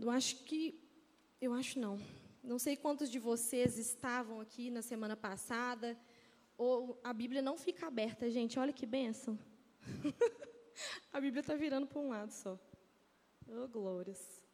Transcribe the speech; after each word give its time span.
Eu 0.00 0.10
acho 0.10 0.44
que. 0.44 0.78
Eu 1.40 1.52
acho 1.52 1.78
não. 1.78 1.98
Não 2.42 2.58
sei 2.58 2.76
quantos 2.76 3.10
de 3.10 3.18
vocês 3.18 3.78
estavam 3.78 4.40
aqui 4.40 4.70
na 4.70 4.82
semana 4.82 5.16
passada. 5.16 5.98
Ou 6.56 7.00
a 7.02 7.12
Bíblia 7.12 7.42
não 7.42 7.56
fica 7.56 7.86
aberta, 7.86 8.30
gente. 8.30 8.58
Olha 8.58 8.72
que 8.72 8.86
benção. 8.86 9.38
a 11.12 11.20
Bíblia 11.20 11.40
está 11.40 11.54
virando 11.54 11.86
para 11.86 11.98
um 11.98 12.10
lado 12.10 12.30
só. 12.30 12.58
Oh, 13.48 13.66
glórias. 13.66 14.44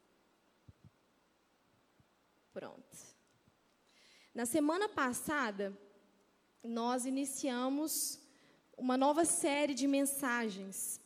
Pronto. 2.53 2.97
Na 4.35 4.47
semana 4.47 4.89
passada, 4.89 5.77
nós 6.63 7.05
iniciamos 7.05 8.21
uma 8.77 8.97
nova 8.97 9.25
série 9.25 9.75
de 9.75 9.87
mensagens. 9.87 11.01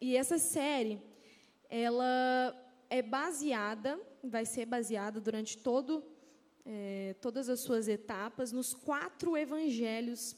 E 0.00 0.16
essa 0.16 0.38
série, 0.38 1.00
ela 1.68 2.63
é 2.90 3.02
baseada, 3.02 4.00
vai 4.22 4.44
ser 4.44 4.66
baseada 4.66 5.20
durante 5.20 5.58
todo, 5.58 6.04
é, 6.64 7.14
todas 7.20 7.48
as 7.48 7.60
suas 7.60 7.88
etapas, 7.88 8.52
nos 8.52 8.74
quatro 8.74 9.36
evangelhos 9.36 10.36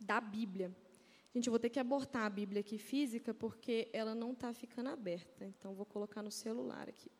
da 0.00 0.20
Bíblia. 0.20 0.74
Gente, 1.34 1.48
eu 1.48 1.50
vou 1.50 1.58
ter 1.58 1.70
que 1.70 1.80
abortar 1.80 2.24
a 2.24 2.30
Bíblia 2.30 2.60
aqui 2.60 2.78
física, 2.78 3.34
porque 3.34 3.88
ela 3.92 4.14
não 4.14 4.32
está 4.32 4.52
ficando 4.52 4.88
aberta. 4.88 5.44
Então, 5.44 5.74
vou 5.74 5.86
colocar 5.86 6.22
no 6.22 6.30
celular 6.30 6.88
aqui. 6.88 7.10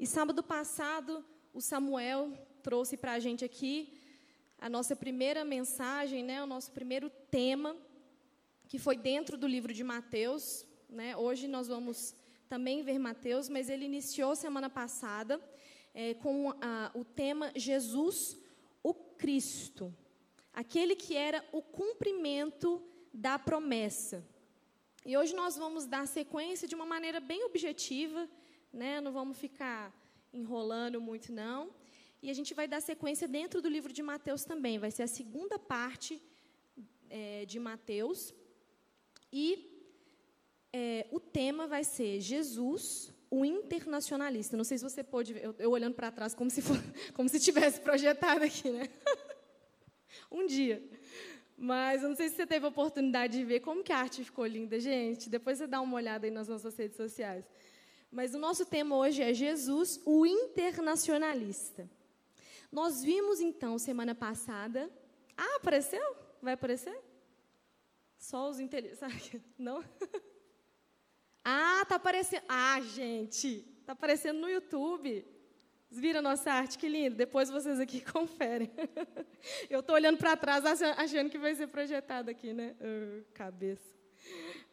E 0.00 0.06
sábado 0.06 0.42
passado, 0.42 1.22
o 1.52 1.60
Samuel 1.60 2.32
trouxe 2.62 2.96
para 2.96 3.12
a 3.12 3.18
gente 3.18 3.44
aqui 3.44 3.99
a 4.60 4.68
nossa 4.68 4.94
primeira 4.94 5.42
mensagem, 5.42 6.22
né, 6.22 6.42
o 6.42 6.46
nosso 6.46 6.70
primeiro 6.70 7.08
tema, 7.30 7.74
que 8.68 8.78
foi 8.78 8.94
dentro 8.94 9.38
do 9.38 9.46
livro 9.46 9.72
de 9.72 9.82
Mateus. 9.82 10.66
Né? 10.88 11.16
Hoje 11.16 11.48
nós 11.48 11.66
vamos 11.66 12.14
também 12.46 12.82
ver 12.82 12.98
Mateus, 12.98 13.48
mas 13.48 13.70
ele 13.70 13.86
iniciou 13.86 14.36
semana 14.36 14.68
passada 14.68 15.40
é, 15.94 16.12
com 16.14 16.50
a, 16.60 16.90
o 16.94 17.04
tema 17.04 17.50
Jesus, 17.56 18.38
o 18.82 18.92
Cristo, 18.92 19.94
aquele 20.52 20.94
que 20.94 21.16
era 21.16 21.42
o 21.52 21.62
cumprimento 21.62 22.82
da 23.14 23.38
promessa. 23.38 24.22
E 25.06 25.16
hoje 25.16 25.34
nós 25.34 25.56
vamos 25.56 25.86
dar 25.86 26.06
sequência 26.06 26.68
de 26.68 26.74
uma 26.74 26.84
maneira 26.84 27.18
bem 27.18 27.44
objetiva, 27.44 28.28
né? 28.70 29.00
Não 29.00 29.10
vamos 29.10 29.38
ficar 29.38 29.90
enrolando 30.32 31.00
muito, 31.00 31.32
não. 31.32 31.70
E 32.22 32.30
a 32.30 32.34
gente 32.34 32.52
vai 32.52 32.68
dar 32.68 32.80
sequência 32.80 33.26
dentro 33.26 33.62
do 33.62 33.68
livro 33.68 33.92
de 33.92 34.02
Mateus 34.02 34.44
também. 34.44 34.78
Vai 34.78 34.90
ser 34.90 35.04
a 35.04 35.06
segunda 35.06 35.58
parte 35.58 36.20
é, 37.08 37.46
de 37.46 37.58
Mateus. 37.58 38.34
E 39.32 39.70
é, 40.72 41.06
o 41.10 41.18
tema 41.18 41.66
vai 41.66 41.82
ser 41.82 42.20
Jesus, 42.20 43.12
o 43.30 43.44
internacionalista. 43.44 44.56
Não 44.56 44.64
sei 44.64 44.76
se 44.76 44.84
você 44.84 45.02
ver, 45.02 45.44
eu, 45.44 45.54
eu 45.58 45.70
olhando 45.70 45.94
para 45.94 46.10
trás 46.10 46.34
como 46.34 46.50
se, 46.50 46.60
for, 46.60 46.76
como 47.14 47.28
se 47.28 47.40
tivesse 47.40 47.80
projetado 47.80 48.44
aqui, 48.44 48.70
né? 48.70 48.88
um 50.30 50.46
dia. 50.46 50.82
Mas 51.56 52.02
eu 52.02 52.08
não 52.08 52.16
sei 52.16 52.28
se 52.28 52.36
você 52.36 52.46
teve 52.46 52.64
a 52.66 52.68
oportunidade 52.68 53.38
de 53.38 53.44
ver 53.44 53.60
como 53.60 53.82
que 53.82 53.92
a 53.92 53.98
arte 53.98 54.24
ficou 54.24 54.46
linda, 54.46 54.78
gente. 54.78 55.28
Depois 55.28 55.58
você 55.58 55.66
dá 55.66 55.80
uma 55.80 55.96
olhada 55.96 56.26
aí 56.26 56.30
nas 56.30 56.48
nossas 56.48 56.76
redes 56.76 56.96
sociais. 56.96 57.44
Mas 58.10 58.34
o 58.34 58.38
nosso 58.38 58.64
tema 58.64 58.96
hoje 58.96 59.22
é 59.22 59.32
Jesus, 59.32 60.00
o 60.04 60.26
internacionalista. 60.26 61.88
Nós 62.70 63.02
vimos 63.02 63.40
então 63.40 63.78
semana 63.78 64.14
passada. 64.14 64.90
Ah, 65.36 65.56
apareceu? 65.56 66.16
Vai 66.40 66.54
aparecer? 66.54 66.96
Só 68.16 68.48
os 68.48 68.60
interessados. 68.60 69.32
Não? 69.58 69.84
Ah, 71.44 71.84
tá 71.88 71.96
aparecendo. 71.96 72.42
Ah, 72.48 72.80
gente, 72.80 73.62
tá 73.84 73.92
aparecendo 73.92 74.38
no 74.38 74.48
YouTube. 74.48 75.26
Vocês 75.88 76.00
viram 76.00 76.20
a 76.20 76.22
nossa 76.22 76.52
arte? 76.52 76.78
Que 76.78 76.88
lindo. 76.88 77.16
Depois 77.16 77.50
vocês 77.50 77.80
aqui 77.80 78.00
conferem. 78.12 78.70
Eu 79.68 79.80
estou 79.80 79.96
olhando 79.96 80.18
para 80.18 80.36
trás 80.36 80.64
achando 80.64 81.30
que 81.30 81.38
vai 81.38 81.54
ser 81.54 81.66
projetado 81.66 82.30
aqui, 82.30 82.52
né? 82.52 82.76
Uh, 82.80 83.24
cabeça. 83.34 83.92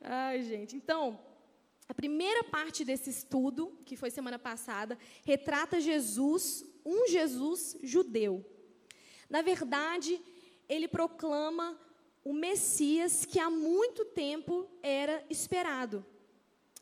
Ai, 0.02 0.44
gente. 0.44 0.76
Então, 0.76 1.20
a 1.90 1.94
primeira 1.94 2.44
parte 2.44 2.84
desse 2.84 3.10
estudo, 3.10 3.80
que 3.86 3.96
foi 3.96 4.12
semana 4.12 4.38
passada, 4.38 4.98
retrata 5.24 5.80
Jesus, 5.80 6.64
um 6.88 7.08
Jesus 7.08 7.78
judeu. 7.84 8.46
Na 9.30 9.42
verdade, 9.42 10.22
ele 10.70 10.88
proclama 10.88 11.80
o 12.24 12.34
Messias 12.34 13.26
que 13.26 13.40
há 13.40 13.50
muito 13.50 14.06
tempo 14.06 14.70
era 14.82 15.26
esperado. 15.30 16.06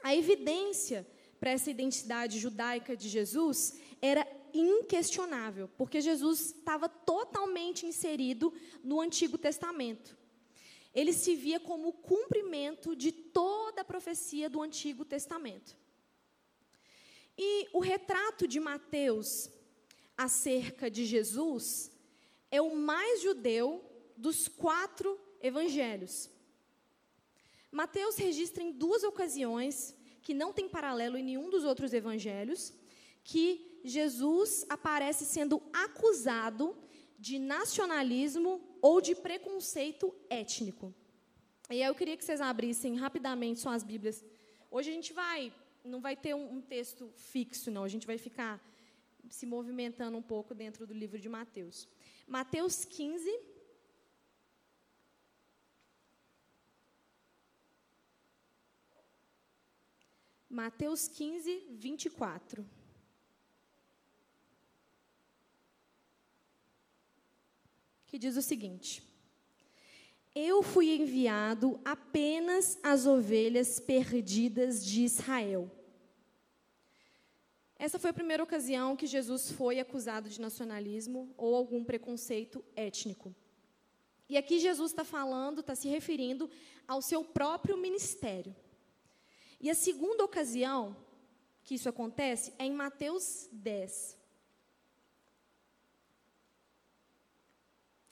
A 0.04 0.16
evidência 0.16 1.08
para 1.40 1.52
essa 1.52 1.70
identidade 1.70 2.40
judaica 2.40 2.96
de 2.96 3.10
Jesus 3.10 3.80
era 4.02 4.28
inquestionável, 4.54 5.70
porque 5.78 6.00
Jesus 6.02 6.54
estava 6.58 6.88
totalmente 6.88 7.86
inserido 7.86 8.54
no 8.84 9.02
Antigo 9.02 9.38
Testamento 9.38 10.18
ele 10.96 11.12
se 11.12 11.36
via 11.36 11.60
como 11.60 11.90
o 11.90 11.94
cumprimento 11.94 12.96
de 12.96 13.12
toda 13.12 13.82
a 13.82 13.86
profecia 13.86 14.50
do 14.50 14.62
Antigo 14.62 15.04
Testamento. 15.04 15.78
E 17.38 17.68
o 17.74 17.80
retrato 17.80 18.48
de 18.48 18.62
Mateus 18.62 19.50
acerca 20.18 20.90
de 20.90 21.06
Jesus 21.06 21.92
é 22.52 22.62
o 22.62 22.76
mais 22.76 23.22
judeu 23.22 23.84
dos 24.16 24.48
quatro 24.48 25.20
evangelhos. 25.42 26.30
Mateus 27.72 28.16
registra 28.16 28.64
em 28.64 28.72
duas 28.72 29.04
ocasiões, 29.04 29.94
que 30.22 30.34
não 30.34 30.54
tem 30.54 30.70
paralelo 30.70 31.18
em 31.18 31.24
nenhum 31.24 31.50
dos 31.50 31.64
outros 31.64 31.94
evangelhos, 31.94 32.74
que 33.24 33.80
Jesus 33.84 34.66
aparece 34.70 35.26
sendo 35.26 35.62
acusado 35.74 36.76
de 37.20 37.38
nacionalismo 37.38 38.62
ou 38.82 39.02
de 39.02 39.14
preconceito 39.16 40.14
étnico. 40.30 40.94
E 41.70 41.82
aí 41.82 41.90
eu 41.90 41.96
queria 41.96 42.16
que 42.16 42.24
vocês 42.24 42.40
abrissem 42.40 42.96
rapidamente 42.96 43.60
suas 43.60 43.84
Bíblias. 43.84 44.24
Hoje 44.70 44.92
a 44.92 44.94
gente 44.94 45.14
vai, 45.14 45.52
não 45.84 46.00
vai 46.00 46.16
ter 46.16 46.34
um, 46.34 46.56
um 46.56 46.62
texto 46.62 47.12
fixo, 47.16 47.72
não. 47.72 47.84
A 47.84 47.88
gente 47.88 48.08
vai 48.08 48.18
ficar 48.18 48.64
se 49.30 49.46
movimentando 49.46 50.18
um 50.18 50.22
pouco 50.22 50.54
dentro 50.54 50.86
do 50.88 50.94
livro 50.94 51.20
de 51.20 51.30
Mateus. 51.30 51.88
Mateus 52.28 52.86
15. 52.86 53.30
Mateus 60.50 61.08
15, 61.08 61.68
24. 61.72 62.66
que 68.16 68.20
diz 68.20 68.38
o 68.38 68.42
seguinte: 68.42 69.04
Eu 70.34 70.64
fui 70.64 70.96
enviado 70.96 71.78
apenas 71.84 72.80
às 72.82 73.06
ovelhas 73.06 73.78
perdidas 73.78 74.86
de 74.86 75.04
Israel. 75.04 75.70
Essa 77.86 78.00
foi 78.00 78.10
a 78.10 78.20
primeira 78.20 78.42
ocasião 78.42 78.96
que 78.96 79.06
Jesus 79.06 79.52
foi 79.52 79.80
acusado 79.80 80.28
de 80.28 80.42
nacionalismo 80.42 81.32
ou 81.38 81.54
algum 81.54 81.84
preconceito 81.84 82.66
étnico. 82.76 83.36
E 84.28 84.38
aqui 84.38 84.58
Jesus 84.58 84.90
está 84.90 85.04
falando, 85.04 85.60
está 85.60 85.76
se 85.76 85.88
referindo 85.88 86.50
ao 86.88 87.00
seu 87.00 87.24
próprio 87.24 87.78
ministério. 87.78 88.56
E 89.62 89.70
a 89.70 89.76
segunda 89.76 90.26
ocasião 90.26 90.98
que 91.64 91.76
isso 91.76 91.88
acontece 91.88 92.52
é 92.58 92.66
em 92.66 92.74
Mateus 92.74 93.48
10. 93.52 94.18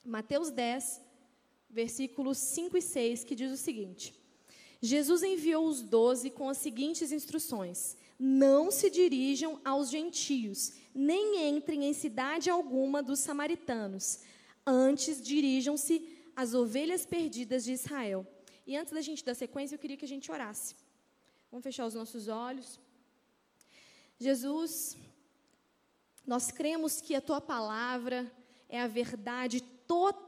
Mateus 0.04 0.52
10, 0.52 1.02
versículos 1.68 2.38
5 2.38 2.76
e 2.76 2.80
6, 2.80 3.24
que 3.24 3.34
diz 3.34 3.50
o 3.50 3.56
seguinte: 3.56 4.14
Jesus 4.80 5.24
enviou 5.24 5.66
os 5.66 5.82
doze 5.82 6.30
com 6.30 6.48
as 6.48 6.58
seguintes 6.58 7.10
instruções: 7.10 7.96
Não 8.18 8.70
se 8.70 8.88
dirijam 8.90 9.60
aos 9.64 9.90
gentios, 9.90 10.72
nem 10.94 11.48
entrem 11.48 11.84
em 11.84 11.92
cidade 11.92 12.48
alguma 12.48 13.02
dos 13.02 13.18
samaritanos. 13.20 14.20
Antes 14.66 15.20
dirijam-se 15.20 16.08
às 16.34 16.54
ovelhas 16.54 17.04
perdidas 17.04 17.64
de 17.64 17.72
Israel. 17.72 18.26
E 18.66 18.76
antes 18.76 18.92
da 18.92 19.00
gente 19.00 19.24
dar 19.24 19.34
sequência, 19.34 19.74
eu 19.74 19.78
queria 19.78 19.96
que 19.96 20.04
a 20.04 20.08
gente 20.08 20.30
orasse. 20.30 20.74
Vamos 21.50 21.64
fechar 21.64 21.86
os 21.86 21.94
nossos 21.94 22.28
olhos. 22.28 22.80
Jesus, 24.18 24.96
nós 26.26 26.50
cremos 26.50 27.00
que 27.00 27.14
a 27.14 27.20
tua 27.20 27.40
palavra 27.40 28.30
é 28.68 28.80
a 28.80 28.86
verdade 28.86 29.60
total 29.60 30.23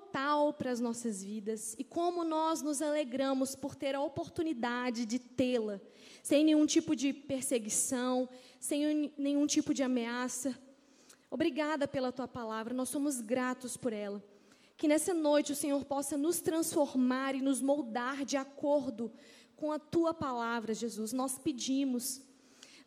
para 0.56 0.70
as 0.70 0.80
nossas 0.80 1.22
vidas 1.22 1.76
e 1.78 1.84
como 1.84 2.24
nós 2.24 2.62
nos 2.62 2.80
alegramos 2.80 3.54
por 3.54 3.74
ter 3.74 3.94
a 3.94 4.00
oportunidade 4.00 5.04
de 5.04 5.18
tê-la, 5.18 5.78
sem 6.22 6.42
nenhum 6.42 6.64
tipo 6.64 6.96
de 6.96 7.12
perseguição, 7.12 8.26
sem 8.58 9.12
nenhum 9.18 9.46
tipo 9.46 9.74
de 9.74 9.82
ameaça. 9.82 10.58
Obrigada 11.30 11.86
pela 11.86 12.10
tua 12.10 12.26
palavra, 12.26 12.72
nós 12.72 12.88
somos 12.88 13.20
gratos 13.20 13.76
por 13.76 13.92
ela. 13.92 14.24
Que 14.78 14.88
nessa 14.88 15.12
noite 15.12 15.52
o 15.52 15.56
Senhor 15.56 15.84
possa 15.84 16.16
nos 16.16 16.40
transformar 16.40 17.34
e 17.34 17.42
nos 17.42 17.60
moldar 17.60 18.24
de 18.24 18.38
acordo 18.38 19.12
com 19.54 19.70
a 19.70 19.78
tua 19.78 20.14
palavra, 20.14 20.72
Jesus. 20.72 21.12
Nós 21.12 21.38
pedimos. 21.38 22.22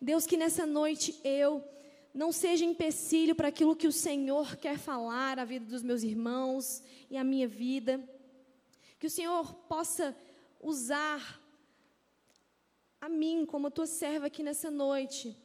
Deus, 0.01 0.25
que 0.25 0.35
nessa 0.35 0.65
noite 0.65 1.19
eu 1.23 1.63
não 2.13 2.31
seja 2.31 2.65
empecilho 2.65 3.35
para 3.35 3.49
aquilo 3.49 3.75
que 3.75 3.87
o 3.87 3.91
Senhor 3.91 4.55
quer 4.55 4.77
falar 4.77 5.37
à 5.39 5.45
vida 5.45 5.65
dos 5.65 5.83
meus 5.83 6.03
irmãos 6.03 6.81
e 7.09 7.17
à 7.17 7.23
minha 7.23 7.47
vida. 7.47 8.03
Que 8.97 9.07
o 9.07 9.09
Senhor 9.09 9.53
possa 9.67 10.15
usar 10.59 11.39
a 12.99 13.07
mim 13.07 13.45
como 13.45 13.67
a 13.67 13.71
tua 13.71 13.85
serva 13.85 14.27
aqui 14.27 14.43
nessa 14.43 14.69
noite, 14.69 15.37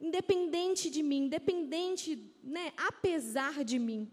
independente 0.00 0.90
de 0.90 1.02
mim, 1.02 1.24
independente, 1.24 2.32
né, 2.42 2.72
apesar 2.76 3.64
de 3.64 3.78
mim. 3.78 4.10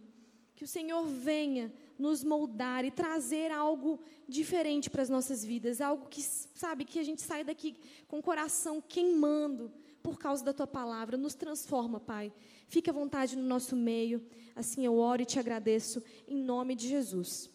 Que 0.56 0.64
o 0.64 0.68
Senhor 0.68 1.06
venha 1.06 1.74
nos 1.98 2.24
moldar 2.24 2.86
e 2.86 2.92
trazer 2.92 3.52
algo 3.52 4.00
diferente 4.28 4.90
para 4.90 5.02
as 5.02 5.10
nossas 5.10 5.44
vidas, 5.44 5.82
algo 5.82 6.08
que, 6.08 6.22
sabe, 6.22 6.86
que 6.86 7.00
a 7.00 7.04
gente 7.04 7.22
sai 7.22 7.44
daqui 7.44 7.76
com 8.08 8.20
o 8.20 8.24
coração 8.24 8.82
queimando 8.82 9.72
por 10.06 10.20
causa 10.20 10.46
da 10.46 10.54
tua 10.54 10.68
palavra. 10.68 11.18
Nos 11.18 11.34
transforma, 11.34 12.00
Pai. 12.00 12.32
Fique 12.68 12.92
à 12.92 12.94
vontade 12.94 13.36
no 13.36 13.42
nosso 13.44 13.76
meio. 13.76 14.24
Assim 14.56 14.86
eu 14.86 14.96
oro 14.98 15.24
e 15.24 15.26
te 15.26 15.40
agradeço 15.40 16.04
em 16.28 16.38
nome 16.38 16.76
de 16.76 16.88
Jesus. 16.88 17.50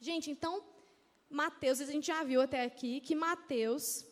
Gente, 0.00 0.30
então, 0.30 0.64
Mateus, 1.28 1.82
a 1.82 1.84
gente 1.84 2.06
já 2.06 2.24
viu 2.24 2.40
até 2.40 2.64
aqui 2.64 3.02
que 3.02 3.14
Mateus, 3.14 4.06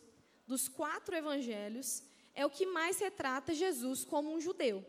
dos 0.45 0.67
quatro 0.67 1.15
evangelhos, 1.15 2.03
é 2.35 2.45
o 2.45 2.49
que 2.49 2.67
mais 2.67 2.99
retrata 2.99 3.55
Jesus 3.55 4.05
como 4.05 4.31
um 4.31 4.39
judeu. 4.39 4.85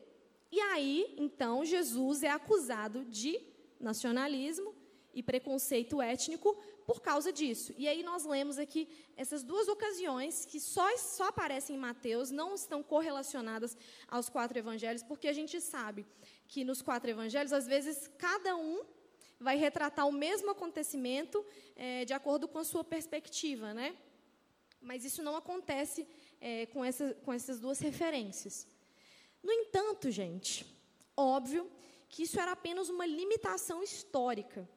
E 0.52 0.60
aí, 0.60 1.14
então, 1.16 1.64
Jesus 1.64 2.22
é 2.22 2.30
acusado 2.30 3.02
de 3.06 3.40
nacionalismo 3.80 4.74
e 5.12 5.22
preconceito 5.22 6.00
étnico 6.00 6.56
por 6.86 7.00
causa 7.02 7.32
disso. 7.32 7.74
E 7.76 7.86
aí 7.86 8.02
nós 8.02 8.24
lemos 8.24 8.58
aqui 8.58 8.88
essas 9.16 9.42
duas 9.42 9.68
ocasiões 9.68 10.46
que 10.46 10.58
só, 10.58 10.96
só 10.96 11.24
aparecem 11.24 11.76
em 11.76 11.78
Mateus, 11.78 12.30
não 12.30 12.54
estão 12.54 12.82
correlacionadas 12.82 13.76
aos 14.06 14.28
quatro 14.28 14.58
evangelhos, 14.58 15.02
porque 15.02 15.28
a 15.28 15.32
gente 15.32 15.60
sabe 15.60 16.06
que 16.46 16.64
nos 16.64 16.80
quatro 16.80 17.10
evangelhos, 17.10 17.52
às 17.52 17.66
vezes, 17.66 18.08
cada 18.18 18.56
um 18.56 18.84
vai 19.38 19.56
retratar 19.56 20.06
o 20.08 20.12
mesmo 20.12 20.50
acontecimento 20.50 21.44
é, 21.76 22.04
de 22.04 22.12
acordo 22.12 22.48
com 22.48 22.58
a 22.58 22.64
sua 22.64 22.82
perspectiva, 22.82 23.74
né? 23.74 23.96
Mas 24.80 25.04
isso 25.04 25.22
não 25.22 25.36
acontece 25.36 26.06
é, 26.40 26.66
com, 26.66 26.84
essa, 26.84 27.14
com 27.24 27.32
essas 27.32 27.60
duas 27.60 27.78
referências. 27.80 28.66
No 29.42 29.52
entanto, 29.52 30.10
gente, 30.10 30.66
óbvio 31.16 31.70
que 32.08 32.22
isso 32.22 32.40
era 32.40 32.52
apenas 32.52 32.88
uma 32.88 33.06
limitação 33.06 33.82
histórica. 33.82 34.68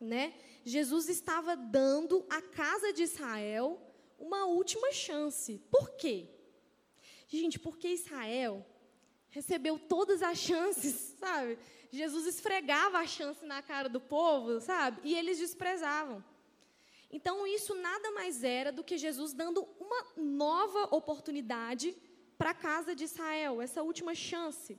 Né? 0.00 0.34
Jesus 0.64 1.08
estava 1.08 1.56
dando 1.56 2.26
à 2.28 2.42
casa 2.42 2.92
de 2.92 3.02
Israel 3.02 3.80
uma 4.18 4.46
última 4.46 4.92
chance. 4.92 5.58
Por 5.70 5.90
quê? 5.96 6.28
Gente, 7.28 7.58
porque 7.58 7.88
Israel 7.88 8.64
recebeu 9.30 9.78
todas 9.78 10.22
as 10.22 10.38
chances, 10.38 11.16
sabe? 11.20 11.58
Jesus 11.90 12.26
esfregava 12.26 12.98
a 12.98 13.06
chance 13.06 13.44
na 13.44 13.62
cara 13.62 13.88
do 13.88 14.00
povo, 14.00 14.60
sabe? 14.60 15.00
E 15.04 15.14
eles 15.14 15.38
desprezavam. 15.38 16.24
Então, 17.10 17.46
isso 17.46 17.74
nada 17.74 18.10
mais 18.12 18.42
era 18.42 18.72
do 18.72 18.84
que 18.84 18.98
Jesus 18.98 19.32
dando 19.32 19.66
uma 19.78 20.06
nova 20.16 20.94
oportunidade 20.94 21.96
para 22.36 22.50
a 22.50 22.54
casa 22.54 22.94
de 22.94 23.04
Israel, 23.04 23.62
essa 23.62 23.82
última 23.82 24.14
chance. 24.14 24.78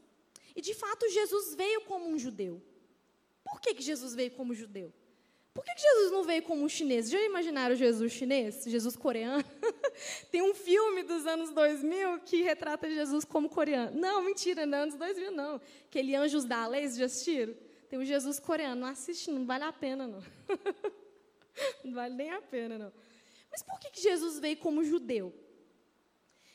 E 0.56 0.62
de 0.62 0.74
fato, 0.74 1.10
Jesus 1.10 1.56
veio 1.56 1.82
como 1.82 2.08
um 2.08 2.20
judeu. 2.20 2.62
Por 3.44 3.62
que, 3.62 3.74
que 3.74 3.82
Jesus 3.82 4.14
veio 4.14 4.32
como 4.32 4.54
judeu? 4.54 4.94
Por 5.58 5.64
que, 5.64 5.76
Jesus 5.76 6.12
não 6.12 6.24
veio 6.24 6.44
como 6.44 6.64
um 6.64 6.70
chinês? 6.70 7.10
Já 7.10 7.20
imaginaram 7.20 7.74
Jesus 7.74 8.14
chinês? 8.14 8.64
Jesus 8.68 8.96
coreano? 8.96 9.44
Tem 10.30 10.40
um 10.40 10.54
filme 10.54 11.02
dos 11.02 11.26
anos 11.26 11.50
2000 11.50 12.20
que 12.20 12.44
retrata 12.44 12.88
Jesus 12.88 13.26
como 13.26 13.50
coreano. 13.50 14.00
Não, 14.00 14.22
mentira, 14.22 14.68
não 14.68 14.78
é 14.78 14.82
anos 14.84 14.94
2000 14.94 15.32
não. 15.32 15.60
Aquele 15.88 16.16
Anjos 16.16 16.46
da 16.46 16.68
Lei, 16.68 16.88
já 16.90 17.06
assistiram? 17.06 17.56
Tem 17.90 17.98
um 17.98 18.06
Jesus 18.06 18.40
coreano. 18.40 18.82
Não 18.82 18.88
assiste, 18.88 19.32
não 19.32 19.48
vale 19.48 19.64
a 19.64 19.74
pena 19.74 20.06
não. 20.06 20.24
não 21.84 21.92
vale 21.92 22.14
nem 22.14 22.30
a 22.30 22.40
pena 22.40 22.78
não. 22.78 22.94
Mas 23.50 23.64
por 23.64 23.80
que, 23.80 24.00
Jesus 24.00 24.40
veio 24.40 24.58
como 24.58 24.84
judeu? 24.84 25.34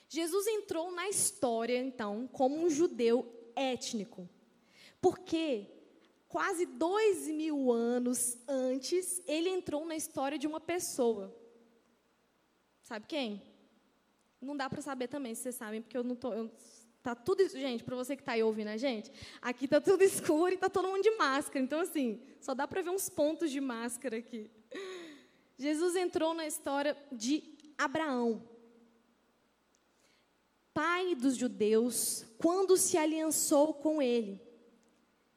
Jesus 0.09 0.47
entrou 0.47 0.93
na 0.93 1.09
história, 1.09 1.77
então, 1.77 2.29
como 2.29 2.55
um 2.55 2.71
judeu 2.71 3.51
étnico. 3.57 4.31
Porque 5.01 5.67
quase 6.33 6.65
dois 6.67 7.29
mil 7.29 7.71
anos 7.71 8.39
antes, 8.49 9.23
ele 9.27 9.51
entrou 9.51 9.85
na 9.87 9.95
história 9.95 10.39
de 10.39 10.47
uma 10.47 10.59
pessoa. 10.59 11.33
Sabe 12.83 13.07
quem? 13.07 13.43
Não 14.41 14.57
dá 14.57 14.69
para 14.69 14.81
saber 14.81 15.07
também, 15.07 15.35
se 15.35 15.43
vocês 15.43 15.55
sabem, 15.55 15.83
porque 15.83 15.97
eu 15.97 16.03
não 16.03 16.17
tô. 16.17 16.33
Eu, 16.33 16.51
tá 17.03 17.15
tudo 17.15 17.47
gente, 17.49 17.85
para 17.85 17.95
você 17.95 18.17
que 18.17 18.23
está 18.23 18.33
aí 18.33 18.43
ouvindo 18.43 18.69
a 18.69 18.77
gente, 18.79 19.13
aqui 19.41 19.69
tá 19.69 19.81
tudo 19.81 20.03
escuro 20.05 20.55
e 20.55 20.57
tá 20.57 20.71
todo 20.71 20.89
mundo 20.89 21.03
de 21.03 21.11
máscara. 21.13 21.63
Então 21.63 21.79
assim, 21.79 22.21
só 22.41 22.55
dá 22.55 22.67
para 22.67 22.81
ver 22.81 22.91
uns 22.91 23.11
pontos 23.11 23.51
de 23.51 23.61
máscara 23.61 24.17
aqui. 24.17 24.51
Jesus 25.59 25.95
entrou 25.95 26.33
na 26.33 26.47
história 26.47 26.97
de 27.13 27.45
Abraão 27.79 28.43
pai 30.75 31.15
dos 31.15 31.37
judeus, 31.37 32.25
quando 32.39 32.77
se 32.77 32.97
aliançou 32.97 33.75
com 33.75 34.01
ele. 34.01 34.41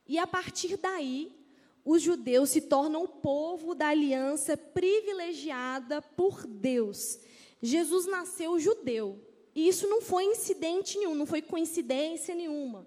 E 0.07 0.17
a 0.17 0.27
partir 0.27 0.77
daí, 0.77 1.35
os 1.83 2.01
judeus 2.01 2.49
se 2.49 2.61
tornam 2.61 3.03
o 3.03 3.07
povo 3.07 3.75
da 3.75 3.89
aliança 3.89 4.57
privilegiada 4.57 6.01
por 6.01 6.45
Deus. 6.47 7.19
Jesus 7.61 8.05
nasceu 8.05 8.59
judeu. 8.59 9.23
E 9.53 9.67
isso 9.67 9.87
não 9.87 10.01
foi 10.01 10.25
incidente 10.25 10.97
nenhum, 10.97 11.15
não 11.15 11.25
foi 11.25 11.41
coincidência 11.41 12.35
nenhuma. 12.35 12.85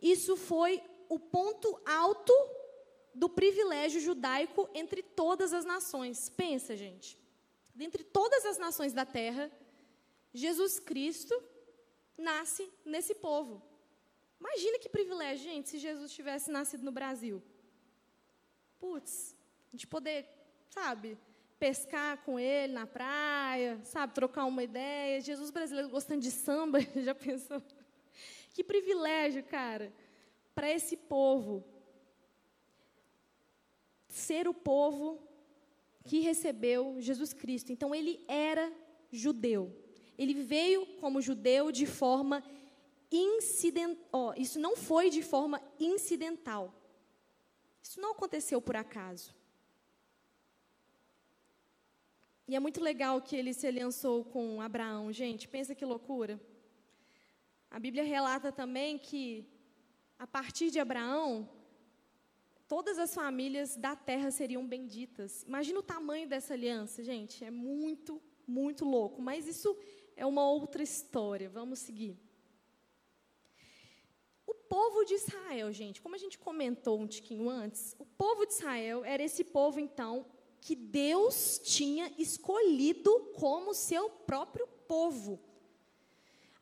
Isso 0.00 0.36
foi 0.36 0.80
o 1.08 1.18
ponto 1.18 1.80
alto 1.84 2.32
do 3.14 3.28
privilégio 3.28 4.00
judaico 4.00 4.68
entre 4.74 5.02
todas 5.02 5.52
as 5.52 5.64
nações. 5.64 6.28
Pensa, 6.28 6.76
gente. 6.76 7.18
Dentre 7.74 8.04
todas 8.04 8.44
as 8.44 8.58
nações 8.58 8.92
da 8.92 9.04
terra, 9.04 9.50
Jesus 10.32 10.78
Cristo 10.78 11.34
nasce 12.16 12.68
nesse 12.84 13.14
povo. 13.14 13.62
Imagina 14.42 14.76
que 14.80 14.88
privilégio, 14.88 15.44
gente, 15.44 15.68
se 15.68 15.78
Jesus 15.78 16.12
tivesse 16.12 16.50
nascido 16.50 16.82
no 16.82 16.90
Brasil. 16.90 17.40
Putz, 18.80 19.36
a 19.68 19.76
gente 19.76 19.86
poder, 19.86 20.28
sabe, 20.68 21.16
pescar 21.60 22.18
com 22.24 22.40
ele 22.40 22.72
na 22.72 22.84
praia, 22.84 23.78
sabe, 23.84 24.12
trocar 24.12 24.44
uma 24.46 24.64
ideia. 24.64 25.20
Jesus 25.20 25.52
brasileiro 25.52 25.88
gostando 25.88 26.20
de 26.20 26.32
samba, 26.32 26.80
já 27.08 27.14
pensou? 27.14 27.62
Que 28.52 28.64
privilégio, 28.64 29.44
cara, 29.44 29.92
para 30.56 30.68
esse 30.68 30.96
povo. 30.96 31.64
Ser 34.08 34.48
o 34.48 34.52
povo 34.52 35.22
que 36.04 36.18
recebeu 36.18 36.96
Jesus 36.98 37.32
Cristo. 37.32 37.70
Então, 37.70 37.94
ele 37.94 38.24
era 38.26 38.72
judeu. 39.12 39.72
Ele 40.18 40.34
veio 40.34 40.84
como 41.00 41.22
judeu 41.22 41.70
de 41.70 41.86
forma 41.86 42.42
incidental. 43.12 44.08
Oh, 44.12 44.32
isso 44.36 44.58
não 44.58 44.74
foi 44.74 45.10
de 45.10 45.22
forma 45.22 45.62
incidental. 45.78 46.74
Isso 47.82 48.00
não 48.00 48.12
aconteceu 48.12 48.60
por 48.60 48.74
acaso. 48.74 49.34
E 52.48 52.56
é 52.56 52.60
muito 52.60 52.80
legal 52.80 53.20
que 53.20 53.36
ele 53.36 53.52
se 53.52 53.66
aliançou 53.66 54.24
com 54.24 54.60
Abraão. 54.60 55.12
Gente, 55.12 55.48
pensa 55.48 55.74
que 55.74 55.84
loucura. 55.84 56.40
A 57.70 57.78
Bíblia 57.78 58.02
relata 58.02 58.50
também 58.52 58.98
que, 58.98 59.46
a 60.18 60.26
partir 60.26 60.70
de 60.70 60.78
Abraão, 60.78 61.48
todas 62.68 62.98
as 62.98 63.14
famílias 63.14 63.76
da 63.76 63.94
terra 63.96 64.30
seriam 64.30 64.66
benditas. 64.66 65.42
Imagina 65.44 65.78
o 65.78 65.82
tamanho 65.82 66.28
dessa 66.28 66.54
aliança, 66.54 67.02
gente. 67.02 67.44
É 67.44 67.50
muito, 67.50 68.20
muito 68.46 68.84
louco. 68.84 69.22
Mas 69.22 69.46
isso 69.46 69.76
é 70.16 70.26
uma 70.26 70.46
outra 70.46 70.82
história. 70.82 71.48
Vamos 71.48 71.78
seguir. 71.78 72.18
Povo 74.72 75.04
de 75.04 75.12
Israel, 75.12 75.70
gente, 75.70 76.00
como 76.00 76.14
a 76.14 76.18
gente 76.18 76.38
comentou 76.38 76.98
um 76.98 77.06
tiquinho 77.06 77.50
antes, 77.50 77.94
o 77.98 78.06
povo 78.06 78.46
de 78.46 78.54
Israel 78.54 79.04
era 79.04 79.22
esse 79.22 79.44
povo, 79.44 79.78
então, 79.78 80.24
que 80.62 80.74
Deus 80.74 81.60
tinha 81.62 82.10
escolhido 82.16 83.32
como 83.34 83.74
seu 83.74 84.08
próprio 84.08 84.66
povo. 84.88 85.38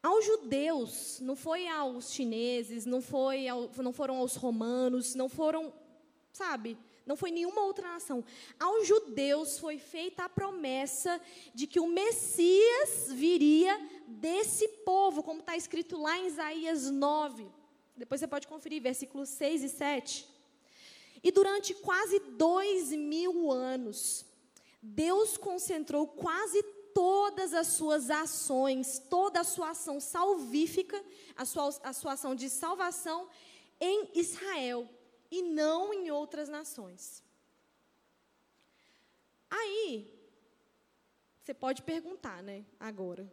Aos 0.03 0.27
judeus, 0.27 1.21
não 1.21 1.37
foi 1.37 1.69
aos 1.69 2.13
chineses, 2.13 2.85
não, 2.85 3.01
foi 3.01 3.47
ao, 3.47 3.71
não 3.77 3.93
foram 3.93 4.17
aos 4.17 4.35
romanos, 4.35 5.15
não 5.15 5.29
foram, 5.29 5.73
sabe, 6.33 6.77
não 7.07 7.15
foi 7.15 7.31
nenhuma 7.31 7.63
outra 7.63 7.93
nação. 7.93 8.25
Aos 8.59 8.89
judeus 8.89 9.57
foi 9.57 9.79
feita 9.79 10.25
a 10.25 10.29
promessa 10.29 11.21
de 11.55 11.65
que 11.65 11.79
o 11.79 11.87
Messias 11.87 13.13
viria 13.13 13.79
desse 14.09 14.67
povo, 14.85 15.23
como 15.23 15.39
está 15.39 15.57
escrito 15.57 15.97
lá 15.97 16.19
em 16.19 16.27
Isaías 16.27 16.91
9. 16.91 17.60
Depois 18.01 18.19
você 18.19 18.27
pode 18.27 18.49
conferir, 18.49 18.81
versículos 18.81 19.29
6 19.29 19.63
e 19.63 19.69
7. 19.69 20.27
E 21.23 21.31
durante 21.31 21.75
quase 21.75 22.19
dois 22.19 22.93
mil 22.93 23.53
anos, 23.53 24.25
Deus 24.81 25.37
concentrou 25.37 26.07
quase 26.07 26.63
todas 26.95 27.53
as 27.53 27.67
suas 27.67 28.11
ações, 28.11 28.99
toda 29.11 29.41
a 29.41 29.45
sua 29.45 29.71
ação 29.73 30.01
salvífica, 30.01 30.99
a 31.37 31.45
sua, 31.45 31.69
a 31.83 31.93
sua 31.93 32.13
ação 32.13 32.35
de 32.35 32.49
salvação 32.49 33.29
em 33.79 34.09
Israel 34.15 34.89
e 35.31 35.43
não 35.43 35.93
em 35.93 36.11
outras 36.11 36.49
nações. 36.49 37.23
Aí, 39.51 40.11
você 41.43 41.53
pode 41.53 41.83
perguntar, 41.83 42.43
né, 42.43 42.65
agora. 42.79 43.31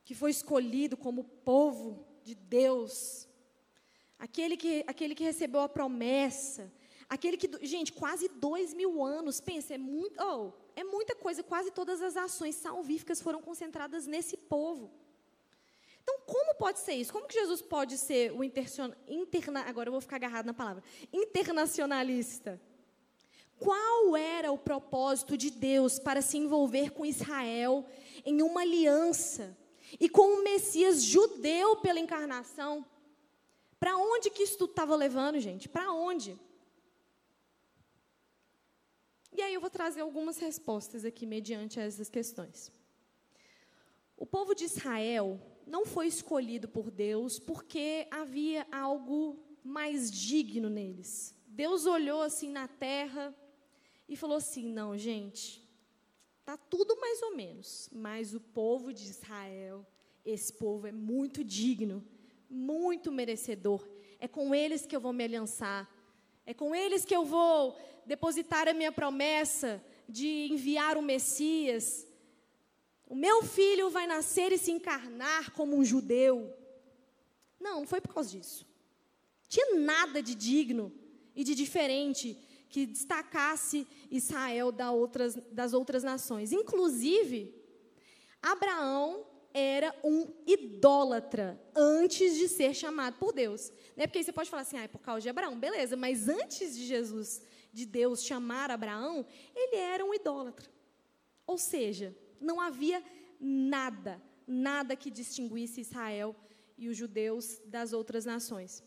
que 0.03 0.13
foi 0.13 0.31
escolhido 0.31 0.97
como 0.97 1.23
povo 1.23 2.05
de 2.21 2.35
Deus, 2.35 3.29
aquele 4.19 4.57
que, 4.57 4.83
aquele 4.85 5.15
que 5.15 5.23
recebeu 5.23 5.61
a 5.61 5.69
promessa, 5.69 6.69
aquele 7.07 7.37
que, 7.37 7.49
gente, 7.65 7.93
quase 7.93 8.27
dois 8.27 8.73
mil 8.73 9.01
anos, 9.03 9.39
pensa, 9.39 9.73
é, 9.73 9.77
muito, 9.77 10.21
oh, 10.21 10.51
é 10.75 10.83
muita 10.83 11.15
coisa, 11.15 11.41
quase 11.41 11.71
todas 11.71 12.01
as 12.01 12.17
ações 12.17 12.55
salvíficas 12.55 13.21
foram 13.21 13.41
concentradas 13.41 14.05
nesse 14.05 14.35
povo. 14.35 14.91
Então, 16.05 16.19
como 16.23 16.53
pode 16.53 16.77
ser 16.77 16.93
isso? 16.93 17.11
Como 17.11 17.27
que 17.27 17.33
Jesus 17.33 17.63
pode 17.63 17.97
ser 17.97 18.31
o 18.31 18.43
interna, 18.43 19.61
agora 19.61 19.87
eu 19.87 19.91
vou 19.91 19.99
ficar 19.99 20.17
agarrado 20.17 20.45
na 20.45 20.53
palavra, 20.53 20.83
internacionalista? 21.11 22.61
Qual 23.57 24.15
era 24.15 24.51
o 24.51 24.57
propósito 24.57 25.35
de 25.35 25.49
Deus 25.49 25.97
para 25.97 26.21
se 26.21 26.37
envolver 26.37 26.91
com 26.91 27.07
Israel 27.07 27.83
em 28.23 28.43
uma 28.43 28.61
aliança 28.61 29.57
e 29.99 30.07
com 30.07 30.35
o 30.35 30.43
Messias 30.43 31.01
judeu 31.01 31.77
pela 31.77 31.99
encarnação? 31.99 32.85
Para 33.79 33.97
onde 33.97 34.29
que 34.29 34.43
isso 34.43 34.65
estava 34.65 34.95
levando, 34.95 35.39
gente? 35.39 35.67
Para 35.67 35.91
onde? 35.91 36.39
E 39.31 39.41
aí 39.41 39.55
eu 39.55 39.61
vou 39.61 39.71
trazer 39.71 40.01
algumas 40.01 40.37
respostas 40.37 41.03
aqui 41.03 41.25
mediante 41.25 41.79
essas 41.79 42.09
questões. 42.09 42.71
O 44.15 44.25
povo 44.25 44.53
de 44.53 44.65
Israel 44.65 45.41
não 45.65 45.85
foi 45.85 46.07
escolhido 46.07 46.67
por 46.67 46.91
Deus 46.91 47.39
porque 47.39 48.07
havia 48.11 48.67
algo 48.71 49.39
mais 49.63 50.11
digno 50.11 50.69
neles. 50.69 51.35
Deus 51.47 51.85
olhou 51.85 52.21
assim 52.21 52.49
na 52.49 52.67
terra 52.67 53.33
e 54.07 54.15
falou 54.15 54.37
assim: 54.37 54.67
não, 54.71 54.97
gente, 54.97 55.67
tá 56.43 56.57
tudo 56.57 56.99
mais 56.99 57.21
ou 57.23 57.35
menos, 57.35 57.89
mas 57.91 58.33
o 58.35 58.39
povo 58.39 58.93
de 58.93 59.03
Israel, 59.03 59.85
esse 60.23 60.53
povo 60.53 60.85
é 60.87 60.91
muito 60.91 61.43
digno, 61.43 62.05
muito 62.49 63.11
merecedor. 63.11 63.87
É 64.19 64.27
com 64.27 64.53
eles 64.53 64.85
que 64.85 64.95
eu 64.95 64.99
vou 64.99 65.13
me 65.13 65.23
aliançar. 65.23 65.89
É 66.45 66.53
com 66.53 66.75
eles 66.75 67.03
que 67.03 67.15
eu 67.15 67.25
vou 67.25 67.75
depositar 68.05 68.67
a 68.67 68.73
minha 68.73 68.91
promessa 68.91 69.83
de 70.07 70.47
enviar 70.51 70.97
o 70.97 71.01
Messias. 71.01 72.07
O 73.07 73.15
meu 73.15 73.43
filho 73.43 73.89
vai 73.89 74.07
nascer 74.07 74.51
e 74.51 74.57
se 74.57 74.71
encarnar 74.71 75.51
como 75.51 75.75
um 75.75 75.85
judeu. 75.85 76.51
Não, 77.59 77.81
não 77.81 77.87
foi 77.87 78.01
por 78.01 78.13
causa 78.13 78.29
disso. 78.29 78.65
Tinha 79.47 79.75
nada 79.79 80.21
de 80.21 80.33
digno 80.33 80.91
e 81.35 81.43
de 81.43 81.53
diferente 81.53 82.37
que 82.69 82.85
destacasse 82.85 83.87
Israel 84.09 84.71
das 85.51 85.73
outras 85.73 86.03
nações. 86.03 86.51
Inclusive, 86.51 87.53
Abraão 88.41 89.25
era 89.53 89.95
um 90.03 90.27
idólatra 90.45 91.57
antes 91.73 92.35
de 92.35 92.49
ser 92.49 92.73
chamado 92.73 93.17
por 93.17 93.31
Deus. 93.31 93.71
Né? 93.95 94.05
Porque 94.05 94.17
aí 94.17 94.23
você 94.25 94.33
pode 94.33 94.49
falar 94.49 94.63
assim, 94.63 94.77
ah, 94.77 94.83
é 94.83 94.87
por 94.87 94.99
causa 94.99 95.21
de 95.21 95.29
Abraão, 95.29 95.57
beleza, 95.57 95.95
mas 95.95 96.27
antes 96.27 96.75
de 96.75 96.85
Jesus, 96.85 97.41
de 97.71 97.85
Deus 97.85 98.23
chamar 98.23 98.69
Abraão, 98.69 99.25
ele 99.55 99.77
era 99.77 100.03
um 100.03 100.13
idólatra. 100.13 100.69
Ou 101.47 101.57
seja, 101.57 102.13
não 102.39 102.59
havia 102.59 103.03
nada, 103.39 104.21
nada 104.47 104.95
que 104.95 105.11
distinguisse 105.11 105.81
Israel 105.81 106.35
e 106.77 106.89
os 106.89 106.97
judeus 106.97 107.59
das 107.65 107.93
outras 107.93 108.25
nações. 108.25 108.83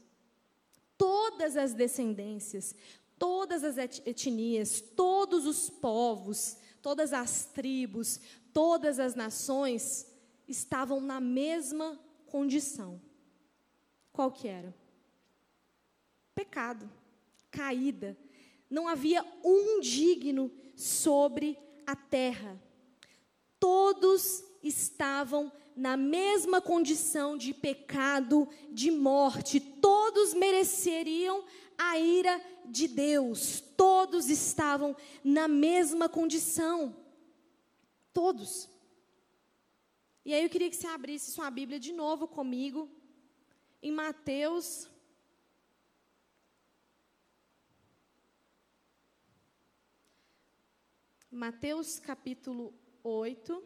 Todas 0.96 1.56
as 1.56 1.74
descendências, 1.74 2.74
todas 3.18 3.64
as 3.64 3.78
etnias, 3.78 4.80
todos 4.80 5.46
os 5.46 5.70
povos, 5.70 6.56
todas 6.82 7.12
as 7.12 7.46
tribos, 7.46 8.20
todas 8.52 8.98
as 8.98 9.14
nações 9.14 10.06
estavam 10.46 11.00
na 11.00 11.20
mesma 11.20 11.98
condição. 12.26 13.00
Qual 14.12 14.32
que 14.32 14.48
era? 14.48 14.74
Pecado, 16.34 16.90
caída. 17.50 18.16
Não 18.70 18.88
havia 18.88 19.24
um 19.44 19.80
digno 19.80 20.50
sobre 20.74 21.58
a 21.86 21.96
terra. 21.96 22.60
Todos 23.58 24.44
estavam 24.62 25.52
na 25.74 25.96
mesma 25.96 26.60
condição 26.60 27.36
de 27.36 27.54
pecado, 27.54 28.48
de 28.70 28.90
morte. 28.90 29.60
Todos 29.60 30.34
mereceriam 30.34 31.44
a 31.76 31.98
ira 31.98 32.40
de 32.66 32.88
Deus. 32.88 33.60
Todos 33.76 34.28
estavam 34.28 34.96
na 35.22 35.46
mesma 35.46 36.08
condição. 36.08 36.96
Todos. 38.12 38.68
E 40.24 40.34
aí 40.34 40.42
eu 40.42 40.50
queria 40.50 40.68
que 40.68 40.76
você 40.76 40.88
abrisse 40.88 41.30
sua 41.30 41.50
Bíblia 41.50 41.78
de 41.78 41.92
novo 41.92 42.26
comigo, 42.26 42.90
em 43.82 43.92
Mateus. 43.92 44.90
Mateus 51.30 51.98
capítulo 51.98 52.74
8. 53.08 53.62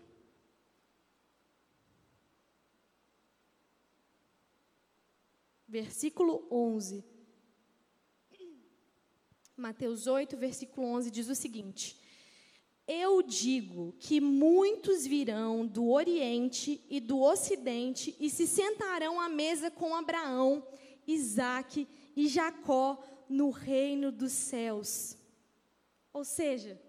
Versículo 5.67 6.47
11. 6.51 7.05
Mateus 9.57 10.07
8, 10.07 10.37
versículo 10.37 10.87
11 10.87 11.11
diz 11.11 11.29
o 11.29 11.35
seguinte: 11.35 11.97
Eu 12.87 13.23
digo 13.23 13.95
que 13.99 14.21
muitos 14.21 15.07
virão 15.07 15.67
do 15.67 15.91
Oriente 15.91 16.85
e 16.89 17.01
do 17.01 17.21
Ocidente 17.21 18.17
e 18.19 18.31
se 18.31 18.47
sentarão 18.47 19.21
à 19.21 19.29
mesa 19.29 19.71
com 19.71 19.95
Abraão, 19.95 20.67
Isaque 21.07 21.89
e 22.17 22.29
Jacó 22.29 23.03
no 23.29 23.51
reino 23.51 24.13
dos 24.13 24.33
céus. 24.33 25.17
Ou 26.13 26.25
seja, 26.25 26.81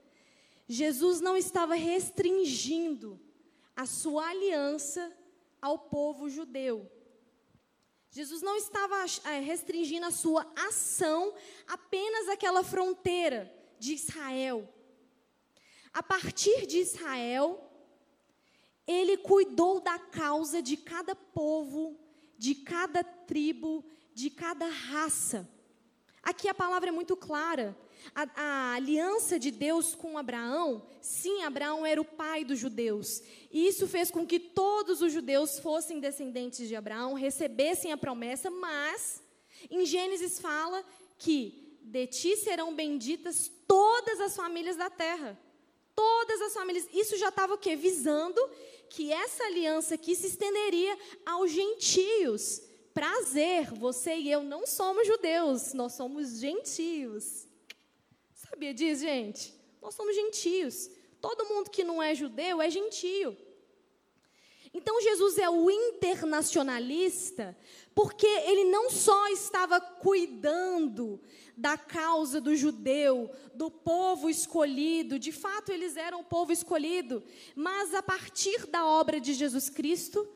Jesus 0.74 1.22
não 1.22 1.38
estava 1.38 1.76
restringindo 1.76 3.22
a 3.76 3.86
sua 3.86 4.28
aliança 4.30 5.16
ao 5.62 5.78
povo 5.78 6.28
judeu. 6.32 6.92
Jesus 8.10 8.42
não 8.42 8.58
estava 8.58 9.06
é, 9.26 9.40
restringindo 9.40 10.08
a 10.08 10.12
sua 10.12 10.52
ação 10.56 11.32
apenas 11.68 12.28
àquela 12.28 12.64
fronteira 12.64 13.54
de 13.78 13.94
Israel. 13.94 14.68
A 15.94 16.02
partir 16.02 16.66
de 16.66 16.80
Israel, 16.80 17.72
ele 18.88 19.16
cuidou 19.18 19.80
da 19.80 20.00
causa 20.00 20.60
de 20.60 20.76
cada 20.76 21.14
povo, 21.16 22.00
de 22.36 22.56
cada 22.56 23.04
tribo, 23.04 23.86
de 24.12 24.32
cada 24.32 24.68
raça. 24.68 25.48
Aqui 26.24 26.50
a 26.50 26.54
palavra 26.56 26.90
é 26.90 26.92
muito 26.92 27.16
clara. 27.16 27.78
A, 28.14 28.28
a, 28.36 28.74
aliança 28.76 29.40
de 29.40 29.52
Deus 29.52 29.96
com 29.96 30.18
Abraão, 30.18 30.86
sim, 31.02 31.44
Abraão 31.44 31.86
era 31.86 32.02
o 32.02 32.06
pai 32.06 32.44
dos 32.44 32.60
judeus. 32.60 33.22
E 33.52 33.68
isso 33.68 33.88
fez 33.88 34.12
com 34.12 34.26
que 34.26 34.40
todos 34.40 35.02
os 35.02 35.12
judeus 35.12 35.60
fossem 35.60 36.00
descendentes 36.00 36.68
de 36.68 36.76
Abraão, 36.76 37.14
recebessem 37.14 37.92
a 37.92 37.98
promessa, 37.98 38.50
mas 38.50 39.22
em 39.70 39.86
Gênesis 39.86 40.40
fala 40.40 40.84
que 41.18 41.78
de 41.82 42.08
ti 42.08 42.38
serão 42.38 42.74
benditas 42.74 43.52
todas 43.68 44.20
as 44.20 44.36
famílias 44.36 44.76
da 44.76 44.90
terra. 44.90 45.40
Todas 45.96 46.42
as 46.42 46.54
famílias. 46.54 46.88
Isso 46.92 47.18
já 47.18 47.30
estava 47.30 47.54
o 47.54 47.58
quê? 47.58 47.76
Visando 47.76 48.42
que 48.90 49.12
essa 49.12 49.44
aliança 49.44 49.96
aqui 49.96 50.16
se 50.16 50.28
estenderia 50.28 50.98
aos 51.26 51.52
gentios. 51.52 52.62
Prazer, 52.94 53.72
você 53.74 54.16
e 54.16 54.32
eu 54.32 54.44
não 54.44 54.68
somos 54.68 55.08
judeus, 55.08 55.74
nós 55.74 55.94
somos 55.94 56.40
gentios. 56.40 57.48
Sabia 58.54 58.72
disso, 58.72 59.02
gente? 59.02 59.52
Nós 59.82 59.96
somos 59.96 60.14
gentios. 60.14 60.88
Todo 61.20 61.46
mundo 61.46 61.72
que 61.72 61.84
não 61.84 62.04
é 62.04 62.14
judeu 62.14 62.62
é 62.62 62.70
gentio. 62.70 63.36
Então 64.72 65.02
Jesus 65.02 65.40
é 65.40 65.50
o 65.50 65.72
internacionalista, 65.72 67.58
porque 67.96 68.28
ele 68.28 68.66
não 68.66 68.92
só 68.92 69.28
estava 69.30 69.82
cuidando 69.82 71.20
da 71.58 71.80
causa 71.80 72.40
do 72.40 72.56
judeu, 72.56 73.32
do 73.56 73.72
povo 73.72 74.30
escolhido, 74.30 75.18
de 75.18 75.32
fato 75.32 75.72
eles 75.72 75.98
eram 75.98 76.20
o 76.20 76.24
povo 76.24 76.52
escolhido, 76.52 77.24
mas 77.56 77.96
a 77.96 78.04
partir 78.04 78.68
da 78.68 78.86
obra 78.86 79.20
de 79.20 79.34
Jesus 79.34 79.68
Cristo, 79.68 80.28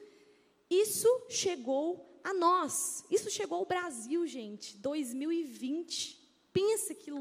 isso 0.72 1.08
chegou 1.30 2.20
a 2.24 2.34
nós, 2.34 3.04
isso 3.12 3.30
chegou 3.30 3.60
ao 3.60 3.66
Brasil, 3.66 4.26
gente, 4.26 4.76
2020. 4.78 6.18
Pensa 6.52 6.96
que 6.96 7.12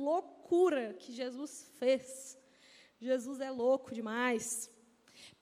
loucura 0.46 0.94
que 0.94 1.12
Jesus 1.12 1.66
fez. 1.78 2.38
Jesus 3.00 3.40
é 3.40 3.50
louco 3.50 3.92
demais 3.92 4.70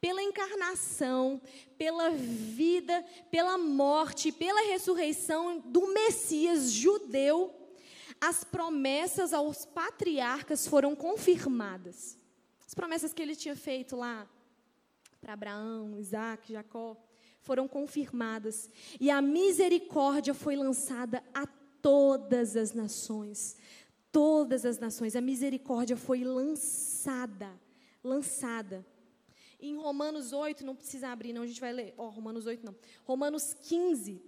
pela 0.00 0.23
encarnação, 0.23 1.40
pela 1.78 2.11
vida, 2.11 3.04
pela 3.30 3.56
morte, 3.56 4.30
pela 4.30 4.66
ressurreição 4.66 5.58
do 5.61 5.94
Messias 5.94 6.70
judeu, 6.70 7.54
as 8.20 8.44
promessas 8.44 9.32
aos 9.32 9.64
patriarcas 9.64 10.66
foram 10.66 10.94
confirmadas. 10.94 12.18
As 12.66 12.75
promessas 12.75 13.14
que 13.14 13.23
ele 13.23 13.34
tinha 13.34 13.56
feito 13.56 13.96
lá 13.96 14.28
para 15.23 15.32
Abraão, 15.32 15.99
Isaac, 15.99 16.52
Jacó, 16.52 16.96
foram 17.40 17.66
confirmadas. 17.66 18.68
E 19.00 19.11
a 19.11 19.23
misericórdia 19.23 20.34
foi 20.34 20.54
lançada 20.54 21.25
a 21.32 21.46
todas 21.80 22.56
as 22.56 22.73
nações. 22.73 23.56
Todas 24.14 24.64
as 24.64 24.78
nações. 24.78 25.16
A 25.16 25.21
misericórdia 25.21 25.97
foi 25.97 26.23
lançada. 26.23 27.50
Lançada. 28.02 28.87
Em 29.59 29.76
Romanos 29.76 30.33
8, 30.33 30.64
não 30.64 30.76
precisa 30.76 31.09
abrir, 31.09 31.33
não, 31.33 31.42
a 31.42 31.47
gente 31.49 31.61
vai 31.61 31.73
ler. 31.73 31.94
Oh, 31.97 32.11
Romanos 32.11 32.47
8, 32.47 32.64
não. 32.64 32.76
Romanos 33.02 33.54
15 33.54 34.23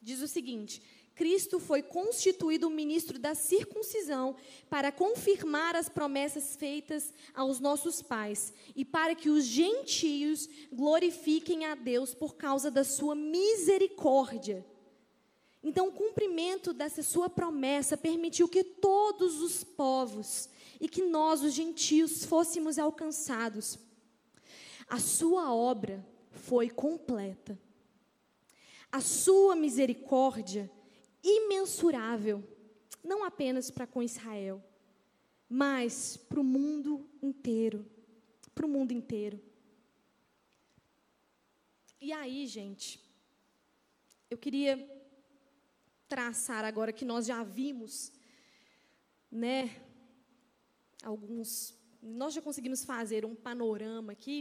diz 0.00 0.22
o 0.22 0.28
seguinte: 0.28 0.80
Cristo 1.16 1.58
foi 1.58 1.82
constituído 1.82 2.70
ministro 2.70 3.18
da 3.18 3.34
circuncisão 3.34 4.36
para 4.68 4.92
confirmar 4.92 5.74
as 5.74 5.88
promessas 5.88 6.54
feitas 6.54 7.12
aos 7.34 7.58
nossos 7.58 8.00
pais 8.00 8.54
e 8.76 8.84
para 8.84 9.16
que 9.16 9.28
os 9.28 9.44
gentios 9.44 10.48
glorifiquem 10.72 11.64
a 11.64 11.74
Deus 11.74 12.14
por 12.14 12.36
causa 12.36 12.70
da 12.70 12.84
sua 12.84 13.16
misericórdia. 13.16 14.64
Então, 15.62 15.88
o 15.88 15.92
cumprimento 15.92 16.72
dessa 16.72 17.02
sua 17.02 17.28
promessa 17.28 17.96
permitiu 17.96 18.48
que 18.48 18.64
todos 18.64 19.40
os 19.40 19.62
povos 19.62 20.48
e 20.80 20.88
que 20.88 21.02
nós, 21.02 21.42
os 21.42 21.52
gentios, 21.52 22.24
fôssemos 22.24 22.78
alcançados 22.78 23.78
a 24.90 24.98
sua 24.98 25.54
obra 25.54 26.04
foi 26.32 26.68
completa. 26.68 27.56
A 28.90 29.00
sua 29.00 29.54
misericórdia 29.54 30.68
imensurável, 31.22 32.42
não 33.04 33.22
apenas 33.22 33.70
para 33.70 33.86
com 33.86 34.02
Israel, 34.02 34.60
mas 35.48 36.16
para 36.16 36.40
o 36.40 36.44
mundo 36.44 37.08
inteiro. 37.22 37.86
Para 38.52 38.66
o 38.66 38.68
mundo 38.68 38.90
inteiro. 38.90 39.40
E 42.00 42.12
aí, 42.12 42.44
gente, 42.48 43.00
eu 44.28 44.36
queria 44.36 44.76
traçar 46.14 46.62
agora 46.64 46.92
que 46.98 47.04
nós 47.12 47.24
já 47.26 47.42
vimos, 47.42 48.12
né, 49.42 49.60
alguns, 51.02 51.74
nós 52.02 52.34
já 52.34 52.42
conseguimos 52.42 52.84
fazer 52.84 53.24
um 53.24 53.34
panorama 53.34 54.12
aqui 54.12 54.38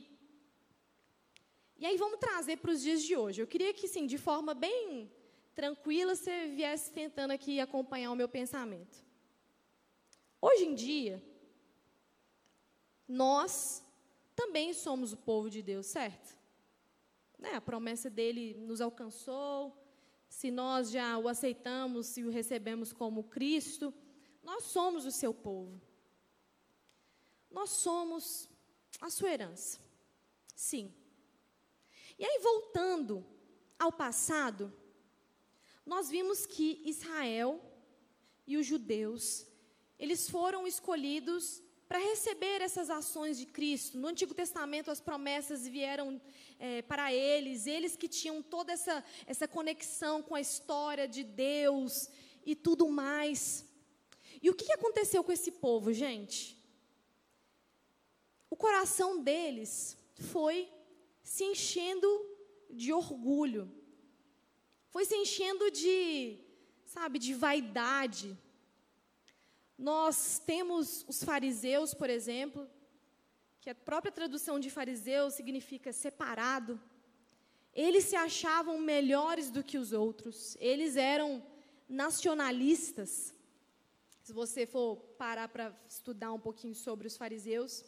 e 1.79 1.85
aí 1.85 1.95
vamos 1.95 2.19
trazer 2.19 2.57
para 2.57 2.71
os 2.71 2.81
dias 2.81 3.01
de 3.01 3.15
hoje. 3.15 3.41
Eu 3.41 3.47
queria 3.47 3.73
que, 3.73 3.87
sim, 3.87 4.05
de 4.05 4.17
forma 4.17 4.53
bem 4.53 5.09
tranquila, 5.55 6.13
você 6.13 6.47
viesse 6.47 6.91
tentando 6.91 7.31
aqui 7.31 7.57
acompanhar 7.61 8.11
o 8.11 8.15
meu 8.15 8.27
pensamento. 8.27 9.01
Hoje 10.41 10.65
em 10.65 10.75
dia, 10.75 11.23
nós 13.07 13.81
também 14.35 14.73
somos 14.73 15.13
o 15.13 15.17
povo 15.17 15.49
de 15.49 15.61
Deus, 15.61 15.85
certo? 15.85 16.37
Né? 17.37 17.53
A 17.53 17.61
promessa 17.61 18.09
dele 18.09 18.55
nos 18.55 18.81
alcançou. 18.81 19.73
Se 20.29 20.51
nós 20.51 20.91
já 20.91 21.17
o 21.17 21.27
aceitamos 21.27 22.15
e 22.15 22.23
o 22.23 22.29
recebemos 22.29 22.93
como 22.93 23.23
Cristo, 23.23 23.93
nós 24.43 24.63
somos 24.65 25.05
o 25.05 25.11
seu 25.11 25.33
povo. 25.33 25.81
Nós 27.49 27.71
somos 27.71 28.47
a 29.01 29.09
sua 29.09 29.31
herança. 29.31 29.79
Sim. 30.55 30.93
E 32.17 32.23
aí, 32.23 32.39
voltando 32.41 33.25
ao 33.77 33.91
passado, 33.91 34.71
nós 35.85 36.09
vimos 36.09 36.45
que 36.45 36.81
Israel 36.85 37.59
e 38.45 38.55
os 38.55 38.65
judeus, 38.65 39.47
eles 39.97 40.29
foram 40.29 40.67
escolhidos 40.67 41.63
para 41.89 41.97
receber 41.97 42.61
essas 42.61 42.87
ações 42.91 43.35
de 43.35 43.47
Cristo. 43.47 43.97
No 43.97 44.09
Antigo 44.09 44.35
Testamento, 44.35 44.91
as 44.91 45.01
promessas 45.01 45.67
vieram 45.67 46.21
é, 46.59 46.83
para 46.83 47.11
eles, 47.11 47.65
eles 47.65 47.95
que 47.95 48.07
tinham 48.07 48.43
toda 48.43 48.71
essa, 48.71 49.03
essa 49.25 49.47
conexão 49.47 50.21
com 50.21 50.35
a 50.35 50.39
história 50.39 51.07
de 51.07 51.23
Deus 51.23 52.07
e 52.45 52.55
tudo 52.55 52.87
mais. 52.89 53.65
E 54.39 54.51
o 54.51 54.53
que 54.53 54.71
aconteceu 54.71 55.23
com 55.23 55.31
esse 55.31 55.51
povo, 55.51 55.91
gente? 55.91 56.55
O 58.51 58.55
coração 58.55 59.23
deles 59.23 59.97
foi 60.31 60.71
se 61.23 61.43
enchendo 61.43 62.07
de 62.69 62.93
orgulho. 62.93 63.67
Foi 64.91 65.05
se 65.05 65.15
enchendo 65.15 65.71
de, 65.71 66.37
sabe, 66.85 67.17
de 67.17 67.33
vaidade. 67.33 68.37
Nós 69.79 70.41
temos 70.45 71.05
os 71.07 71.23
fariseus, 71.23 71.93
por 71.93 72.09
exemplo, 72.09 72.69
que 73.61 73.69
a 73.69 73.75
própria 73.75 74.11
tradução 74.11 74.59
de 74.59 74.69
fariseu 74.69 75.31
significa 75.31 75.93
separado. 75.93 76.77
Eles 77.73 78.03
se 78.03 78.17
achavam 78.17 78.77
melhores 78.77 79.49
do 79.49 79.63
que 79.63 79.77
os 79.77 79.93
outros. 79.93 80.57
Eles 80.59 80.97
eram 80.97 81.41
nacionalistas. 81.87 83.33
Se 84.21 84.33
você 84.33 84.65
for 84.65 84.97
parar 85.17 85.47
para 85.47 85.73
estudar 85.87 86.33
um 86.33 86.39
pouquinho 86.39 86.75
sobre 86.75 87.07
os 87.07 87.15
fariseus, 87.15 87.85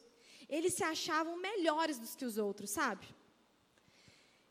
eles 0.48 0.74
se 0.74 0.86
achavam 0.86 1.36
melhores 1.36 2.00
do 2.00 2.08
que 2.18 2.24
os 2.24 2.38
outros, 2.38 2.70
sabe? 2.70 3.06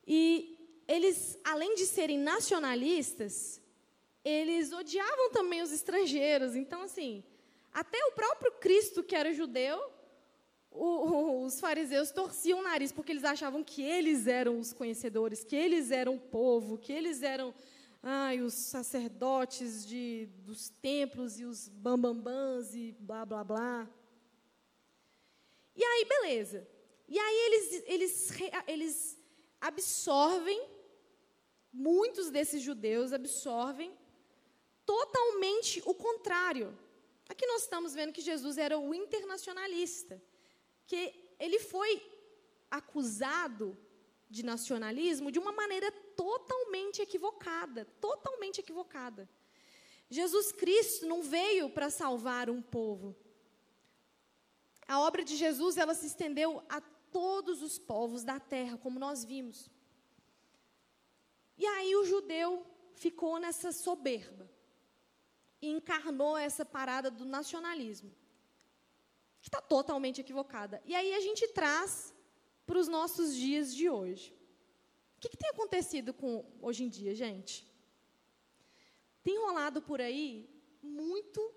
E 0.06 0.58
eles, 0.86 1.38
além 1.42 1.74
de 1.74 1.86
serem 1.86 2.18
nacionalistas, 2.18 3.62
eles 4.22 4.74
odiavam 4.74 5.30
também 5.30 5.62
os 5.62 5.72
estrangeiros. 5.72 6.54
Então, 6.54 6.82
assim, 6.82 7.24
até 7.72 7.98
o 8.06 8.12
próprio 8.12 8.52
Cristo, 8.52 9.02
que 9.02 9.14
era 9.14 9.32
judeu, 9.32 9.80
o, 10.70 11.44
os 11.44 11.58
fariseus 11.58 12.10
torciam 12.10 12.60
o 12.60 12.62
nariz, 12.62 12.92
porque 12.92 13.12
eles 13.12 13.24
achavam 13.24 13.62
que 13.64 13.82
eles 13.82 14.26
eram 14.26 14.58
os 14.58 14.72
conhecedores, 14.72 15.44
que 15.44 15.56
eles 15.56 15.90
eram 15.90 16.14
o 16.14 16.20
povo, 16.20 16.78
que 16.78 16.92
eles 16.92 17.22
eram 17.22 17.52
ai, 18.02 18.40
os 18.40 18.54
sacerdotes 18.54 19.84
de, 19.86 20.28
dos 20.38 20.68
templos 20.68 21.38
e 21.38 21.44
os 21.44 21.68
bambambãs 21.68 22.74
e 22.74 22.92
blá, 22.98 23.26
blá, 23.26 23.44
blá. 23.44 23.90
E 25.76 25.84
aí, 25.84 26.04
beleza. 26.04 26.68
E 27.08 27.18
aí 27.18 27.36
eles, 27.46 27.84
eles, 27.86 28.40
eles 28.66 29.18
absorvem, 29.60 30.64
muitos 31.72 32.30
desses 32.30 32.62
judeus 32.62 33.12
absorvem 33.12 33.92
totalmente 34.86 35.82
o 35.84 35.94
contrário. 35.94 36.76
Aqui 37.30 37.46
nós 37.46 37.62
estamos 37.62 37.94
vendo 37.94 38.12
que 38.12 38.20
Jesus 38.20 38.58
era 38.58 38.76
o 38.76 38.92
internacionalista, 38.92 40.20
que 40.84 41.14
ele 41.38 41.60
foi 41.60 42.02
acusado 42.68 43.78
de 44.28 44.42
nacionalismo 44.44 45.30
de 45.30 45.38
uma 45.38 45.52
maneira 45.52 45.92
totalmente 46.16 47.00
equivocada, 47.00 47.84
totalmente 48.00 48.58
equivocada. 48.58 49.30
Jesus 50.08 50.50
Cristo 50.50 51.06
não 51.06 51.22
veio 51.22 51.70
para 51.70 51.88
salvar 51.88 52.50
um 52.50 52.60
povo. 52.60 53.14
A 54.88 54.98
obra 54.98 55.22
de 55.22 55.36
Jesus, 55.36 55.76
ela 55.76 55.94
se 55.94 56.06
estendeu 56.06 56.64
a 56.68 56.80
todos 57.12 57.62
os 57.62 57.78
povos 57.78 58.24
da 58.24 58.40
terra, 58.40 58.76
como 58.76 58.98
nós 58.98 59.24
vimos. 59.24 59.70
E 61.56 61.64
aí 61.64 61.94
o 61.94 62.04
judeu 62.04 62.66
ficou 62.96 63.38
nessa 63.38 63.70
soberba 63.70 64.50
e 65.60 65.68
encarnou 65.68 66.36
essa 66.36 66.64
parada 66.64 67.10
do 67.10 67.24
nacionalismo, 67.24 68.10
que 69.40 69.48
está 69.48 69.60
totalmente 69.60 70.20
equivocada. 70.20 70.82
E 70.84 70.94
aí 70.94 71.14
a 71.14 71.20
gente 71.20 71.46
traz 71.48 72.14
para 72.66 72.78
os 72.78 72.88
nossos 72.88 73.34
dias 73.34 73.74
de 73.74 73.88
hoje. 73.88 74.32
O 75.16 75.20
que, 75.20 75.28
que 75.28 75.36
tem 75.36 75.50
acontecido 75.50 76.14
com 76.14 76.44
hoje 76.62 76.84
em 76.84 76.88
dia, 76.88 77.14
gente? 77.14 77.68
Tem 79.22 79.38
rolado 79.38 79.82
por 79.82 80.00
aí 80.00 80.48
muito, 80.82 81.54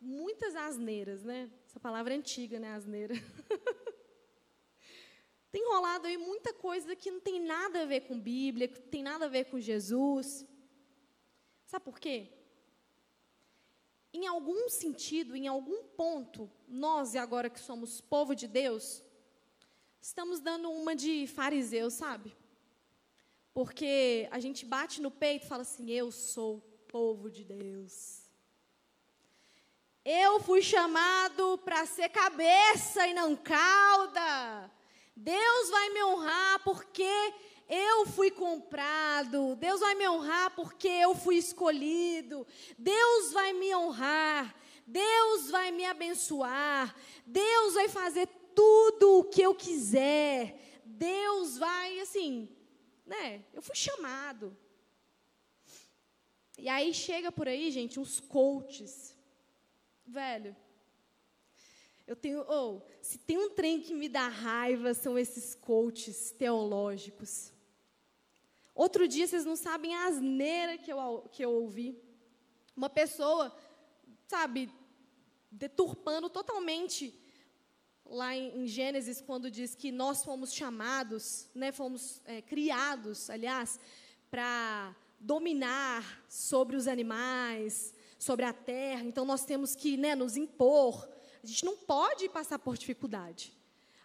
muitas 0.00 0.54
asneiras, 0.54 1.22
né? 1.22 1.50
Essa 1.66 1.80
palavra 1.80 2.12
é 2.12 2.16
antiga, 2.16 2.58
né? 2.58 2.74
Asneira. 2.74 3.14
tem 5.50 5.66
rolado 5.66 6.06
aí 6.06 6.18
muita 6.18 6.52
coisa 6.52 6.94
que 6.94 7.10
não 7.10 7.20
tem 7.20 7.40
nada 7.40 7.82
a 7.82 7.86
ver 7.86 8.02
com 8.02 8.20
Bíblia, 8.20 8.68
que 8.68 8.80
tem 8.80 9.02
nada 9.02 9.24
a 9.24 9.28
ver 9.28 9.46
com 9.46 9.58
Jesus. 9.58 10.44
Sabe 11.64 11.84
por 11.84 11.98
quê? 11.98 12.33
Em 14.16 14.28
algum 14.28 14.68
sentido, 14.68 15.34
em 15.34 15.48
algum 15.48 15.82
ponto, 15.82 16.48
nós, 16.68 17.14
e 17.14 17.18
agora 17.18 17.50
que 17.50 17.58
somos 17.58 18.00
povo 18.00 18.32
de 18.32 18.46
Deus, 18.46 19.02
estamos 20.00 20.38
dando 20.38 20.70
uma 20.70 20.94
de 20.94 21.26
fariseu, 21.26 21.90
sabe? 21.90 22.32
Porque 23.52 24.28
a 24.30 24.38
gente 24.38 24.64
bate 24.64 25.02
no 25.02 25.10
peito 25.10 25.44
e 25.44 25.48
fala 25.48 25.62
assim: 25.62 25.90
eu 25.90 26.12
sou 26.12 26.60
povo 26.86 27.28
de 27.28 27.42
Deus. 27.42 28.22
Eu 30.04 30.38
fui 30.38 30.62
chamado 30.62 31.58
para 31.64 31.84
ser 31.84 32.08
cabeça 32.08 33.08
e 33.08 33.14
não 33.14 33.34
cauda. 33.34 34.70
Deus 35.16 35.70
vai 35.70 35.90
me 35.90 36.04
honrar 36.04 36.62
porque 36.62 37.34
eu 37.68 38.06
fui 38.06 38.30
comprado. 38.30 39.56
Deus 39.56 39.80
vai 39.80 39.94
me 39.94 40.08
honrar 40.08 40.54
porque 40.54 40.88
eu 40.88 41.14
fui 41.14 41.36
escolhido. 41.36 42.46
Deus 42.78 43.32
vai 43.32 43.52
me 43.52 43.74
honrar. 43.74 44.54
Deus 44.86 45.50
vai 45.50 45.70
me 45.70 45.84
abençoar. 45.84 46.94
Deus 47.26 47.74
vai 47.74 47.88
fazer 47.88 48.28
tudo 48.54 49.20
o 49.20 49.24
que 49.24 49.42
eu 49.42 49.54
quiser. 49.54 50.82
Deus 50.84 51.58
vai, 51.58 52.00
assim, 52.00 52.48
né? 53.06 53.44
Eu 53.52 53.62
fui 53.62 53.74
chamado. 53.74 54.56
E 56.58 56.68
aí 56.68 56.94
chega 56.94 57.32
por 57.32 57.48
aí, 57.48 57.70
gente, 57.70 57.98
uns 57.98 58.20
coaches 58.20 59.14
Velho, 60.06 60.54
eu 62.06 62.14
tenho, 62.14 62.44
ou, 62.46 62.76
oh, 62.76 62.82
se 63.00 63.16
tem 63.16 63.38
um 63.38 63.48
trem 63.48 63.80
que 63.80 63.94
me 63.94 64.06
dá 64.06 64.28
raiva, 64.28 64.92
são 64.92 65.18
esses 65.18 65.54
coaches 65.54 66.30
teológicos. 66.30 67.50
Outro 68.74 69.06
dia, 69.06 69.26
vocês 69.26 69.44
não 69.44 69.54
sabem 69.54 69.94
a 69.94 70.06
asneira 70.06 70.76
que 70.76 70.92
eu, 70.92 71.28
que 71.30 71.44
eu 71.44 71.50
ouvi. 71.52 71.96
Uma 72.76 72.90
pessoa, 72.90 73.54
sabe, 74.26 74.68
deturpando 75.50 76.28
totalmente 76.28 77.16
lá 78.04 78.34
em, 78.34 78.66
Gênesis, 78.66 79.20
quando 79.20 79.50
diz 79.50 79.74
que 79.74 79.92
nós 79.92 80.24
fomos 80.24 80.52
chamados, 80.52 81.48
né, 81.54 81.70
fomos 81.70 82.20
é, 82.24 82.42
criados, 82.42 83.30
aliás, 83.30 83.78
para 84.28 84.94
dominar 85.20 86.22
sobre 86.28 86.76
os 86.76 86.88
animais, 86.88 87.94
sobre 88.18 88.44
a 88.44 88.52
terra, 88.52 89.04
então 89.04 89.24
nós 89.24 89.44
temos 89.44 89.76
que 89.76 89.96
né, 89.96 90.14
nos 90.14 90.36
impor. 90.36 91.08
A 91.42 91.46
gente 91.46 91.64
não 91.64 91.76
pode 91.76 92.28
passar 92.28 92.58
por 92.58 92.76
dificuldade. 92.76 93.52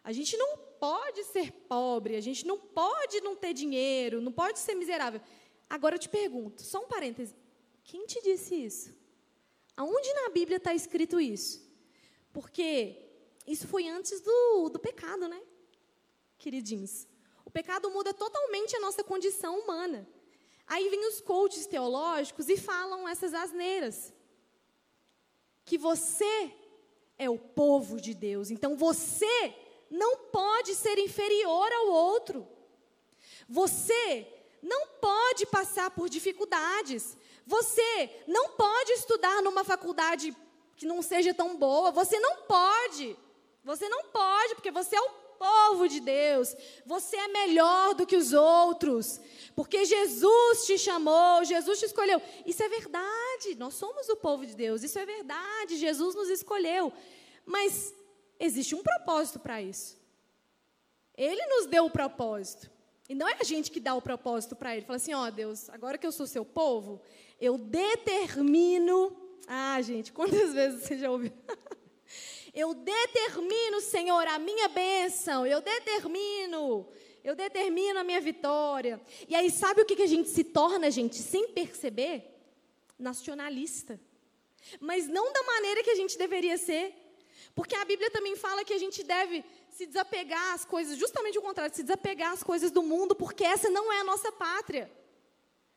A 0.03 0.11
gente 0.11 0.37
não 0.37 0.68
pode 0.79 1.23
ser 1.25 1.51
pobre, 1.51 2.15
a 2.15 2.21
gente 2.21 2.45
não 2.45 2.57
pode 2.57 3.21
não 3.21 3.35
ter 3.35 3.53
dinheiro, 3.53 4.21
não 4.21 4.31
pode 4.31 4.59
ser 4.59 4.75
miserável. 4.75 5.21
Agora 5.69 5.95
eu 5.95 5.99
te 5.99 6.09
pergunto, 6.09 6.61
só 6.63 6.79
um 6.79 6.87
parêntese, 6.87 7.35
quem 7.83 8.05
te 8.05 8.21
disse 8.21 8.55
isso? 8.55 8.97
Aonde 9.75 10.13
na 10.13 10.29
Bíblia 10.29 10.57
está 10.57 10.73
escrito 10.73 11.19
isso? 11.19 11.67
Porque 12.33 13.09
isso 13.45 13.67
foi 13.67 13.87
antes 13.87 14.21
do, 14.21 14.69
do 14.69 14.79
pecado, 14.79 15.27
né? 15.27 15.41
Queridinhos. 16.37 17.07
O 17.45 17.49
pecado 17.49 17.89
muda 17.89 18.13
totalmente 18.13 18.75
a 18.75 18.79
nossa 18.79 19.03
condição 19.03 19.59
humana. 19.59 20.07
Aí 20.67 20.87
vem 20.89 21.07
os 21.07 21.19
coaches 21.19 21.65
teológicos 21.65 22.47
e 22.47 22.57
falam 22.57 23.07
essas 23.09 23.33
asneiras. 23.33 24.13
Que 25.65 25.77
você 25.77 26.53
é 27.17 27.29
o 27.29 27.39
povo 27.39 27.99
de 27.99 28.13
Deus. 28.13 28.51
Então 28.51 28.77
você 28.77 29.55
não 29.89 30.17
pode 30.17 30.75
ser 30.75 30.97
inferior 30.97 31.71
ao 31.71 31.87
outro. 31.87 32.47
Você 33.47 34.27
não 34.61 34.87
pode 35.01 35.45
passar 35.47 35.89
por 35.91 36.09
dificuldades. 36.09 37.17
Você 37.45 38.09
não 38.27 38.49
pode 38.49 38.91
estudar 38.91 39.41
numa 39.41 39.63
faculdade 39.63 40.35
que 40.75 40.85
não 40.85 41.01
seja 41.01 41.33
tão 41.33 41.57
boa. 41.57 41.91
Você 41.91 42.19
não 42.19 42.43
pode. 42.43 43.17
Você 43.63 43.89
não 43.89 44.05
pode, 44.05 44.55
porque 44.55 44.71
você 44.71 44.95
é 44.95 45.01
o 45.01 45.09
povo 45.39 45.87
de 45.87 45.99
Deus. 45.99 46.55
Você 46.85 47.15
é 47.15 47.27
melhor 47.29 47.95
do 47.95 48.05
que 48.05 48.15
os 48.15 48.33
outros. 48.33 49.19
Porque 49.55 49.85
Jesus 49.85 50.65
te 50.65 50.77
chamou, 50.77 51.43
Jesus 51.43 51.79
te 51.79 51.85
escolheu. 51.85 52.21
Isso 52.45 52.61
é 52.61 52.69
verdade. 52.69 53.55
Nós 53.57 53.73
somos 53.73 54.07
o 54.09 54.15
povo 54.17 54.45
de 54.45 54.55
Deus. 54.55 54.83
Isso 54.83 54.99
é 54.99 55.05
verdade. 55.05 55.77
Jesus 55.77 56.13
nos 56.13 56.29
escolheu. 56.29 56.93
Mas 57.45 57.93
existe 58.39 58.75
um 58.75 58.81
propósito 58.81 59.39
para 59.39 59.61
isso. 59.61 59.99
Ele 61.15 61.45
nos 61.47 61.65
deu 61.65 61.85
o 61.85 61.91
propósito. 61.91 62.71
E 63.09 63.15
não 63.15 63.27
é 63.27 63.35
a 63.39 63.43
gente 63.43 63.71
que 63.71 63.79
dá 63.79 63.95
o 63.95 64.01
propósito 64.01 64.55
para 64.55 64.75
ele. 64.75 64.85
Fala 64.85 64.97
assim: 64.97 65.13
ó, 65.13 65.27
oh, 65.27 65.31
Deus, 65.31 65.69
agora 65.69 65.97
que 65.97 66.07
eu 66.07 66.11
sou 66.11 66.27
seu 66.27 66.45
povo, 66.45 67.01
eu 67.41 67.57
determino. 67.57 69.15
Ah, 69.47 69.81
gente, 69.81 70.13
quantas 70.13 70.53
vezes 70.55 70.83
você 70.83 70.97
já 70.97 71.09
ouviu? 71.09 71.33
Eu 72.51 72.73
determino, 72.73 73.79
Senhor, 73.79 74.25
a 74.27 74.39
minha 74.39 74.67
bênção. 74.67 75.45
Eu 75.45 75.61
determino. 75.61 76.87
Eu 77.23 77.35
determino 77.35 77.99
a 77.99 78.03
minha 78.03 78.19
vitória. 78.19 78.99
E 79.27 79.35
aí, 79.35 79.51
sabe 79.51 79.81
o 79.81 79.85
que, 79.85 79.95
que 79.95 80.01
a 80.01 80.07
gente 80.07 80.29
se 80.29 80.43
torna, 80.43 80.89
gente, 80.89 81.15
sem 81.15 81.49
perceber? 81.49 82.23
Nacionalista. 82.97 83.99
Mas 84.79 85.07
não 85.07 85.31
da 85.31 85.43
maneira 85.43 85.83
que 85.83 85.91
a 85.91 85.95
gente 85.95 86.17
deveria 86.17 86.57
ser. 86.57 86.93
Porque 87.55 87.75
a 87.75 87.85
Bíblia 87.85 88.09
também 88.11 88.35
fala 88.35 88.63
que 88.63 88.73
a 88.73 88.77
gente 88.77 89.03
deve 89.03 89.43
se 89.69 89.85
desapegar 89.85 90.53
às 90.53 90.65
coisas, 90.65 90.97
justamente 90.97 91.37
o 91.37 91.41
contrário, 91.41 91.75
se 91.75 91.83
desapegar 91.83 92.31
às 92.31 92.43
coisas 92.43 92.71
do 92.71 92.83
mundo, 92.83 93.15
porque 93.15 93.43
essa 93.43 93.69
não 93.69 93.91
é 93.91 93.99
a 93.99 94.03
nossa 94.03 94.31
pátria. 94.31 94.91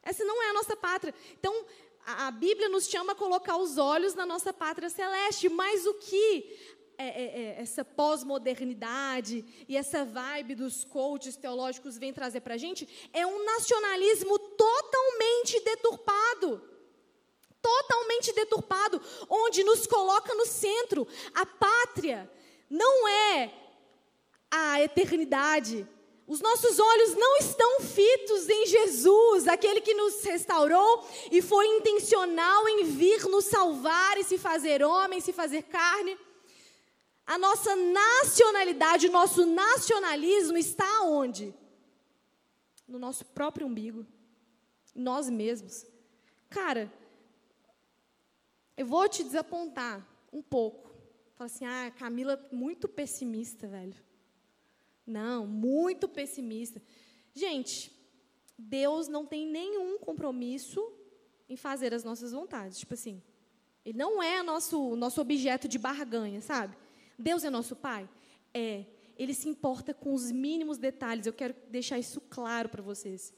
Essa 0.02 0.24
não 0.24 0.42
é 0.42 0.50
a 0.50 0.52
nossa 0.52 0.76
pátria. 0.76 1.14
Então, 1.38 1.64
a, 2.04 2.30
Bíblia 2.30 2.68
nos 2.68 2.88
chama 2.88 3.12
a 3.12 3.16
colocar 3.16 3.56
os 3.56 3.78
olhos 3.78 4.14
na 4.14 4.26
nossa 4.26 4.52
pátria 4.52 4.90
celeste, 4.90 5.48
mas 5.48 5.86
o 5.86 5.94
que 5.94 6.58
é, 6.98 7.06
é, 7.06 7.24
é, 7.24 7.60
essa 7.60 7.84
pós-modernidade 7.84 9.44
e 9.68 9.76
essa 9.76 10.04
vibe 10.04 10.56
dos 10.56 10.84
coaches 10.84 11.36
teológicos 11.36 11.96
vem 11.96 12.12
trazer 12.12 12.40
para 12.40 12.54
a 12.54 12.58
gente 12.58 12.88
é 13.12 13.26
um 13.26 13.44
nacionalismo 13.44 14.38
totalmente 14.38 15.60
deturpado. 15.60 16.71
Totalmente 17.62 18.32
deturpado, 18.32 19.00
onde 19.30 19.64
nos 19.64 19.86
coloca 19.86 20.34
no 20.34 20.44
centro. 20.44 21.06
A 21.32 21.46
pátria 21.46 22.30
não 22.68 23.08
é 23.08 23.54
a 24.50 24.82
eternidade, 24.82 25.88
os 26.26 26.40
nossos 26.40 26.78
olhos 26.78 27.14
não 27.14 27.36
estão 27.36 27.80
fitos 27.80 28.48
em 28.48 28.66
Jesus, 28.66 29.48
aquele 29.48 29.80
que 29.80 29.92
nos 29.92 30.22
restaurou 30.22 31.06
e 31.30 31.42
foi 31.42 31.66
intencional 31.66 32.68
em 32.68 32.84
vir 32.84 33.24
nos 33.24 33.44
salvar 33.44 34.16
e 34.16 34.24
se 34.24 34.38
fazer 34.38 34.82
homem, 34.82 35.20
se 35.20 35.32
fazer 35.32 35.64
carne. 35.64 36.16
A 37.26 37.36
nossa 37.36 37.74
nacionalidade, 37.76 39.08
o 39.08 39.12
nosso 39.12 39.44
nacionalismo 39.44 40.56
está 40.56 41.02
onde? 41.02 41.54
No 42.86 42.98
nosso 42.98 43.24
próprio 43.24 43.66
umbigo, 43.66 44.06
nós 44.94 45.28
mesmos. 45.28 45.84
Cara, 46.48 46.92
eu 48.82 48.86
vou 48.86 49.08
te 49.08 49.22
desapontar 49.22 50.04
um 50.32 50.42
pouco. 50.42 50.90
Fala 51.36 51.46
assim, 51.46 51.64
ah, 51.64 51.92
Camila, 51.96 52.48
muito 52.50 52.88
pessimista, 52.88 53.68
velho. 53.68 53.94
Não, 55.06 55.46
muito 55.46 56.08
pessimista. 56.08 56.82
Gente, 57.32 57.92
Deus 58.58 59.06
não 59.06 59.24
tem 59.24 59.46
nenhum 59.46 60.00
compromisso 60.00 60.92
em 61.48 61.56
fazer 61.56 61.94
as 61.94 62.02
nossas 62.02 62.32
vontades. 62.32 62.76
Tipo 62.76 62.94
assim, 62.94 63.22
Ele 63.84 63.96
não 63.96 64.20
é 64.20 64.42
nosso, 64.42 64.96
nosso 64.96 65.20
objeto 65.20 65.68
de 65.68 65.78
barganha, 65.78 66.40
sabe? 66.40 66.76
Deus 67.16 67.44
é 67.44 67.50
nosso 67.50 67.76
Pai? 67.76 68.08
É. 68.52 68.84
Ele 69.16 69.32
se 69.32 69.48
importa 69.48 69.94
com 69.94 70.12
os 70.12 70.32
mínimos 70.32 70.76
detalhes. 70.76 71.26
Eu 71.26 71.32
quero 71.32 71.54
deixar 71.68 72.00
isso 72.00 72.20
claro 72.20 72.68
para 72.68 72.82
vocês. 72.82 73.32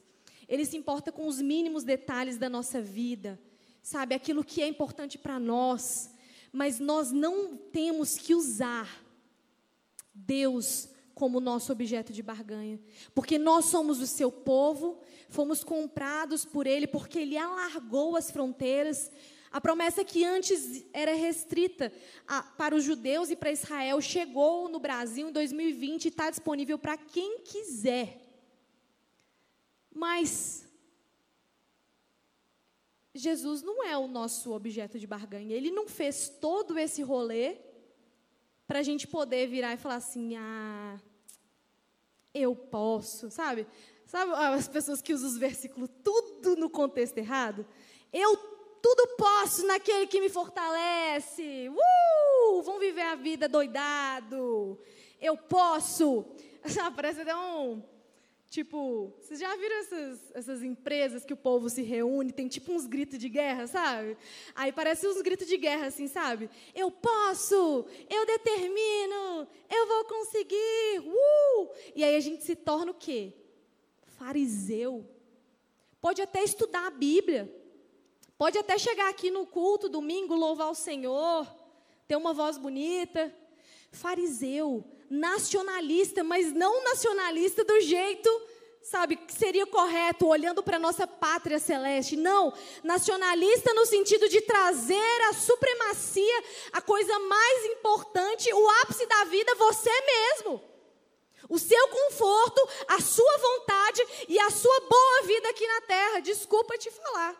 Ele 0.47 0.65
se 0.65 0.75
importa 0.75 1.11
com 1.11 1.27
os 1.27 1.39
mínimos 1.39 1.83
detalhes 1.83 2.35
da 2.39 2.49
nossa 2.49 2.81
vida, 2.81 3.39
sabe? 3.85 4.15
Aquilo 4.15 4.43
que 4.43 4.63
é 4.63 4.67
importante 4.67 5.15
para 5.15 5.39
nós. 5.39 6.09
Mas 6.51 6.79
nós 6.79 7.11
não 7.11 7.55
temos 7.55 8.17
que 8.17 8.33
usar 8.33 8.89
Deus 10.11 10.89
como 11.13 11.39
nosso 11.39 11.71
objeto 11.71 12.11
de 12.11 12.21
barganha, 12.21 12.77
porque 13.13 13.37
nós 13.37 13.65
somos 13.65 14.01
o 14.01 14.07
seu 14.07 14.29
povo, 14.29 14.99
fomos 15.29 15.63
comprados 15.63 16.43
por 16.43 16.67
ele, 16.67 16.87
porque 16.87 17.19
ele 17.19 17.37
alargou 17.37 18.17
as 18.17 18.31
fronteiras. 18.31 19.09
A 19.49 19.61
promessa 19.61 20.03
que 20.03 20.25
antes 20.25 20.85
era 20.91 21.13
restrita 21.13 21.93
a, 22.27 22.41
para 22.41 22.75
os 22.75 22.83
judeus 22.83 23.29
e 23.29 23.35
para 23.35 23.51
Israel 23.51 24.01
chegou 24.01 24.67
no 24.67 24.79
Brasil 24.79 25.29
em 25.29 25.31
2020 25.31 26.05
e 26.05 26.07
está 26.09 26.29
disponível 26.29 26.77
para 26.77 26.97
quem 26.97 27.39
quiser. 27.39 28.19
Mas 29.93 30.64
Jesus 33.15 33.61
não 33.61 33.81
é 33.81 33.97
o 33.97 34.07
nosso 34.09 34.53
objeto 34.53 34.99
de 34.99 35.07
barganha. 35.07 35.55
Ele 35.55 35.71
não 35.71 35.87
fez 35.87 36.27
todo 36.27 36.77
esse 36.77 37.01
rolê 37.01 37.55
para 38.67 38.79
a 38.79 38.83
gente 38.83 39.07
poder 39.07 39.47
virar 39.47 39.73
e 39.73 39.77
falar 39.77 39.95
assim: 39.95 40.35
ah, 40.35 40.99
eu 42.33 42.53
posso, 42.53 43.31
sabe? 43.31 43.65
Sabe 44.05 44.33
as 44.33 44.67
pessoas 44.67 45.01
que 45.01 45.13
usam 45.13 45.29
os 45.29 45.37
versículos 45.37 45.89
tudo 46.03 46.57
no 46.57 46.69
contexto 46.69 47.17
errado? 47.17 47.65
Eu 48.11 48.35
tudo 48.81 49.15
posso 49.15 49.65
naquele 49.65 50.07
que 50.07 50.19
me 50.19 50.29
fortalece. 50.29 51.69
Uh! 51.69 52.61
Vão 52.63 52.79
viver 52.79 53.01
a 53.01 53.15
vida 53.15 53.47
doidado. 53.47 54.77
Eu 55.21 55.37
posso. 55.37 56.25
Parece 56.95 57.21
até 57.21 57.35
um 57.35 57.81
Tipo, 58.55 59.11
vocês 59.19 59.37
já 59.37 59.53
viram 59.57 59.75
essas, 59.79 60.31
essas 60.33 60.63
empresas 60.63 61.25
que 61.25 61.33
o 61.33 61.35
povo 61.35 61.69
se 61.69 61.81
reúne, 61.81 62.31
tem 62.31 62.47
tipo 62.47 62.71
uns 62.71 62.85
gritos 62.85 63.19
de 63.19 63.27
guerra, 63.27 63.67
sabe? 63.67 64.17
Aí 64.55 64.71
parece 64.71 65.05
uns 65.05 65.21
gritos 65.21 65.45
de 65.45 65.57
guerra, 65.57 65.87
assim, 65.87 66.07
sabe? 66.07 66.49
Eu 66.73 66.89
posso, 66.89 67.85
eu 68.09 68.25
determino, 68.25 69.45
eu 69.69 69.87
vou 69.87 70.05
conseguir, 70.05 71.01
uh! 71.03 71.69
E 71.93 72.01
aí 72.01 72.15
a 72.15 72.19
gente 72.21 72.45
se 72.45 72.55
torna 72.55 72.91
o 72.91 72.95
quê? 72.95 73.33
Fariseu. 74.05 75.05
Pode 75.99 76.21
até 76.21 76.41
estudar 76.41 76.87
a 76.87 76.91
Bíblia, 76.91 77.53
pode 78.37 78.57
até 78.57 78.77
chegar 78.77 79.09
aqui 79.09 79.29
no 79.29 79.45
culto 79.45 79.89
domingo, 79.89 80.33
louvar 80.33 80.71
o 80.71 80.75
Senhor, 80.75 81.45
ter 82.07 82.15
uma 82.15 82.33
voz 82.33 82.57
bonita. 82.57 83.35
Fariseu, 83.91 84.85
nacionalista, 85.09 86.23
mas 86.23 86.53
não 86.53 86.83
nacionalista 86.83 87.63
do 87.63 87.79
jeito, 87.81 88.29
sabe, 88.81 89.15
que 89.15 89.33
seria 89.33 89.65
correto, 89.65 90.27
olhando 90.27 90.61
para 90.61 90.77
a 90.77 90.79
nossa 90.79 91.07
pátria 91.07 91.59
celeste. 91.59 92.15
Não, 92.15 92.53
nacionalista 92.83 93.73
no 93.73 93.85
sentido 93.85 94.29
de 94.29 94.41
trazer 94.41 95.21
a 95.29 95.33
supremacia, 95.33 96.43
a 96.71 96.81
coisa 96.81 97.17
mais 97.19 97.65
importante, 97.65 98.53
o 98.53 98.69
ápice 98.81 99.05
da 99.07 99.23
vida, 99.25 99.55
você 99.55 99.91
mesmo. 100.01 100.61
O 101.47 101.59
seu 101.59 101.87
conforto, 101.87 102.67
a 102.87 102.99
sua 102.99 103.37
vontade 103.37 104.03
e 104.27 104.39
a 104.39 104.49
sua 104.49 104.79
boa 104.81 105.21
vida 105.23 105.49
aqui 105.49 105.67
na 105.67 105.81
terra. 105.81 106.19
Desculpa 106.19 106.77
te 106.77 106.89
falar. 106.89 107.35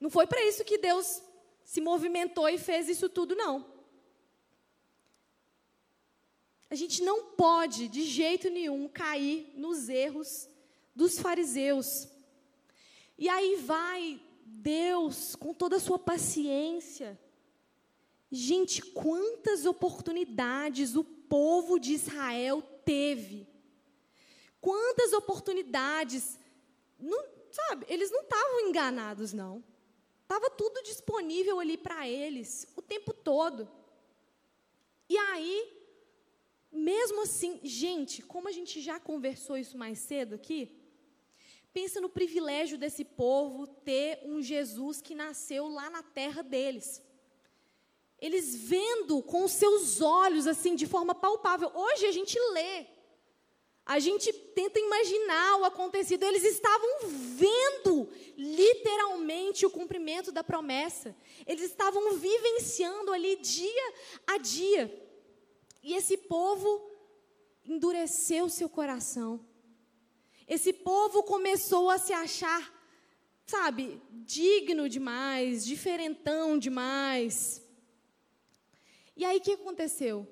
Não 0.00 0.10
foi 0.10 0.26
para 0.26 0.42
isso 0.44 0.64
que 0.64 0.78
Deus 0.78 1.22
se 1.64 1.80
movimentou 1.80 2.48
e 2.48 2.58
fez 2.58 2.88
isso 2.88 3.08
tudo, 3.08 3.34
não. 3.34 3.75
A 6.68 6.74
gente 6.74 7.02
não 7.02 7.26
pode, 7.26 7.88
de 7.88 8.02
jeito 8.02 8.50
nenhum, 8.50 8.88
cair 8.88 9.52
nos 9.54 9.88
erros 9.88 10.48
dos 10.94 11.18
fariseus. 11.18 12.08
E 13.16 13.28
aí 13.28 13.56
vai 13.56 14.20
Deus, 14.44 15.36
com 15.36 15.54
toda 15.54 15.76
a 15.76 15.80
sua 15.80 15.98
paciência. 15.98 17.18
Gente, 18.30 18.82
quantas 18.82 19.64
oportunidades 19.64 20.96
o 20.96 21.04
povo 21.04 21.78
de 21.78 21.92
Israel 21.92 22.62
teve. 22.84 23.46
Quantas 24.60 25.12
oportunidades. 25.12 26.38
Não, 26.98 27.24
sabe, 27.52 27.86
eles 27.88 28.10
não 28.10 28.22
estavam 28.22 28.68
enganados, 28.68 29.32
não. 29.32 29.62
Estava 30.22 30.50
tudo 30.50 30.82
disponível 30.82 31.60
ali 31.60 31.76
para 31.76 32.08
eles, 32.08 32.66
o 32.74 32.82
tempo 32.82 33.14
todo. 33.14 33.68
E 35.08 35.16
aí, 35.16 35.75
mesmo 36.76 37.22
assim, 37.22 37.60
gente, 37.62 38.22
como 38.22 38.48
a 38.48 38.52
gente 38.52 38.80
já 38.80 39.00
conversou 39.00 39.56
isso 39.56 39.76
mais 39.78 39.98
cedo 39.98 40.34
aqui, 40.34 40.70
pensa 41.72 42.00
no 42.00 42.08
privilégio 42.08 42.78
desse 42.78 43.04
povo 43.04 43.66
ter 43.66 44.20
um 44.24 44.42
Jesus 44.42 45.00
que 45.00 45.14
nasceu 45.14 45.68
lá 45.68 45.90
na 45.90 46.02
terra 46.02 46.42
deles. 46.42 47.02
Eles 48.18 48.56
vendo 48.56 49.22
com 49.22 49.44
os 49.44 49.52
seus 49.52 50.00
olhos, 50.00 50.46
assim, 50.46 50.74
de 50.74 50.86
forma 50.86 51.14
palpável. 51.14 51.70
Hoje 51.74 52.06
a 52.06 52.12
gente 52.12 52.38
lê, 52.52 52.86
a 53.84 53.98
gente 53.98 54.32
tenta 54.32 54.80
imaginar 54.80 55.60
o 55.60 55.64
acontecido. 55.64 56.24
Eles 56.24 56.44
estavam 56.44 56.88
vendo 57.08 58.08
literalmente 58.36 59.64
o 59.64 59.70
cumprimento 59.70 60.32
da 60.32 60.42
promessa. 60.42 61.14
Eles 61.46 61.64
estavam 61.64 62.14
vivenciando 62.14 63.12
ali 63.12 63.36
dia 63.36 63.94
a 64.26 64.38
dia. 64.38 65.05
E 65.86 65.94
esse 65.94 66.16
povo 66.16 66.90
endureceu 67.64 68.48
seu 68.48 68.68
coração. 68.68 69.38
Esse 70.48 70.72
povo 70.72 71.22
começou 71.22 71.88
a 71.90 71.96
se 71.96 72.12
achar, 72.12 72.74
sabe, 73.46 74.02
digno 74.10 74.88
demais, 74.88 75.64
diferentão 75.64 76.58
demais. 76.58 77.62
E 79.16 79.24
aí 79.24 79.38
o 79.38 79.40
que 79.40 79.52
aconteceu? 79.52 80.26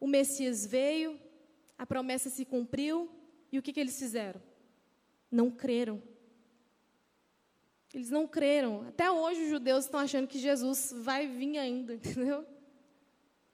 O 0.00 0.08
Messias 0.08 0.66
veio, 0.66 1.20
a 1.78 1.86
promessa 1.86 2.28
se 2.28 2.44
cumpriu, 2.44 3.08
e 3.52 3.60
o 3.60 3.62
que, 3.62 3.72
que 3.72 3.78
eles 3.78 3.96
fizeram? 3.96 4.42
Não 5.30 5.52
creram. 5.52 6.02
Eles 7.94 8.10
não 8.10 8.26
creram. 8.26 8.84
Até 8.88 9.08
hoje 9.08 9.44
os 9.44 9.50
judeus 9.50 9.84
estão 9.84 10.00
achando 10.00 10.26
que 10.26 10.40
Jesus 10.40 10.92
vai 10.92 11.28
vir 11.28 11.58
ainda, 11.58 11.94
entendeu? 11.94 12.55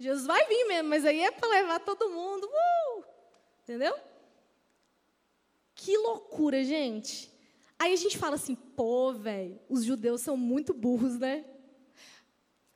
Jesus 0.02 0.26
vai 0.26 0.44
vir 0.46 0.64
mesmo, 0.66 0.88
mas 0.88 1.04
aí 1.06 1.20
é 1.20 1.30
para 1.30 1.48
levar 1.48 1.78
todo 1.80 2.10
mundo. 2.10 2.44
Uh! 2.46 3.04
Entendeu? 3.62 3.96
Que 5.74 5.96
loucura, 5.96 6.64
gente. 6.64 7.32
Aí 7.78 7.92
a 7.92 7.96
gente 7.96 8.18
fala 8.18 8.34
assim, 8.34 8.54
pô, 8.54 9.12
velho, 9.12 9.60
os 9.68 9.84
judeus 9.84 10.20
são 10.20 10.36
muito 10.36 10.74
burros, 10.74 11.18
né? 11.18 11.44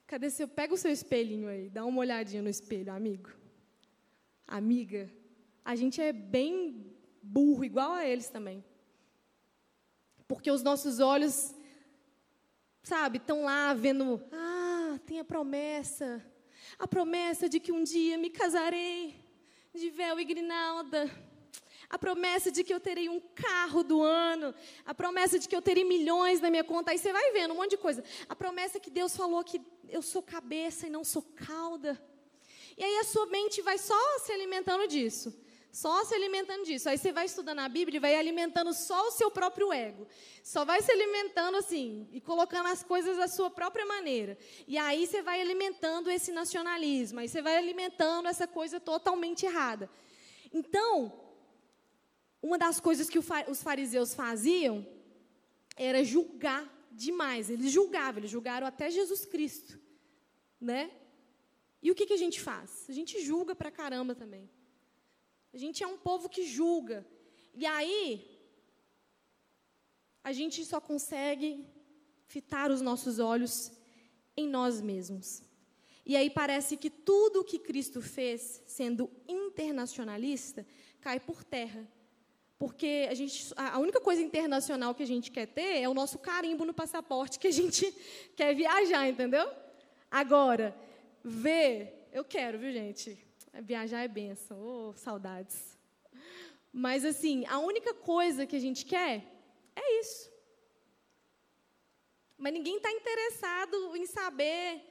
Cadê 0.06 0.30
seu? 0.30 0.46
Pega 0.46 0.72
o 0.72 0.76
seu 0.76 0.92
espelhinho 0.92 1.48
aí, 1.48 1.68
dá 1.68 1.84
uma 1.84 1.98
olhadinha 1.98 2.42
no 2.42 2.48
espelho, 2.48 2.92
amigo. 2.92 3.30
Amiga, 4.46 5.10
a 5.64 5.74
gente 5.74 6.00
é 6.00 6.12
bem 6.12 6.96
burro, 7.20 7.64
igual 7.64 7.92
a 7.92 8.06
eles 8.06 8.28
também. 8.28 8.64
Porque 10.28 10.50
os 10.50 10.62
nossos 10.62 11.00
olhos, 11.00 11.52
sabe, 12.84 13.18
estão 13.18 13.44
lá 13.44 13.74
vendo, 13.74 14.22
ah, 14.32 14.98
tem 15.06 15.18
a 15.18 15.24
promessa, 15.24 16.24
a 16.78 16.86
promessa 16.86 17.48
de 17.48 17.58
que 17.60 17.72
um 17.72 17.82
dia 17.82 18.18
me 18.18 18.30
casarei 18.30 19.14
de 19.74 19.90
véu 19.90 20.18
e 20.18 20.24
grinalda. 20.24 21.10
A 21.88 21.98
promessa 21.98 22.50
de 22.50 22.64
que 22.64 22.74
eu 22.74 22.80
terei 22.80 23.08
um 23.08 23.20
carro 23.20 23.82
do 23.84 24.02
ano. 24.02 24.54
A 24.84 24.94
promessa 24.94 25.38
de 25.38 25.48
que 25.48 25.54
eu 25.54 25.62
terei 25.62 25.84
milhões 25.84 26.40
na 26.40 26.50
minha 26.50 26.64
conta. 26.64 26.90
Aí 26.90 26.98
você 26.98 27.12
vai 27.12 27.30
vendo 27.32 27.52
um 27.52 27.56
monte 27.56 27.70
de 27.70 27.76
coisa. 27.76 28.02
A 28.28 28.34
promessa 28.34 28.80
que 28.80 28.90
Deus 28.90 29.16
falou 29.16 29.44
que 29.44 29.60
eu 29.88 30.02
sou 30.02 30.22
cabeça 30.22 30.86
e 30.86 30.90
não 30.90 31.04
sou 31.04 31.22
cauda. 31.22 32.00
E 32.76 32.82
aí 32.82 32.98
a 32.98 33.04
sua 33.04 33.26
mente 33.26 33.62
vai 33.62 33.78
só 33.78 34.18
se 34.18 34.32
alimentando 34.32 34.86
disso. 34.88 35.32
Só 35.76 36.06
se 36.06 36.14
alimentando 36.14 36.64
disso. 36.64 36.88
Aí 36.88 36.96
você 36.96 37.12
vai 37.12 37.26
estudando 37.26 37.58
a 37.58 37.68
Bíblia 37.68 37.98
e 37.98 38.00
vai 38.00 38.14
alimentando 38.14 38.72
só 38.72 39.08
o 39.08 39.10
seu 39.10 39.30
próprio 39.30 39.70
ego. 39.70 40.06
Só 40.42 40.64
vai 40.64 40.80
se 40.80 40.90
alimentando 40.90 41.58
assim 41.58 42.08
e 42.12 42.18
colocando 42.18 42.68
as 42.68 42.82
coisas 42.82 43.18
da 43.18 43.28
sua 43.28 43.50
própria 43.50 43.84
maneira. 43.84 44.38
E 44.66 44.78
aí 44.78 45.06
você 45.06 45.20
vai 45.20 45.38
alimentando 45.38 46.10
esse 46.10 46.32
nacionalismo. 46.32 47.20
Aí 47.20 47.28
você 47.28 47.42
vai 47.42 47.58
alimentando 47.58 48.26
essa 48.26 48.46
coisa 48.46 48.80
totalmente 48.80 49.44
errada. 49.44 49.90
Então, 50.50 51.12
uma 52.40 52.56
das 52.56 52.80
coisas 52.80 53.10
que 53.10 53.18
os 53.18 53.62
fariseus 53.62 54.14
faziam 54.14 54.86
era 55.76 56.02
julgar 56.02 56.64
demais. 56.90 57.50
Eles 57.50 57.70
julgavam, 57.70 58.20
eles 58.20 58.30
julgaram 58.30 58.66
até 58.66 58.88
Jesus 58.90 59.26
Cristo, 59.26 59.78
né? 60.58 60.90
E 61.82 61.90
o 61.90 61.94
que, 61.94 62.06
que 62.06 62.14
a 62.14 62.22
gente 62.24 62.40
faz? 62.40 62.86
A 62.88 62.92
gente 62.92 63.22
julga 63.22 63.54
pra 63.54 63.70
caramba 63.70 64.14
também. 64.14 64.55
A 65.56 65.58
gente 65.58 65.82
é 65.82 65.86
um 65.86 65.96
povo 65.96 66.28
que 66.28 66.46
julga. 66.46 67.02
E 67.54 67.64
aí, 67.64 68.28
a 70.22 70.30
gente 70.30 70.62
só 70.66 70.78
consegue 70.78 71.66
fitar 72.26 72.70
os 72.70 72.82
nossos 72.82 73.18
olhos 73.18 73.72
em 74.36 74.46
nós 74.46 74.82
mesmos. 74.82 75.42
E 76.04 76.14
aí 76.14 76.28
parece 76.28 76.76
que 76.76 76.90
tudo 76.90 77.40
o 77.40 77.44
que 77.44 77.58
Cristo 77.58 78.02
fez, 78.02 78.62
sendo 78.66 79.10
internacionalista, 79.26 80.66
cai 81.00 81.18
por 81.18 81.42
terra. 81.42 81.90
Porque 82.58 83.06
a, 83.10 83.14
gente, 83.14 83.50
a 83.56 83.78
única 83.78 83.98
coisa 83.98 84.20
internacional 84.20 84.94
que 84.94 85.04
a 85.04 85.06
gente 85.06 85.30
quer 85.30 85.46
ter 85.46 85.80
é 85.80 85.88
o 85.88 85.94
nosso 85.94 86.18
carimbo 86.18 86.66
no 86.66 86.74
passaporte 86.74 87.38
que 87.38 87.48
a 87.48 87.50
gente 87.50 87.90
quer 88.36 88.54
viajar, 88.54 89.08
entendeu? 89.08 89.50
Agora, 90.10 90.76
ver, 91.24 92.10
eu 92.12 92.26
quero, 92.26 92.58
viu, 92.58 92.70
gente? 92.70 93.25
Viajar 93.62 94.02
é 94.02 94.08
benção, 94.08 94.58
oh, 94.60 94.92
saudades. 94.94 95.78
Mas 96.72 97.04
assim, 97.04 97.46
a 97.46 97.58
única 97.58 97.94
coisa 97.94 98.46
que 98.46 98.56
a 98.56 98.60
gente 98.60 98.84
quer 98.84 99.24
é 99.74 100.00
isso. 100.00 100.30
Mas 102.36 102.52
ninguém 102.52 102.76
está 102.76 102.90
interessado 102.92 103.96
em 103.96 104.06
saber 104.06 104.82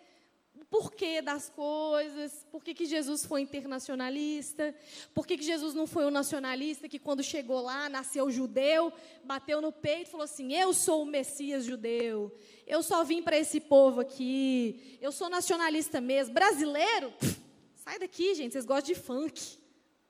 o 0.55 0.65
porquê 0.65 1.21
das 1.21 1.49
coisas, 1.49 2.45
por 2.49 2.63
que, 2.63 2.73
que 2.73 2.85
Jesus 2.85 3.25
foi 3.25 3.41
internacionalista, 3.41 4.73
por 5.13 5.27
que, 5.27 5.37
que 5.37 5.43
Jesus 5.43 5.73
não 5.73 5.85
foi 5.85 6.05
o 6.05 6.11
nacionalista 6.11 6.87
que, 6.87 6.97
quando 6.97 7.21
chegou 7.21 7.61
lá, 7.61 7.89
nasceu 7.89 8.31
judeu, 8.31 8.91
bateu 9.23 9.61
no 9.61 9.71
peito 9.71 10.07
e 10.07 10.11
falou 10.11 10.23
assim: 10.23 10.53
Eu 10.53 10.73
sou 10.73 11.03
o 11.03 11.05
Messias 11.05 11.65
judeu, 11.65 12.35
eu 12.65 12.81
só 12.81 13.03
vim 13.03 13.21
para 13.21 13.37
esse 13.37 13.59
povo 13.59 14.01
aqui, 14.01 14.97
eu 15.01 15.11
sou 15.11 15.29
nacionalista 15.29 15.99
mesmo. 15.99 16.33
Brasileiro? 16.33 17.11
Pff, 17.19 17.44
Sai 17.85 17.99
daqui, 17.99 18.33
gente, 18.33 18.53
vocês 18.53 18.65
gostam 18.65 18.95
de 18.95 18.99
funk. 18.99 19.59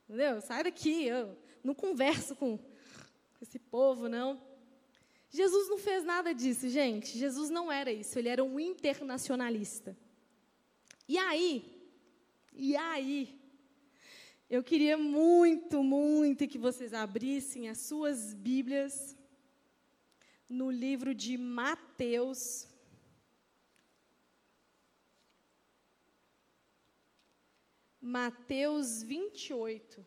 Entendeu? 0.06 0.40
Sai 0.40 0.64
daqui. 0.64 1.04
Eu, 1.04 1.38
não 1.62 1.76
converso 1.76 2.34
com 2.34 2.58
esse 3.42 3.60
povo, 3.60 4.08
não. 4.08 4.42
Jesus 5.30 5.68
não 5.68 5.78
fez 5.78 6.06
nada 6.06 6.34
disso, 6.34 6.70
gente. 6.70 7.18
Jesus 7.18 7.50
não 7.50 7.70
era 7.70 7.92
isso, 7.92 8.18
ele 8.18 8.30
era 8.30 8.42
um 8.42 8.58
internacionalista. 8.58 9.98
E 11.06 11.18
aí, 11.18 11.66
e 12.54 12.78
aí, 12.78 13.38
eu 14.50 14.64
queria 14.64 14.98
muito, 14.98 15.84
muito 15.84 16.48
que 16.48 16.58
vocês 16.58 16.94
abrissem 16.94 17.68
as 17.68 17.80
suas 17.80 18.34
Bíblias 18.34 19.18
no 20.48 20.72
livro 20.72 21.14
de 21.14 21.38
Mateus. 21.38 22.68
Mateus 28.06 29.02
28. 29.02 30.06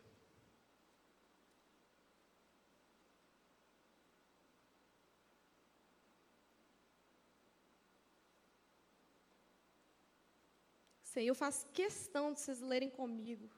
Sei, 11.03 11.29
eu 11.29 11.35
faço 11.35 11.67
questão 11.73 12.31
de 12.31 12.39
vocês 12.39 12.61
lerem 12.61 12.89
comigo. 12.89 13.49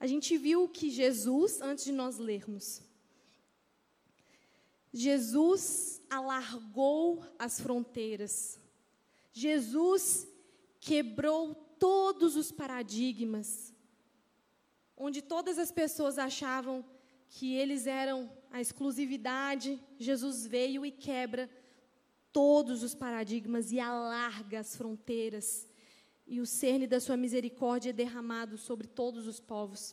A 0.00 0.06
gente 0.08 0.36
viu 0.36 0.68
que 0.68 0.90
Jesus, 0.90 1.60
antes 1.60 1.84
de 1.84 1.92
nós 1.92 2.18
lermos, 2.18 2.82
Jesus 4.96 6.00
alargou 6.08 7.26
as 7.36 7.58
fronteiras. 7.58 8.60
Jesus 9.32 10.24
quebrou 10.78 11.52
todos 11.80 12.36
os 12.36 12.52
paradigmas, 12.52 13.74
onde 14.96 15.20
todas 15.20 15.58
as 15.58 15.72
pessoas 15.72 16.16
achavam 16.16 16.84
que 17.28 17.54
eles 17.54 17.88
eram 17.88 18.30
a 18.52 18.60
exclusividade, 18.60 19.82
Jesus 19.98 20.46
veio 20.46 20.86
e 20.86 20.92
quebra 20.92 21.50
todos 22.32 22.84
os 22.84 22.94
paradigmas 22.94 23.72
e 23.72 23.80
alarga 23.80 24.60
as 24.60 24.76
fronteiras. 24.76 25.68
E 26.24 26.40
o 26.40 26.46
cerne 26.46 26.86
da 26.86 27.00
sua 27.00 27.16
misericórdia 27.16 27.90
é 27.90 27.92
derramado 27.92 28.56
sobre 28.56 28.86
todos 28.86 29.26
os 29.26 29.40
povos. 29.40 29.92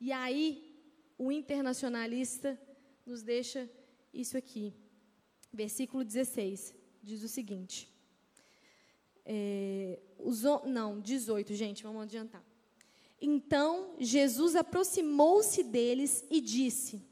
E 0.00 0.12
aí, 0.12 0.72
o 1.18 1.32
internacionalista 1.32 2.56
nos 3.04 3.22
deixa 3.22 3.68
isso 4.12 4.36
aqui. 4.36 4.74
Versículo 5.52 6.04
16 6.04 6.74
diz 7.02 7.22
o 7.22 7.28
seguinte. 7.28 7.88
É, 9.24 9.98
os, 10.18 10.42
não, 10.66 11.00
18, 11.00 11.54
gente, 11.54 11.82
vamos 11.82 12.02
adiantar. 12.02 12.44
Então 13.20 13.94
Jesus 13.98 14.56
aproximou-se 14.56 15.62
deles 15.62 16.24
e 16.30 16.40
disse: 16.40 17.02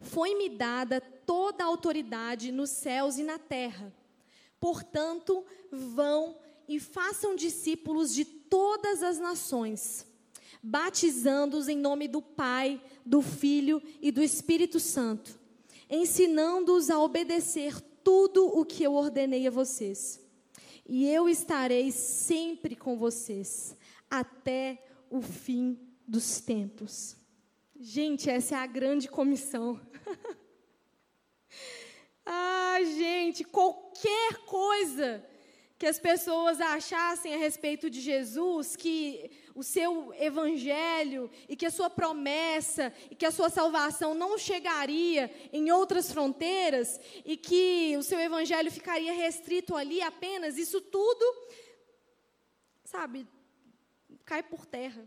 Foi-me 0.00 0.48
dada 0.48 1.00
toda 1.00 1.64
a 1.64 1.66
autoridade 1.66 2.52
nos 2.52 2.70
céus 2.70 3.18
e 3.18 3.22
na 3.22 3.38
terra. 3.38 3.92
Portanto, 4.60 5.44
vão 5.72 6.36
e 6.68 6.78
façam 6.78 7.34
discípulos 7.34 8.14
de 8.14 8.24
todas 8.24 9.02
as 9.02 9.18
nações, 9.18 10.06
batizando-os 10.62 11.66
em 11.66 11.76
nome 11.76 12.06
do 12.06 12.20
Pai, 12.22 12.80
do 13.04 13.22
Filho 13.22 13.82
e 14.00 14.12
do 14.12 14.22
Espírito 14.22 14.78
Santo, 14.78 15.39
ensinando-os 15.90 16.88
a 16.88 16.98
obedecer 17.00 17.80
tudo 18.04 18.46
o 18.46 18.64
que 18.64 18.84
eu 18.84 18.94
ordenei 18.94 19.46
a 19.46 19.50
vocês. 19.50 20.20
E 20.88 21.06
eu 21.06 21.28
estarei 21.28 21.90
sempre 21.90 22.76
com 22.76 22.96
vocês 22.96 23.76
até 24.08 24.82
o 25.10 25.20
fim 25.20 25.78
dos 26.06 26.40
tempos. 26.40 27.16
Gente, 27.78 28.28
essa 28.28 28.56
é 28.56 28.58
a 28.58 28.66
grande 28.66 29.08
comissão. 29.08 29.80
ah, 32.24 32.78
gente, 32.82 33.44
qualquer 33.44 34.44
coisa 34.46 35.24
que 35.78 35.86
as 35.86 35.98
pessoas 35.98 36.60
achassem 36.60 37.34
a 37.34 37.38
respeito 37.38 37.88
de 37.88 38.00
Jesus, 38.00 38.76
que 38.76 39.30
o 39.60 39.62
seu 39.62 40.14
evangelho 40.14 41.30
e 41.46 41.54
que 41.54 41.66
a 41.66 41.70
sua 41.70 41.90
promessa 41.90 42.90
e 43.10 43.14
que 43.14 43.26
a 43.26 43.30
sua 43.30 43.50
salvação 43.50 44.14
não 44.14 44.38
chegaria 44.38 45.30
em 45.52 45.70
outras 45.70 46.10
fronteiras 46.10 46.98
e 47.26 47.36
que 47.36 47.94
o 47.98 48.02
seu 48.02 48.18
evangelho 48.18 48.72
ficaria 48.72 49.12
restrito 49.12 49.76
ali 49.76 50.00
apenas, 50.00 50.56
isso 50.56 50.80
tudo, 50.80 51.24
sabe, 52.84 53.28
cai 54.24 54.42
por 54.42 54.64
terra. 54.64 55.06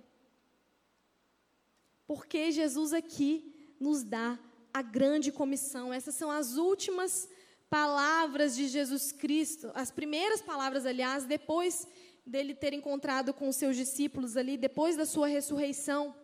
Porque 2.06 2.52
Jesus 2.52 2.94
aqui 2.94 3.76
nos 3.80 4.04
dá 4.04 4.38
a 4.72 4.84
grande 4.84 5.32
comissão. 5.32 5.92
Essas 5.92 6.14
são 6.14 6.30
as 6.30 6.58
últimas 6.58 7.28
palavras 7.72 8.56
de 8.56 8.68
Jesus 8.68 9.12
Cristo, 9.12 9.72
as 9.74 9.90
primeiras 9.90 10.44
palavras, 10.44 10.86
aliás, 10.86 11.26
depois 11.26 11.88
dele 12.26 12.56
ter 12.56 12.74
encontrado 12.74 13.34
com 13.34 13.50
os 13.50 13.56
seus 13.56 13.76
discípulos 13.76 14.38
ali, 14.38 14.58
depois 14.58 14.96
da 14.96 15.06
sua 15.06 15.28
ressurreição. 15.28 16.16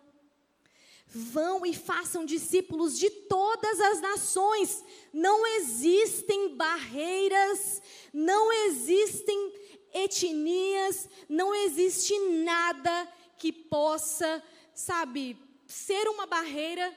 Vão 1.07 1.65
e 1.65 1.73
façam 1.73 2.23
discípulos 2.23 2.97
de 2.97 3.09
todas 3.09 3.79
as 3.79 3.99
nações. 3.99 4.83
Não 5.11 5.45
existem 5.57 6.55
barreiras, 6.55 7.81
não 8.13 8.51
existem 8.51 9.53
etnias, 9.93 11.09
não 11.27 11.53
existe 11.53 12.17
nada 12.43 13.11
que 13.37 13.51
possa, 13.51 14.43
sabe, 14.73 15.35
ser 15.65 16.07
uma 16.07 16.27
barreira 16.27 16.93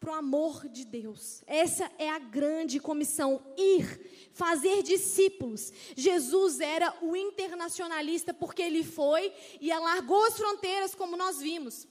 para 0.00 0.12
o 0.12 0.14
amor 0.14 0.66
de 0.68 0.84
Deus. 0.84 1.42
Essa 1.46 1.90
é 1.98 2.08
a 2.10 2.18
grande 2.18 2.80
comissão: 2.80 3.40
ir, 3.56 4.30
fazer 4.32 4.82
discípulos. 4.82 5.72
Jesus 5.94 6.58
era 6.58 6.92
o 7.02 7.14
internacionalista 7.14 8.34
porque 8.34 8.62
ele 8.62 8.82
foi 8.82 9.32
e 9.60 9.70
alargou 9.70 10.24
as 10.24 10.36
fronteiras, 10.36 10.94
como 10.94 11.16
nós 11.16 11.38
vimos. 11.38 11.86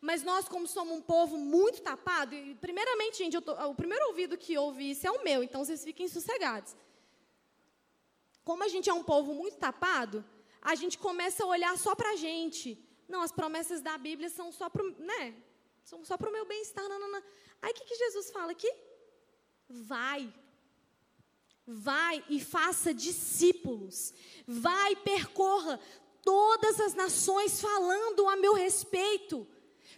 Mas 0.00 0.22
nós, 0.22 0.48
como 0.48 0.66
somos 0.66 0.96
um 0.96 1.00
povo 1.00 1.38
muito 1.38 1.80
tapado, 1.82 2.34
e 2.34 2.54
primeiramente, 2.56 3.18
gente, 3.18 3.40
tô, 3.40 3.52
o 3.52 3.74
primeiro 3.74 4.08
ouvido 4.08 4.36
que 4.36 4.58
ouvi 4.58 4.90
isso 4.90 5.06
é 5.06 5.10
o 5.10 5.22
meu, 5.22 5.42
então 5.42 5.64
vocês 5.64 5.84
fiquem 5.84 6.08
sossegados 6.08 6.74
como 8.46 8.62
a 8.62 8.68
gente 8.68 8.88
é 8.88 8.94
um 8.94 9.02
povo 9.02 9.34
muito 9.34 9.56
tapado, 9.56 10.24
a 10.62 10.76
gente 10.76 10.96
começa 10.96 11.42
a 11.42 11.48
olhar 11.48 11.76
só 11.76 11.96
para 11.96 12.10
a 12.10 12.16
gente. 12.16 12.78
Não, 13.08 13.20
as 13.20 13.32
promessas 13.32 13.80
da 13.80 13.98
Bíblia 13.98 14.30
são 14.30 14.52
só 14.52 14.70
para 14.70 14.84
né? 14.84 15.34
São 15.86 16.04
só 16.04 16.16
para 16.18 16.28
o 16.28 16.32
meu 16.32 16.44
bem-estar. 16.44 16.84
Aí 17.62 17.70
o 17.70 17.74
que, 17.74 17.84
que 17.84 17.94
Jesus 17.94 18.32
fala 18.32 18.50
aqui? 18.50 18.70
Vai. 19.68 20.34
Vai 21.64 22.24
e 22.28 22.40
faça 22.40 22.92
discípulos. 22.92 24.12
Vai 24.48 24.92
e 24.94 24.96
percorra 24.96 25.78
todas 26.24 26.80
as 26.80 26.92
nações 26.94 27.60
falando 27.60 28.28
a 28.28 28.34
meu 28.34 28.52
respeito 28.52 29.46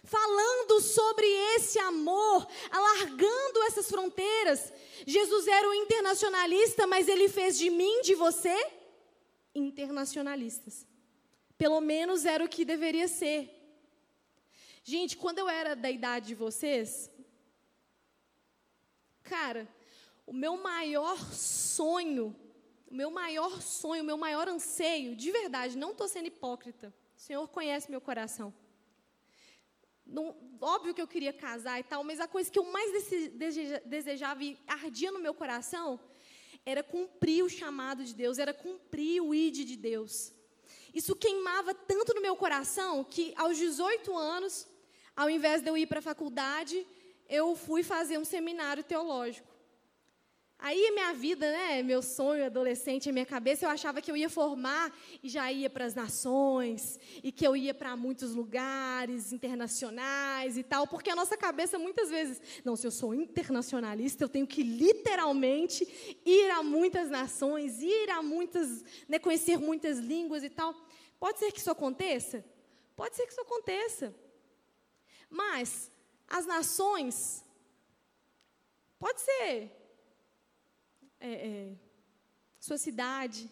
falando 0.01 0.79
sobre 0.81 1.27
esse 1.55 1.77
amor, 1.77 2.47
alargando 2.71 3.61
essas 3.67 3.87
fronteiras. 3.89 4.71
Jesus 5.05 5.45
era 5.45 5.69
o 5.69 5.73
internacionalista, 5.73 6.87
mas 6.87 7.07
ele 7.07 7.27
fez 7.27 7.57
de 7.57 7.69
mim, 7.69 8.01
de 8.01 8.15
você, 8.15 8.55
internacionalistas. 9.53 10.87
Pelo 11.57 11.81
menos 11.81 12.25
era 12.25 12.43
o 12.43 12.49
que 12.49 12.63
deveria 12.63 13.07
ser. 13.07 13.58
Gente, 14.83 15.17
quando 15.17 15.39
eu 15.39 15.49
era 15.49 15.75
da 15.75 15.89
idade 15.89 16.27
de 16.27 16.35
vocês, 16.35 17.11
cara, 19.23 19.67
o 20.25 20.33
meu 20.33 20.57
maior 20.57 21.17
sonho, 21.33 22.35
o 22.87 22.93
meu 22.93 23.11
maior 23.11 23.61
sonho, 23.61 24.03
o 24.03 24.05
meu 24.05 24.17
maior 24.17 24.47
anseio, 24.47 25.15
de 25.15 25.31
verdade, 25.31 25.77
não 25.77 25.91
estou 25.91 26.07
sendo 26.07 26.27
hipócrita. 26.27 26.93
O 27.15 27.19
Senhor 27.19 27.47
conhece 27.49 27.91
meu 27.91 28.01
coração. 28.01 28.53
Não, 30.05 30.35
óbvio 30.59 30.93
que 30.93 31.01
eu 31.01 31.07
queria 31.07 31.31
casar 31.31 31.79
e 31.79 31.83
tal, 31.83 32.03
mas 32.03 32.19
a 32.19 32.27
coisa 32.27 32.49
que 32.49 32.57
eu 32.57 32.65
mais 32.65 33.07
desejava 33.85 34.43
e 34.43 34.57
ardia 34.67 35.11
no 35.11 35.19
meu 35.19 35.33
coração 35.33 35.99
era 36.65 36.81
cumprir 36.81 37.43
o 37.43 37.49
chamado 37.49 38.03
de 38.03 38.13
Deus, 38.15 38.39
era 38.39 38.53
cumprir 38.53 39.21
o 39.21 39.33
id 39.33 39.65
de 39.65 39.75
Deus. 39.75 40.33
Isso 40.93 41.15
queimava 41.15 41.73
tanto 41.73 42.13
no 42.13 42.21
meu 42.21 42.35
coração 42.35 43.03
que 43.03 43.33
aos 43.35 43.57
18 43.57 44.17
anos, 44.17 44.67
ao 45.15 45.29
invés 45.29 45.61
de 45.61 45.69
eu 45.69 45.77
ir 45.77 45.87
para 45.87 45.99
a 45.99 46.01
faculdade, 46.01 46.85
eu 47.27 47.55
fui 47.55 47.83
fazer 47.83 48.17
um 48.17 48.25
seminário 48.25 48.83
teológico. 48.83 49.58
Aí 50.61 50.91
minha 50.91 51.13
vida, 51.13 51.49
né, 51.49 51.81
meu 51.81 52.01
sonho 52.01 52.45
adolescente, 52.45 53.09
minha 53.13 53.25
cabeça, 53.25 53.65
eu 53.65 53.69
achava 53.69 54.01
que 54.01 54.11
eu 54.11 54.17
ia 54.17 54.29
formar 54.29 54.93
e 55.23 55.29
já 55.29 55.49
ia 55.49 55.69
para 55.69 55.85
as 55.85 55.95
nações, 55.95 56.99
e 57.23 57.31
que 57.31 57.47
eu 57.47 57.55
ia 57.55 57.73
para 57.73 57.95
muitos 57.95 58.35
lugares 58.35 59.31
internacionais 59.31 60.57
e 60.57 60.63
tal, 60.63 60.85
porque 60.85 61.09
a 61.09 61.15
nossa 61.15 61.37
cabeça 61.37 61.79
muitas 61.79 62.09
vezes, 62.09 62.41
não, 62.65 62.75
se 62.75 62.85
eu 62.85 62.91
sou 62.91 63.15
internacionalista, 63.15 64.25
eu 64.25 64.27
tenho 64.27 64.45
que 64.45 64.61
literalmente 64.61 66.19
ir 66.25 66.51
a 66.51 66.61
muitas 66.61 67.09
nações, 67.09 67.81
ir 67.81 68.09
a 68.09 68.21
muitas, 68.21 68.83
né, 69.07 69.17
conhecer 69.17 69.57
muitas 69.57 69.97
línguas 69.97 70.43
e 70.43 70.49
tal. 70.49 70.75
Pode 71.17 71.39
ser 71.39 71.53
que 71.53 71.59
isso 71.59 71.71
aconteça? 71.71 72.43
Pode 72.97 73.15
ser 73.15 73.25
que 73.25 73.31
isso 73.31 73.41
aconteça. 73.41 74.13
Mas 75.29 75.89
as 76.27 76.45
nações, 76.45 77.45
pode 78.99 79.21
ser 79.21 79.78
é, 81.19 81.31
é, 81.31 81.71
sua 82.59 82.77
cidade, 82.77 83.49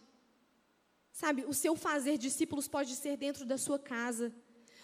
sabe? 1.12 1.46
O 1.46 1.54
seu 1.54 1.76
fazer 1.76 2.18
discípulos 2.18 2.68
pode 2.68 2.96
ser 2.96 3.18
dentro 3.18 3.46
da 3.46 3.58
sua 3.58 3.80
casa. 3.80 4.34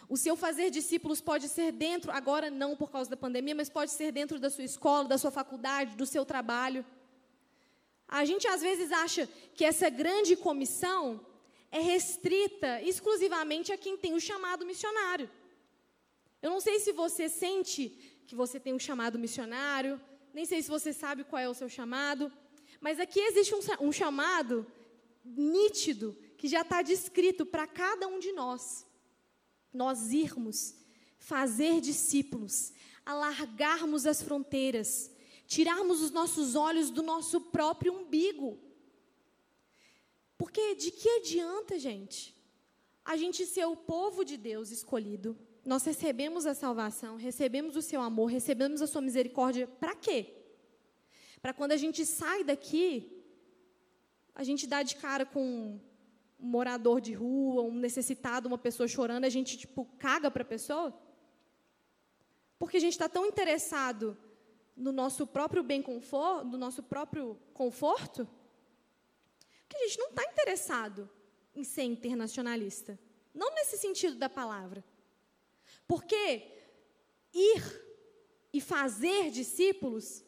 O 0.09 0.17
seu 0.17 0.35
fazer 0.35 0.69
discípulos 0.69 1.21
pode 1.21 1.47
ser 1.47 1.71
dentro, 1.71 2.11
agora 2.11 2.49
não 2.49 2.75
por 2.75 2.91
causa 2.91 3.09
da 3.09 3.17
pandemia, 3.17 3.55
mas 3.55 3.69
pode 3.69 3.91
ser 3.91 4.11
dentro 4.11 4.39
da 4.39 4.49
sua 4.49 4.63
escola, 4.63 5.07
da 5.07 5.17
sua 5.17 5.31
faculdade, 5.31 5.95
do 5.95 6.05
seu 6.05 6.25
trabalho. 6.25 6.85
A 8.07 8.25
gente 8.25 8.47
às 8.47 8.61
vezes 8.61 8.91
acha 8.91 9.27
que 9.55 9.65
essa 9.65 9.89
grande 9.89 10.35
comissão 10.35 11.25
é 11.71 11.79
restrita 11.79 12.81
exclusivamente 12.81 13.71
a 13.71 13.77
quem 13.77 13.97
tem 13.97 14.13
o 14.13 14.19
chamado 14.19 14.65
missionário. 14.65 15.29
Eu 16.41 16.51
não 16.51 16.59
sei 16.59 16.79
se 16.79 16.91
você 16.91 17.29
sente 17.29 17.89
que 18.27 18.35
você 18.35 18.59
tem 18.59 18.73
um 18.73 18.79
chamado 18.79 19.17
missionário, 19.17 19.99
nem 20.33 20.45
sei 20.45 20.61
se 20.61 20.69
você 20.69 20.91
sabe 20.91 21.23
qual 21.23 21.41
é 21.41 21.49
o 21.49 21.53
seu 21.53 21.69
chamado, 21.69 22.31
mas 22.83 22.99
aqui 22.99 23.17
existe 23.21 23.55
um, 23.55 23.87
um 23.87 23.91
chamado 23.93 24.67
nítido 25.23 26.17
que 26.37 26.49
já 26.49 26.63
está 26.63 26.81
descrito 26.81 27.45
para 27.45 27.65
cada 27.65 28.09
um 28.09 28.19
de 28.19 28.33
nós. 28.33 28.85
Nós 29.73 30.11
irmos 30.11 30.75
fazer 31.17 31.79
discípulos, 31.79 32.73
alargarmos 33.05 34.05
as 34.05 34.21
fronteiras, 34.21 35.09
tirarmos 35.47 36.01
os 36.01 36.11
nossos 36.11 36.55
olhos 36.55 36.91
do 36.91 37.01
nosso 37.01 37.39
próprio 37.39 37.93
umbigo. 37.93 38.59
Porque 40.37 40.75
de 40.75 40.91
que 40.91 41.07
adianta, 41.07 41.79
gente, 41.79 42.35
a 43.05 43.15
gente 43.15 43.45
ser 43.45 43.65
o 43.65 43.77
povo 43.77 44.25
de 44.25 44.35
Deus 44.35 44.71
escolhido? 44.71 45.39
Nós 45.63 45.85
recebemos 45.85 46.45
a 46.45 46.53
salvação, 46.53 47.15
recebemos 47.15 47.77
o 47.77 47.81
seu 47.81 48.01
amor, 48.01 48.25
recebemos 48.25 48.81
a 48.81 48.87
sua 48.87 48.99
misericórdia, 48.99 49.67
para 49.67 49.95
quê? 49.95 50.42
Para 51.43 51.53
quando 51.53 51.73
a 51.73 51.77
gente 51.77 52.05
sai 52.05 52.41
daqui, 52.45 53.21
a 54.33 54.45
gente 54.45 54.65
dá 54.65 54.81
de 54.81 54.95
cara 54.95 55.25
com 55.25 55.43
um 55.43 55.79
morador 56.39 57.01
de 57.01 57.13
rua, 57.13 57.63
um 57.63 57.75
necessitado, 57.75 58.47
uma 58.47 58.57
pessoa 58.57 58.87
chorando, 58.87 59.25
a 59.25 59.29
gente 59.29 59.57
tipo 59.57 59.83
caga 59.99 60.31
para 60.31 60.43
a 60.43 60.45
pessoa? 60.45 60.97
Porque 62.57 62.77
a 62.77 62.79
gente 62.79 62.93
está 62.93 63.09
tão 63.09 63.25
interessado 63.25 64.17
no 64.73 64.93
nosso 64.93 65.27
próprio 65.27 65.61
bem 65.61 65.81
conforto, 65.81 66.45
no 66.45 66.57
nosso 66.57 66.81
próprio 66.81 67.37
conforto, 67.53 68.25
que 69.67 69.75
a 69.75 69.85
gente 69.85 69.99
não 69.99 70.11
está 70.11 70.23
interessado 70.23 71.09
em 71.53 71.65
ser 71.65 71.83
internacionalista. 71.83 72.97
Não 73.33 73.53
nesse 73.53 73.77
sentido 73.77 74.15
da 74.15 74.29
palavra. 74.29 74.81
Porque 75.85 76.47
ir 77.33 77.61
e 78.53 78.61
fazer 78.61 79.29
discípulos 79.29 80.23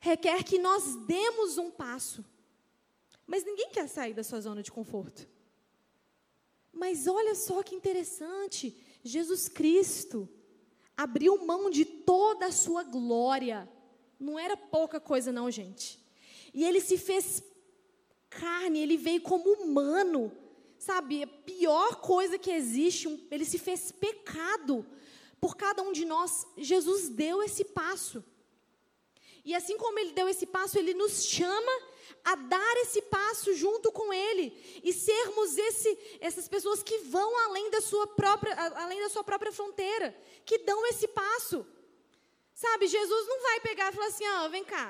requer 0.00 0.42
que 0.44 0.58
nós 0.58 0.94
demos 1.06 1.58
um 1.58 1.70
passo. 1.70 2.24
Mas 3.26 3.44
ninguém 3.44 3.70
quer 3.70 3.88
sair 3.88 4.14
da 4.14 4.24
sua 4.24 4.40
zona 4.40 4.62
de 4.62 4.72
conforto. 4.72 5.28
Mas 6.72 7.06
olha 7.06 7.34
só 7.34 7.62
que 7.62 7.74
interessante, 7.74 8.76
Jesus 9.02 9.48
Cristo 9.48 10.28
abriu 10.96 11.44
mão 11.44 11.70
de 11.70 11.84
toda 11.84 12.46
a 12.46 12.52
sua 12.52 12.82
glória. 12.82 13.68
Não 14.18 14.38
era 14.38 14.56
pouca 14.56 14.98
coisa 14.98 15.30
não, 15.30 15.50
gente. 15.50 16.02
E 16.54 16.64
ele 16.64 16.80
se 16.80 16.96
fez 16.96 17.42
carne, 18.30 18.80
ele 18.80 18.96
veio 18.96 19.20
como 19.20 19.52
humano. 19.52 20.32
Sabe, 20.78 21.22
a 21.24 21.26
pior 21.26 21.96
coisa 21.96 22.38
que 22.38 22.50
existe, 22.50 23.26
ele 23.30 23.44
se 23.44 23.58
fez 23.58 23.90
pecado 23.90 24.86
por 25.40 25.56
cada 25.56 25.82
um 25.82 25.92
de 25.92 26.04
nós. 26.04 26.46
Jesus 26.56 27.08
deu 27.08 27.42
esse 27.42 27.64
passo. 27.64 28.24
E 29.48 29.54
assim 29.54 29.78
como 29.78 29.98
ele 29.98 30.12
deu 30.12 30.28
esse 30.28 30.44
passo, 30.44 30.78
ele 30.78 30.92
nos 30.92 31.24
chama 31.24 31.72
a 32.22 32.34
dar 32.34 32.76
esse 32.82 33.00
passo 33.00 33.54
junto 33.54 33.90
com 33.90 34.12
ele 34.12 34.46
e 34.84 34.92
sermos 34.92 35.56
esse, 35.56 35.98
essas 36.20 36.46
pessoas 36.46 36.82
que 36.82 36.98
vão 36.98 37.30
além 37.46 37.70
da 37.70 37.80
sua 37.80 38.06
própria, 38.08 38.54
além 38.76 39.00
da 39.00 39.08
sua 39.08 39.24
própria 39.24 39.50
fronteira, 39.50 40.14
que 40.44 40.58
dão 40.58 40.84
esse 40.88 41.08
passo. 41.08 41.66
Sabe, 42.52 42.88
Jesus 42.88 43.26
não 43.26 43.40
vai 43.40 43.60
pegar 43.60 43.90
e 43.90 43.94
falar 43.94 44.08
assim: 44.08 44.28
"Ó, 44.28 44.44
oh, 44.44 44.50
vem 44.50 44.64
cá. 44.64 44.86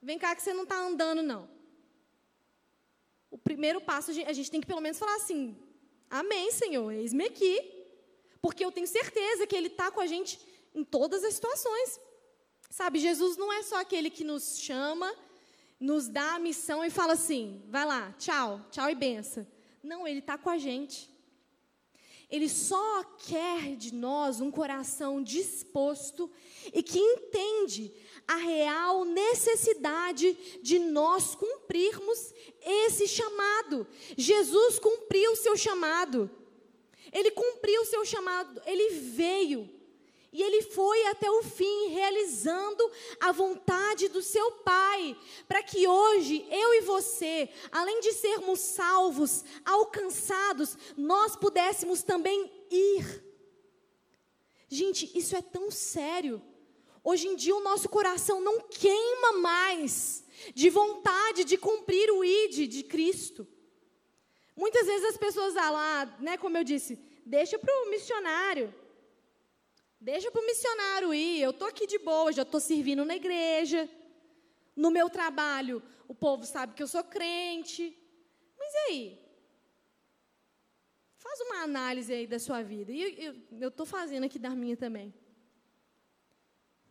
Vem 0.00 0.16
cá 0.16 0.36
que 0.36 0.42
você 0.42 0.54
não 0.54 0.62
está 0.62 0.78
andando 0.78 1.20
não". 1.20 1.50
O 3.28 3.38
primeiro 3.38 3.80
passo 3.80 4.12
a 4.12 4.32
gente 4.32 4.52
tem 4.52 4.60
que 4.60 4.68
pelo 4.68 4.80
menos 4.80 5.00
falar 5.00 5.16
assim: 5.16 5.58
"Amém, 6.08 6.52
Senhor, 6.52 6.92
eis-me 6.92 7.24
aqui". 7.24 7.54
Porque 8.40 8.64
eu 8.64 8.70
tenho 8.70 8.86
certeza 8.86 9.48
que 9.48 9.56
ele 9.56 9.66
está 9.66 9.90
com 9.90 10.00
a 10.00 10.06
gente 10.06 10.38
em 10.72 10.84
todas 10.84 11.24
as 11.24 11.34
situações. 11.34 11.98
Sabe, 12.70 12.98
Jesus 12.98 13.36
não 13.36 13.52
é 13.52 13.62
só 13.62 13.80
aquele 13.80 14.08
que 14.08 14.24
nos 14.24 14.58
chama 14.58 15.14
nos 15.80 16.08
dá 16.08 16.34
a 16.34 16.38
missão 16.38 16.84
e 16.84 16.90
fala 16.90 17.14
assim: 17.14 17.62
vai 17.68 17.86
lá, 17.86 18.14
tchau, 18.18 18.60
tchau 18.70 18.90
e 18.90 18.94
benção. 18.94 19.46
Não, 19.82 20.06
ele 20.06 20.18
está 20.18 20.36
com 20.36 20.50
a 20.50 20.58
gente. 20.58 21.08
Ele 22.30 22.48
só 22.48 23.02
quer 23.26 23.74
de 23.74 23.92
nós 23.92 24.40
um 24.40 24.52
coração 24.52 25.20
disposto 25.20 26.30
e 26.72 26.80
que 26.80 26.98
entende 26.98 27.92
a 28.28 28.36
real 28.36 29.04
necessidade 29.04 30.34
de 30.62 30.78
nós 30.78 31.34
cumprirmos 31.34 32.32
esse 32.62 33.08
chamado. 33.08 33.84
Jesus 34.16 34.78
cumpriu 34.78 35.32
o 35.32 35.36
seu 35.36 35.56
chamado. 35.56 36.30
Ele 37.12 37.32
cumpriu 37.32 37.82
o 37.82 37.86
seu 37.86 38.04
chamado, 38.04 38.62
ele 38.64 38.90
veio 38.90 39.68
e 40.32 40.42
ele 40.42 40.62
foi 40.62 41.06
até 41.06 41.28
o 41.28 41.42
fim, 41.42 41.88
realizando 41.88 42.88
a 43.18 43.32
vontade 43.32 44.08
do 44.08 44.22
seu 44.22 44.52
Pai, 44.52 45.16
para 45.48 45.62
que 45.62 45.88
hoje 45.88 46.46
eu 46.50 46.74
e 46.74 46.80
você, 46.82 47.48
além 47.72 48.00
de 48.00 48.12
sermos 48.12 48.60
salvos, 48.60 49.44
alcançados, 49.64 50.76
nós 50.96 51.34
pudéssemos 51.34 52.02
também 52.02 52.50
ir. 52.70 53.24
Gente, 54.68 55.10
isso 55.18 55.34
é 55.34 55.42
tão 55.42 55.68
sério. 55.68 56.40
Hoje 57.02 57.26
em 57.26 57.34
dia 57.34 57.56
o 57.56 57.62
nosso 57.62 57.88
coração 57.88 58.40
não 58.40 58.60
queima 58.60 59.32
mais 59.40 60.24
de 60.54 60.70
vontade 60.70 61.42
de 61.42 61.56
cumprir 61.56 62.08
o 62.12 62.24
ID 62.24 62.68
de 62.68 62.84
Cristo. 62.84 63.48
Muitas 64.54 64.86
vezes 64.86 65.08
as 65.08 65.16
pessoas 65.16 65.54
falam, 65.54 65.80
ah, 65.80 66.16
né, 66.20 66.36
como 66.36 66.56
eu 66.56 66.62
disse, 66.62 66.98
deixa 67.26 67.58
para 67.58 67.74
o 67.82 67.90
missionário. 67.90 68.72
Deixa 70.00 70.30
para 70.30 70.40
o 70.40 70.46
missionário 70.46 71.12
ir, 71.12 71.42
eu 71.42 71.50
estou 71.50 71.68
aqui 71.68 71.86
de 71.86 71.98
boa, 71.98 72.32
já 72.32 72.40
estou 72.40 72.58
servindo 72.58 73.04
na 73.04 73.14
igreja. 73.14 73.88
No 74.74 74.90
meu 74.90 75.10
trabalho, 75.10 75.82
o 76.08 76.14
povo 76.14 76.46
sabe 76.46 76.74
que 76.74 76.82
eu 76.82 76.88
sou 76.88 77.04
crente. 77.04 77.94
Mas 78.58 78.72
e 78.72 78.78
aí? 78.88 79.18
Faz 81.16 81.40
uma 81.40 81.62
análise 81.62 82.10
aí 82.14 82.26
da 82.26 82.38
sua 82.38 82.62
vida. 82.62 82.90
E 82.90 83.44
eu 83.60 83.68
estou 83.68 83.84
fazendo 83.84 84.24
aqui 84.24 84.38
da 84.38 84.50
minha 84.50 84.74
também. 84.74 85.12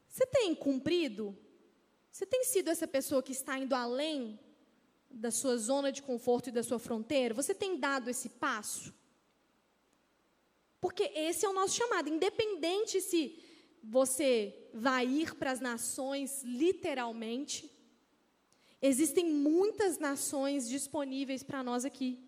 Você 0.08 0.26
tem 0.28 0.54
cumprido? 0.54 1.36
Você 2.12 2.28
tem 2.28 2.44
sido 2.44 2.70
essa 2.70 2.88
pessoa 2.88 3.24
que 3.24 3.32
está 3.32 3.58
indo 3.58 3.74
além 3.74 4.40
da 5.10 5.32
sua 5.32 5.58
zona 5.58 5.92
de 5.92 6.04
conforto 6.04 6.50
e 6.50 6.52
da 6.52 6.62
sua 6.62 6.78
fronteira? 6.78 7.34
Você 7.34 7.56
tem 7.56 7.80
dado 7.80 8.08
esse 8.08 8.30
passo? 8.30 8.94
Porque 10.80 11.04
esse 11.16 11.46
é 11.46 11.50
o 11.50 11.54
nosso 11.54 11.76
chamado, 11.76 12.10
independente 12.10 13.02
se 13.02 13.38
você 13.84 14.70
vai 14.74 15.06
ir 15.06 15.36
para 15.36 15.52
as 15.52 15.60
nações 15.60 16.44
literalmente, 16.44 17.70
existem 18.82 19.26
muitas 19.26 19.98
nações 19.98 20.70
disponíveis 20.70 21.44
para 21.44 21.64
nós 21.64 21.86
aqui. 21.86 22.24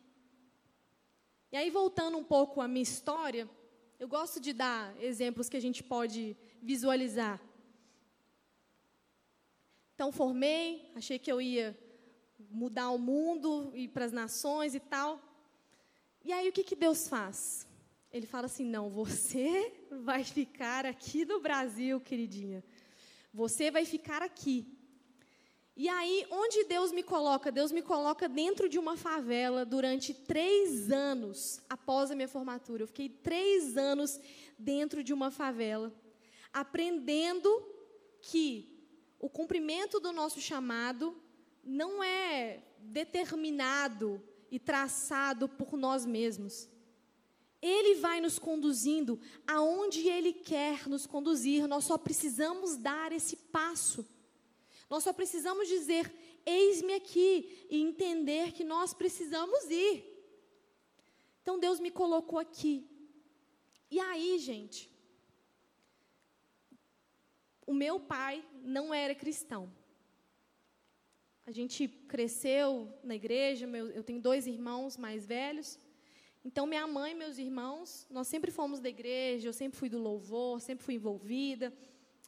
E 1.51 1.57
aí, 1.57 1.69
voltando 1.69 2.17
um 2.17 2.23
pouco 2.23 2.61
à 2.61 2.67
minha 2.67 2.83
história, 2.83 3.49
eu 3.99 4.07
gosto 4.07 4.39
de 4.39 4.53
dar 4.53 4.95
exemplos 5.01 5.49
que 5.49 5.57
a 5.57 5.61
gente 5.61 5.83
pode 5.83 6.35
visualizar. 6.61 7.41
Então, 9.93 10.11
formei, 10.11 10.91
achei 10.95 11.19
que 11.19 11.31
eu 11.31 11.41
ia 11.41 11.77
mudar 12.49 12.89
o 12.91 12.97
mundo, 12.97 13.71
ir 13.75 13.89
para 13.89 14.05
as 14.05 14.11
nações 14.11 14.73
e 14.73 14.79
tal. 14.79 15.21
E 16.23 16.31
aí, 16.31 16.49
o 16.49 16.51
que, 16.51 16.63
que 16.63 16.75
Deus 16.75 17.07
faz? 17.07 17.67
Ele 18.11 18.25
fala 18.25 18.45
assim: 18.45 18.65
não, 18.65 18.89
você 18.89 19.73
vai 20.03 20.23
ficar 20.23 20.85
aqui 20.85 21.25
no 21.25 21.39
Brasil, 21.39 21.99
queridinha. 21.99 22.63
Você 23.33 23.71
vai 23.71 23.85
ficar 23.85 24.21
aqui. 24.21 24.77
E 25.75 25.87
aí, 25.87 26.27
onde 26.29 26.65
Deus 26.65 26.91
me 26.91 27.01
coloca? 27.01 27.49
Deus 27.51 27.71
me 27.71 27.81
coloca 27.81 28.27
dentro 28.27 28.67
de 28.67 28.77
uma 28.77 28.97
favela 28.97 29.65
durante 29.65 30.13
três 30.13 30.91
anos 30.91 31.61
após 31.69 32.11
a 32.11 32.15
minha 32.15 32.27
formatura. 32.27 32.83
Eu 32.83 32.87
fiquei 32.87 33.07
três 33.07 33.77
anos 33.77 34.19
dentro 34.59 35.01
de 35.01 35.13
uma 35.13 35.31
favela, 35.31 35.93
aprendendo 36.51 37.49
que 38.21 38.71
o 39.17 39.29
cumprimento 39.29 39.99
do 39.99 40.11
nosso 40.11 40.41
chamado 40.41 41.15
não 41.63 42.03
é 42.03 42.61
determinado 42.79 44.21
e 44.51 44.59
traçado 44.59 45.47
por 45.47 45.77
nós 45.77 46.05
mesmos. 46.05 46.67
Ele 47.61 47.95
vai 47.95 48.19
nos 48.19 48.39
conduzindo 48.39 49.19
aonde 49.45 50.07
Ele 50.07 50.33
quer 50.33 50.87
nos 50.87 51.05
conduzir. 51.05 51.67
Nós 51.67 51.83
só 51.83 51.97
precisamos 51.97 52.75
dar 52.75 53.11
esse 53.11 53.35
passo. 53.35 54.05
Nós 54.89 55.03
só 55.03 55.13
precisamos 55.13 55.67
dizer: 55.67 56.11
Eis-me 56.45 56.93
aqui, 56.93 57.67
e 57.69 57.79
entender 57.81 58.51
que 58.51 58.63
nós 58.63 58.93
precisamos 58.93 59.69
ir. 59.69 60.03
Então 61.41 61.59
Deus 61.59 61.79
me 61.79 61.91
colocou 61.91 62.39
aqui. 62.39 62.87
E 63.89 63.99
aí, 63.99 64.39
gente, 64.39 64.89
o 67.65 67.73
meu 67.73 67.99
pai 67.99 68.43
não 68.63 68.93
era 68.93 69.13
cristão. 69.13 69.71
A 71.45 71.51
gente 71.51 71.87
cresceu 71.87 72.91
na 73.03 73.15
igreja, 73.15 73.65
eu 73.67 74.03
tenho 74.03 74.21
dois 74.21 74.47
irmãos 74.47 74.97
mais 74.97 75.25
velhos. 75.25 75.77
Então, 76.43 76.65
minha 76.65 76.87
mãe 76.87 77.11
e 77.11 77.15
meus 77.15 77.37
irmãos, 77.37 78.07
nós 78.09 78.27
sempre 78.27 78.49
fomos 78.49 78.79
da 78.79 78.89
igreja, 78.89 79.47
eu 79.47 79.53
sempre 79.53 79.77
fui 79.77 79.89
do 79.89 79.99
louvor, 79.99 80.59
sempre 80.59 80.83
fui 80.83 80.95
envolvida. 80.95 81.71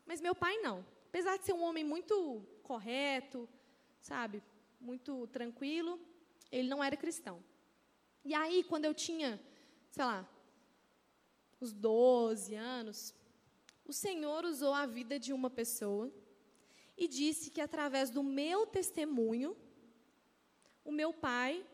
Mas 0.05 0.21
meu 0.21 0.35
pai 0.35 0.57
não. 0.57 0.85
Apesar 1.09 1.37
de 1.37 1.45
ser 1.45 1.53
um 1.53 1.63
homem 1.63 1.83
muito 1.83 2.45
correto, 2.61 3.49
sabe, 3.99 4.43
muito 4.79 5.27
tranquilo, 5.27 5.99
ele 6.51 6.67
não 6.67 6.83
era 6.83 6.95
cristão. 6.95 7.43
E 8.23 8.33
aí, 8.33 8.63
quando 8.63 8.85
eu 8.85 8.93
tinha, 8.93 9.41
sei 9.89 10.05
lá, 10.05 10.29
uns 11.59 11.73
12 11.73 12.53
anos, 12.55 13.15
o 13.85 13.93
Senhor 13.93 14.45
usou 14.45 14.73
a 14.73 14.85
vida 14.85 15.19
de 15.19 15.33
uma 15.33 15.49
pessoa 15.49 16.11
e 16.97 17.07
disse 17.07 17.49
que 17.49 17.61
através 17.61 18.09
do 18.09 18.21
meu 18.21 18.65
testemunho, 18.67 19.57
o 20.85 20.91
meu 20.91 21.11
pai 21.11 21.65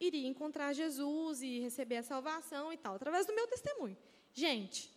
iria 0.00 0.26
encontrar 0.26 0.72
Jesus 0.72 1.42
e 1.42 1.60
receber 1.60 1.96
a 1.98 2.02
salvação 2.02 2.72
e 2.72 2.76
tal, 2.76 2.96
através 2.96 3.26
do 3.26 3.34
meu 3.34 3.46
testemunho. 3.46 3.96
Gente, 4.32 4.92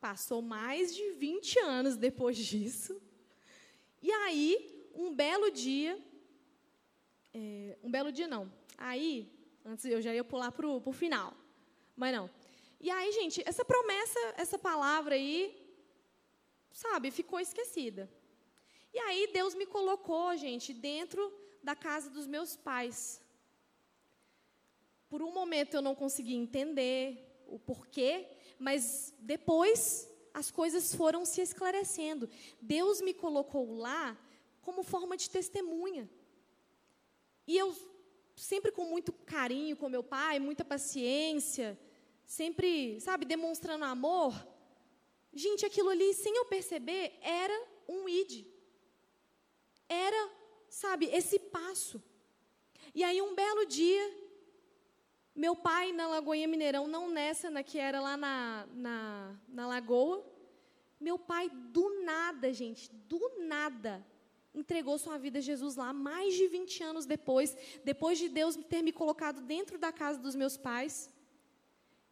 passou 0.00 0.40
mais 0.40 0.94
de 0.94 1.10
20 1.12 1.58
anos 1.60 1.96
depois 1.96 2.36
disso. 2.36 3.00
E 4.02 4.10
aí, 4.10 4.90
um 4.94 5.14
belo 5.14 5.50
dia, 5.50 5.98
é, 7.34 7.76
um 7.82 7.90
belo 7.90 8.10
dia 8.12 8.28
não, 8.28 8.52
aí, 8.76 9.30
antes 9.64 9.84
eu 9.84 10.00
já 10.00 10.14
ia 10.14 10.24
pular 10.24 10.52
para 10.52 10.66
o 10.66 10.92
final, 10.92 11.34
mas 11.96 12.14
não. 12.14 12.30
E 12.80 12.90
aí, 12.90 13.10
gente, 13.12 13.42
essa 13.44 13.64
promessa, 13.64 14.18
essa 14.36 14.58
palavra 14.58 15.16
aí, 15.16 15.54
sabe, 16.70 17.10
ficou 17.10 17.40
esquecida. 17.40 18.08
E 18.94 18.98
aí 19.00 19.30
Deus 19.32 19.54
me 19.54 19.66
colocou, 19.66 20.36
gente, 20.36 20.72
dentro 20.72 21.32
da 21.62 21.74
casa 21.74 22.08
dos 22.08 22.26
meus 22.26 22.56
pais. 22.56 23.20
Por 25.08 25.22
um 25.22 25.32
momento 25.32 25.74
eu 25.74 25.82
não 25.82 25.94
consegui 25.94 26.34
entender 26.34 27.42
o 27.46 27.58
porquê, 27.58 28.28
mas 28.58 29.14
depois 29.18 30.08
as 30.34 30.50
coisas 30.50 30.94
foram 30.94 31.24
se 31.24 31.40
esclarecendo. 31.40 32.28
Deus 32.60 33.00
me 33.00 33.14
colocou 33.14 33.76
lá 33.76 34.16
como 34.60 34.82
forma 34.82 35.16
de 35.16 35.30
testemunha. 35.30 36.08
E 37.46 37.56
eu 37.56 37.74
sempre 38.36 38.70
com 38.70 38.84
muito 38.84 39.12
carinho 39.12 39.76
com 39.76 39.88
meu 39.88 40.02
pai, 40.02 40.38
muita 40.38 40.64
paciência, 40.64 41.78
sempre, 42.24 43.00
sabe, 43.00 43.24
demonstrando 43.24 43.84
amor. 43.84 44.34
Gente, 45.32 45.64
aquilo 45.64 45.88
ali, 45.88 46.14
sem 46.14 46.36
eu 46.36 46.44
perceber, 46.44 47.18
era 47.22 47.66
um 47.88 48.08
id. 48.08 48.46
Era, 49.88 50.30
sabe, 50.68 51.06
esse 51.06 51.38
passo. 51.38 52.02
E 52.94 53.02
aí, 53.02 53.20
um 53.20 53.34
belo 53.34 53.64
dia, 53.66 54.27
meu 55.38 55.54
pai 55.54 55.92
na 55.92 56.08
Lagoinha 56.08 56.48
Mineirão, 56.48 56.88
não 56.88 57.08
nessa, 57.08 57.48
na 57.48 57.62
que 57.62 57.78
era 57.78 58.00
lá 58.00 58.16
na, 58.16 58.66
na, 58.74 59.36
na 59.48 59.68
Lagoa, 59.68 60.26
meu 61.00 61.16
pai, 61.16 61.48
do 61.48 62.02
nada, 62.02 62.52
gente, 62.52 62.90
do 62.92 63.20
nada, 63.46 64.04
entregou 64.52 64.98
sua 64.98 65.16
vida 65.16 65.38
a 65.38 65.40
Jesus 65.40 65.76
lá, 65.76 65.92
mais 65.92 66.34
de 66.34 66.48
20 66.48 66.82
anos 66.82 67.06
depois, 67.06 67.56
depois 67.84 68.18
de 68.18 68.28
Deus 68.28 68.56
ter 68.68 68.82
me 68.82 68.90
colocado 68.90 69.40
dentro 69.40 69.78
da 69.78 69.92
casa 69.92 70.18
dos 70.18 70.34
meus 70.34 70.56
pais. 70.56 71.08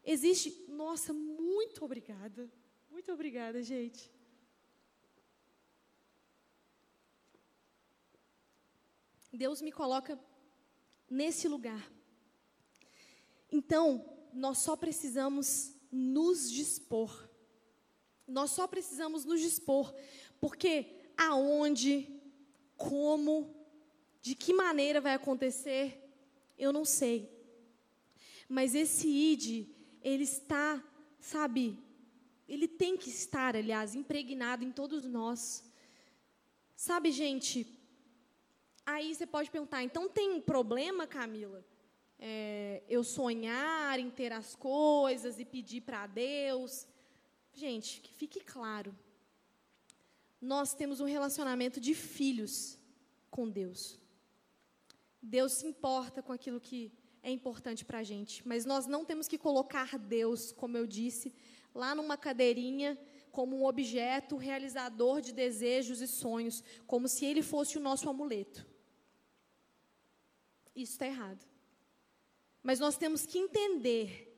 Existe, 0.04 0.64
nossa, 0.68 1.12
muito 1.12 1.84
obrigada, 1.84 2.48
muito 2.88 3.12
obrigada, 3.12 3.60
gente. 3.60 4.08
Deus 9.32 9.60
me 9.60 9.72
coloca 9.72 10.16
nesse 11.10 11.48
lugar. 11.48 11.95
Então, 13.50 14.04
nós 14.32 14.58
só 14.58 14.76
precisamos 14.76 15.74
nos 15.90 16.50
dispor. 16.50 17.28
Nós 18.26 18.50
só 18.50 18.66
precisamos 18.66 19.24
nos 19.24 19.40
dispor, 19.40 19.94
porque 20.40 21.10
aonde, 21.16 22.08
como, 22.76 23.54
de 24.20 24.34
que 24.34 24.52
maneira 24.52 25.00
vai 25.00 25.14
acontecer, 25.14 26.02
eu 26.58 26.72
não 26.72 26.84
sei. 26.84 27.30
Mas 28.48 28.74
esse 28.74 29.08
id, 29.08 29.68
ele 30.02 30.24
está, 30.24 30.82
sabe, 31.20 31.78
ele 32.48 32.68
tem 32.68 32.96
que 32.96 33.08
estar, 33.08 33.56
aliás, 33.56 33.94
impregnado 33.94 34.64
em 34.64 34.72
todos 34.72 35.04
nós. 35.04 35.64
Sabe, 36.74 37.10
gente, 37.10 37.66
aí 38.84 39.14
você 39.14 39.26
pode 39.26 39.50
perguntar, 39.50 39.82
então 39.82 40.08
tem 40.08 40.40
problema, 40.40 41.06
Camila? 41.06 41.64
É, 42.18 42.82
eu 42.88 43.04
sonhar 43.04 43.98
em 43.98 44.10
ter 44.10 44.32
as 44.32 44.54
coisas 44.54 45.38
e 45.38 45.44
pedir 45.44 45.82
para 45.82 46.06
Deus. 46.06 46.86
Gente, 47.52 48.00
que 48.00 48.12
fique 48.12 48.40
claro. 48.40 48.96
Nós 50.40 50.74
temos 50.74 51.00
um 51.00 51.06
relacionamento 51.06 51.80
de 51.80 51.94
filhos 51.94 52.78
com 53.30 53.48
Deus. 53.48 53.98
Deus 55.20 55.52
se 55.52 55.66
importa 55.66 56.22
com 56.22 56.32
aquilo 56.32 56.60
que 56.60 56.92
é 57.22 57.30
importante 57.30 57.84
para 57.84 57.98
a 57.98 58.02
gente, 58.02 58.46
mas 58.46 58.64
nós 58.64 58.86
não 58.86 59.04
temos 59.04 59.26
que 59.26 59.36
colocar 59.36 59.98
Deus, 59.98 60.52
como 60.52 60.76
eu 60.76 60.86
disse, 60.86 61.34
lá 61.74 61.94
numa 61.94 62.16
cadeirinha 62.16 62.96
como 63.32 63.56
um 63.56 63.64
objeto 63.66 64.36
realizador 64.36 65.20
de 65.20 65.32
desejos 65.32 66.00
e 66.00 66.06
sonhos, 66.06 66.62
como 66.86 67.08
se 67.08 67.26
ele 67.26 67.42
fosse 67.42 67.76
o 67.76 67.80
nosso 67.80 68.08
amuleto. 68.08 68.66
Isso 70.74 70.92
está 70.92 71.06
errado. 71.06 71.44
Mas 72.66 72.80
nós 72.80 72.96
temos 72.96 73.24
que 73.24 73.38
entender 73.38 74.36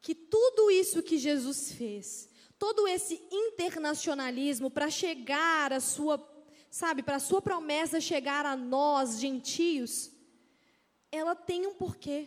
que 0.00 0.14
tudo 0.14 0.70
isso 0.70 1.02
que 1.02 1.18
Jesus 1.18 1.72
fez, 1.72 2.26
todo 2.58 2.88
esse 2.88 3.22
internacionalismo 3.30 4.70
para 4.70 4.88
chegar 4.88 5.70
a 5.70 5.78
sua, 5.78 6.16
sabe, 6.70 7.02
para 7.02 7.16
a 7.16 7.20
sua 7.20 7.42
promessa 7.42 8.00
chegar 8.00 8.46
a 8.46 8.56
nós, 8.56 9.20
gentios, 9.20 10.10
ela 11.10 11.34
tem 11.34 11.66
um 11.66 11.74
porquê. 11.74 12.26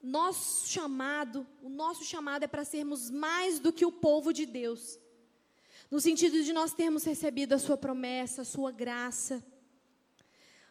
Nosso 0.00 0.68
chamado, 0.68 1.44
o 1.60 1.68
nosso 1.68 2.04
chamado 2.04 2.44
é 2.44 2.46
para 2.46 2.64
sermos 2.64 3.10
mais 3.10 3.58
do 3.58 3.72
que 3.72 3.84
o 3.84 3.90
povo 3.90 4.32
de 4.32 4.46
Deus. 4.46 5.00
No 5.90 6.00
sentido 6.00 6.44
de 6.44 6.52
nós 6.52 6.72
termos 6.72 7.02
recebido 7.02 7.54
a 7.54 7.58
sua 7.58 7.76
promessa, 7.76 8.42
a 8.42 8.44
sua 8.44 8.70
graça. 8.70 9.44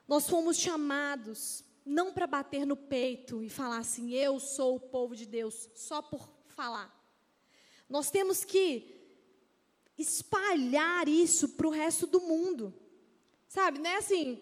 Nós 0.07 0.29
fomos 0.29 0.55
chamados 0.57 1.65
não 1.85 2.13
para 2.13 2.27
bater 2.27 2.65
no 2.65 2.75
peito 2.75 3.43
e 3.43 3.49
falar 3.49 3.79
assim, 3.79 4.13
eu 4.13 4.39
sou 4.39 4.75
o 4.75 4.79
povo 4.79 5.15
de 5.15 5.25
Deus, 5.25 5.69
só 5.75 6.01
por 6.01 6.29
falar. 6.47 6.95
Nós 7.89 8.11
temos 8.11 8.43
que 8.43 8.95
espalhar 9.97 11.07
isso 11.07 11.49
para 11.49 11.67
o 11.67 11.71
resto 11.71 12.07
do 12.07 12.21
mundo. 12.21 12.73
Sabe, 13.47 13.79
não 13.79 13.89
é 13.89 13.97
assim, 13.97 14.41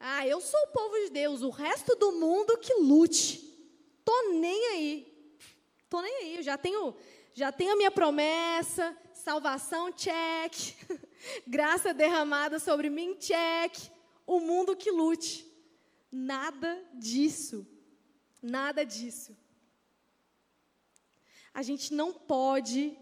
ah, 0.00 0.26
eu 0.26 0.40
sou 0.40 0.60
o 0.60 0.72
povo 0.72 0.94
de 1.04 1.10
Deus, 1.10 1.42
o 1.42 1.50
resto 1.50 1.94
do 1.96 2.12
mundo 2.12 2.56
que 2.58 2.74
lute. 2.74 3.44
Tô 4.04 4.30
nem 4.32 4.66
aí. 4.68 5.34
Tô 5.88 6.00
nem 6.00 6.14
aí, 6.16 6.36
eu 6.36 6.42
já 6.42 6.58
tenho, 6.58 6.94
já 7.34 7.50
tenho 7.50 7.72
a 7.72 7.76
minha 7.76 7.90
promessa, 7.90 8.96
salvação 9.14 9.90
check, 9.92 10.52
graça 11.46 11.94
derramada 11.94 12.58
sobre 12.58 12.90
mim 12.90 13.14
check, 13.14 13.74
o 14.26 14.38
mundo 14.38 14.76
que 14.76 14.90
lute. 14.90 15.47
Nada 16.10 16.82
disso. 16.94 17.66
Nada 18.42 18.84
disso. 18.84 19.36
A 21.52 21.62
gente 21.62 21.92
não 21.92 22.12
pode 22.12 22.96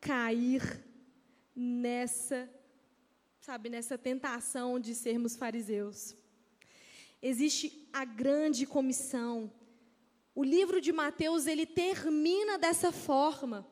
cair 0.00 0.62
nessa, 1.54 2.48
sabe, 3.40 3.68
nessa 3.68 3.98
tentação 3.98 4.80
de 4.80 4.94
sermos 4.94 5.36
fariseus. 5.36 6.16
Existe 7.20 7.88
a 7.92 8.04
grande 8.04 8.66
comissão. 8.66 9.52
O 10.34 10.42
livro 10.42 10.80
de 10.80 10.92
Mateus, 10.92 11.46
ele 11.46 11.66
termina 11.66 12.56
dessa 12.56 12.90
forma. 12.90 13.66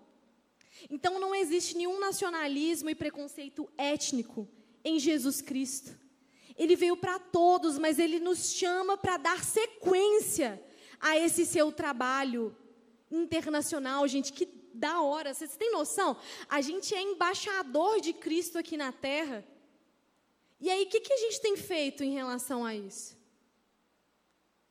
Então 0.90 1.18
não 1.18 1.34
existe 1.34 1.76
nenhum 1.76 1.98
nacionalismo 1.98 2.90
e 2.90 2.94
preconceito 2.94 3.68
étnico 3.76 4.46
em 4.84 4.98
Jesus 4.98 5.40
Cristo. 5.40 5.98
Ele 6.58 6.74
veio 6.74 6.96
para 6.96 7.18
todos, 7.18 7.78
mas 7.78 7.98
ele 7.98 8.18
nos 8.18 8.52
chama 8.52 8.96
para 8.96 9.16
dar 9.16 9.44
sequência 9.44 10.62
a 11.00 11.16
esse 11.16 11.46
seu 11.46 11.70
trabalho 11.70 12.54
internacional, 13.10 14.06
gente, 14.08 14.32
que 14.32 14.46
da 14.74 15.00
hora. 15.00 15.32
Vocês 15.32 15.56
têm 15.56 15.72
noção? 15.72 16.16
A 16.48 16.60
gente 16.60 16.94
é 16.94 17.00
embaixador 17.00 18.00
de 18.00 18.12
Cristo 18.12 18.58
aqui 18.58 18.76
na 18.76 18.92
terra. 18.92 19.44
E 20.60 20.68
aí, 20.70 20.84
o 20.84 20.88
que, 20.88 21.00
que 21.00 21.12
a 21.12 21.16
gente 21.16 21.40
tem 21.40 21.56
feito 21.56 22.02
em 22.02 22.12
relação 22.12 22.64
a 22.64 22.74
isso? 22.74 23.16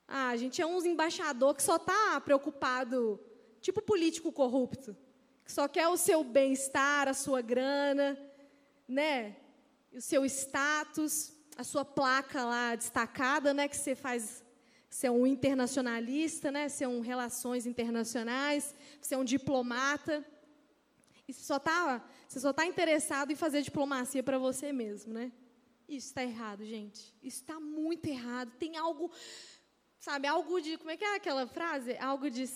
Ah, 0.06 0.28
a 0.28 0.36
gente 0.36 0.60
é 0.60 0.66
uns 0.66 0.84
embaixador 0.84 1.54
que 1.54 1.62
só 1.62 1.76
está 1.76 2.20
preocupado, 2.20 3.20
tipo 3.60 3.82
político 3.82 4.32
corrupto, 4.32 4.96
que 5.44 5.52
só 5.52 5.68
quer 5.68 5.88
o 5.88 5.96
seu 5.96 6.24
bem-estar, 6.24 7.08
a 7.08 7.14
sua 7.14 7.40
grana, 7.42 8.18
né? 8.86 9.36
O 9.92 10.00
seu 10.00 10.24
status, 10.24 11.37
a 11.58 11.64
sua 11.64 11.84
placa 11.84 12.44
lá 12.44 12.76
destacada, 12.76 13.52
né? 13.52 13.66
Que 13.66 13.76
você 13.76 13.96
faz 13.96 14.44
ser 14.88 15.10
um 15.10 15.26
internacionalista, 15.26 16.52
né? 16.52 16.68
Ser 16.68 16.86
um 16.86 17.00
relações 17.00 17.66
internacionais, 17.66 18.72
ser 19.02 19.16
um 19.16 19.24
diplomata. 19.24 20.24
E 21.26 21.32
você 21.32 21.44
só 21.44 21.56
está 21.56 22.08
você 22.28 22.38
só 22.38 22.52
tá 22.52 22.64
interessado 22.64 23.32
em 23.32 23.36
fazer 23.36 23.62
diplomacia 23.62 24.22
para 24.22 24.38
você 24.38 24.72
mesmo, 24.72 25.12
né? 25.12 25.32
Isso 25.88 26.08
está 26.08 26.22
errado, 26.22 26.64
gente. 26.64 27.12
Isso 27.22 27.40
está 27.40 27.58
muito 27.58 28.06
errado. 28.06 28.52
Tem 28.58 28.76
algo, 28.76 29.10
sabe, 29.98 30.28
algo 30.28 30.60
de. 30.60 30.78
Como 30.78 30.90
é 30.90 30.96
que 30.96 31.04
é 31.04 31.16
aquela 31.16 31.46
frase? 31.46 31.96
Algo 31.98 32.30
de, 32.30 32.48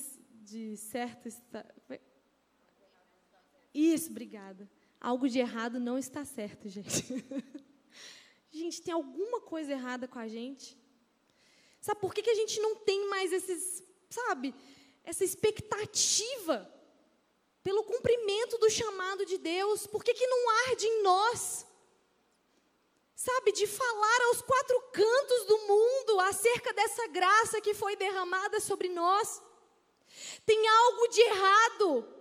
de 0.42 0.76
certo 0.76 1.26
está. 1.26 1.66
Isso, 3.74 4.10
obrigada. 4.10 4.70
Algo 5.00 5.28
de 5.28 5.40
errado 5.40 5.80
não 5.80 5.98
está 5.98 6.24
certo, 6.24 6.68
gente. 6.68 7.02
gente, 8.52 8.82
tem 8.82 8.94
alguma 8.94 9.40
coisa 9.40 9.72
errada 9.72 10.06
com 10.06 10.18
a 10.18 10.28
gente? 10.28 10.78
Sabe 11.80 12.00
por 12.00 12.14
que, 12.14 12.22
que 12.22 12.30
a 12.30 12.34
gente 12.34 12.60
não 12.60 12.76
tem 12.76 13.08
mais 13.08 13.32
esses, 13.32 13.82
sabe, 14.08 14.54
essa 15.02 15.24
expectativa 15.24 16.70
pelo 17.62 17.82
cumprimento 17.84 18.58
do 18.58 18.70
chamado 18.70 19.26
de 19.26 19.38
Deus? 19.38 19.86
Por 19.86 20.04
que, 20.04 20.14
que 20.14 20.26
não 20.26 20.50
arde 20.68 20.86
em 20.86 21.02
nós? 21.02 21.66
sabe, 23.22 23.52
de 23.52 23.68
falar 23.68 24.20
aos 24.26 24.42
quatro 24.42 24.80
cantos 24.92 25.44
do 25.44 25.58
mundo 25.58 26.18
acerca 26.20 26.72
dessa 26.72 27.06
graça 27.06 27.60
que 27.60 27.72
foi 27.72 27.94
derramada 27.94 28.58
sobre 28.58 28.88
nós. 28.88 29.40
Tem 30.44 30.66
algo 30.66 31.06
de 31.06 31.20
errado 31.20 32.11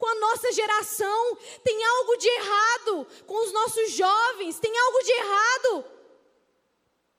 com 0.00 0.06
a 0.06 0.14
nossa 0.14 0.50
geração, 0.50 1.36
tem 1.62 1.84
algo 1.84 2.16
de 2.16 2.26
errado 2.26 3.06
com 3.26 3.44
os 3.44 3.52
nossos 3.52 3.92
jovens, 3.92 4.58
tem 4.58 4.76
algo 4.76 5.02
de 5.02 5.12
errado. 5.12 5.84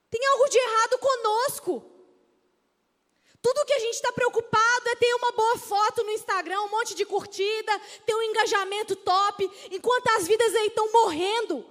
Tem 0.10 0.26
algo 0.26 0.50
de 0.50 0.58
errado 0.58 0.98
conosco. 0.98 1.86
Tudo 3.40 3.66
que 3.66 3.74
a 3.74 3.80
gente 3.80 3.94
está 3.94 4.12
preocupado 4.12 4.90
é 4.90 4.96
ter 4.96 5.14
uma 5.14 5.32
boa 5.32 5.58
foto 5.60 6.04
no 6.04 6.10
Instagram, 6.10 6.60
um 6.62 6.70
monte 6.70 6.96
de 6.96 7.06
curtida, 7.06 7.82
ter 8.04 8.16
um 8.16 8.24
engajamento 8.24 8.96
top, 8.96 9.50
enquanto 9.70 10.08
as 10.18 10.28
vidas 10.28 10.54
aí 10.56 10.68
estão 10.68 10.92
morrendo. 10.92 11.64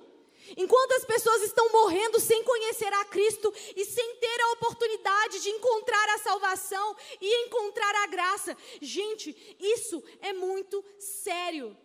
Enquanto 0.57 0.93
as 0.93 1.05
pessoas 1.05 1.43
estão 1.43 1.71
morrendo 1.71 2.19
sem 2.19 2.43
conhecer 2.43 2.93
a 2.93 3.05
Cristo 3.05 3.53
e 3.77 3.85
sem 3.85 4.17
ter 4.17 4.41
a 4.41 4.53
oportunidade 4.53 5.41
de 5.41 5.51
encontrar 5.51 6.09
a 6.15 6.19
salvação 6.19 6.97
e 7.21 7.47
encontrar 7.47 7.95
a 8.03 8.07
graça. 8.07 8.57
Gente, 8.81 9.57
isso 9.59 10.03
é 10.21 10.33
muito 10.33 10.85
sério. 10.99 11.77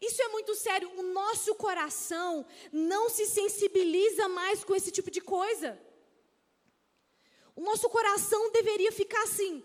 Isso 0.00 0.20
é 0.22 0.28
muito 0.28 0.54
sério. 0.54 0.90
O 0.96 1.02
nosso 1.02 1.54
coração 1.54 2.44
não 2.72 3.08
se 3.08 3.26
sensibiliza 3.26 4.28
mais 4.28 4.62
com 4.62 4.74
esse 4.74 4.90
tipo 4.90 5.10
de 5.10 5.20
coisa. 5.20 5.80
O 7.54 7.62
nosso 7.62 7.88
coração 7.88 8.52
deveria 8.52 8.92
ficar 8.92 9.22
assim, 9.22 9.64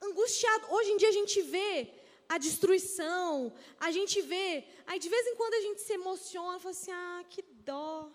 angustiado. 0.00 0.72
Hoje 0.74 0.92
em 0.92 0.96
dia 0.96 1.10
a 1.10 1.12
gente 1.12 1.42
vê 1.42 1.92
a 2.32 2.38
destruição, 2.38 3.52
a 3.78 3.90
gente 3.90 4.22
vê, 4.22 4.64
aí 4.86 4.98
de 4.98 5.08
vez 5.14 5.26
em 5.26 5.36
quando 5.36 5.54
a 5.54 5.60
gente 5.60 5.82
se 5.82 5.92
emociona, 5.92 6.58
fala 6.58 6.70
assim, 6.70 6.90
ah, 6.90 7.24
que 7.28 7.42
dó. 7.42 8.10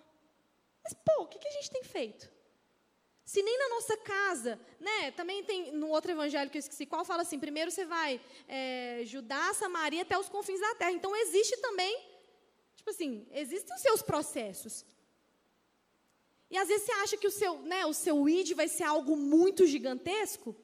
Mas, 0.84 0.93
pô, 1.05 1.22
o 1.22 1.28
que, 1.28 1.38
que 1.38 1.47
a 1.47 1.51
gente 1.51 1.70
tem 1.70 1.84
feito? 1.84 2.28
Se 3.24 3.43
nem 3.43 3.57
na 3.59 3.70
nossa 3.70 3.95
casa, 3.97 4.59
né? 4.80 5.11
Também 5.11 5.43
tem 5.43 5.72
no 5.74 5.89
outro 5.89 6.11
evangelho 6.11 6.49
que 6.49 6.57
eu 6.57 6.61
esqueci 6.61 6.86
qual, 6.86 7.03
fala 7.05 7.24
assim: 7.24 7.38
primeiro 7.38 7.70
você 7.70 7.86
vai 7.86 8.22
é, 8.47 9.01
Judá, 9.05 9.53
Samaria 9.53 10.01
até 10.01 10.18
os 10.18 10.30
confins 10.30 10.61
da 10.61 10.76
terra. 10.76 10.93
Então 10.93 11.13
existe 11.13 11.57
também, 11.57 11.93
tipo 12.76 12.89
assim, 12.89 13.28
existem 13.32 13.76
os 13.76 13.82
seus 13.82 14.01
processos. 14.01 14.86
E 16.49 16.57
às 16.57 16.70
vezes 16.70 16.86
você 16.86 16.93
acha 16.93 17.18
que 17.18 17.28
o 17.28 17.32
seu, 17.32 17.59
né, 17.63 17.86
o 17.86 17.93
seu 17.93 18.30
id 18.30 18.53
vai 18.53 18.70
ser 18.70 18.86
algo 18.86 19.18
muito 19.18 19.68
gigantesco, 19.68 20.55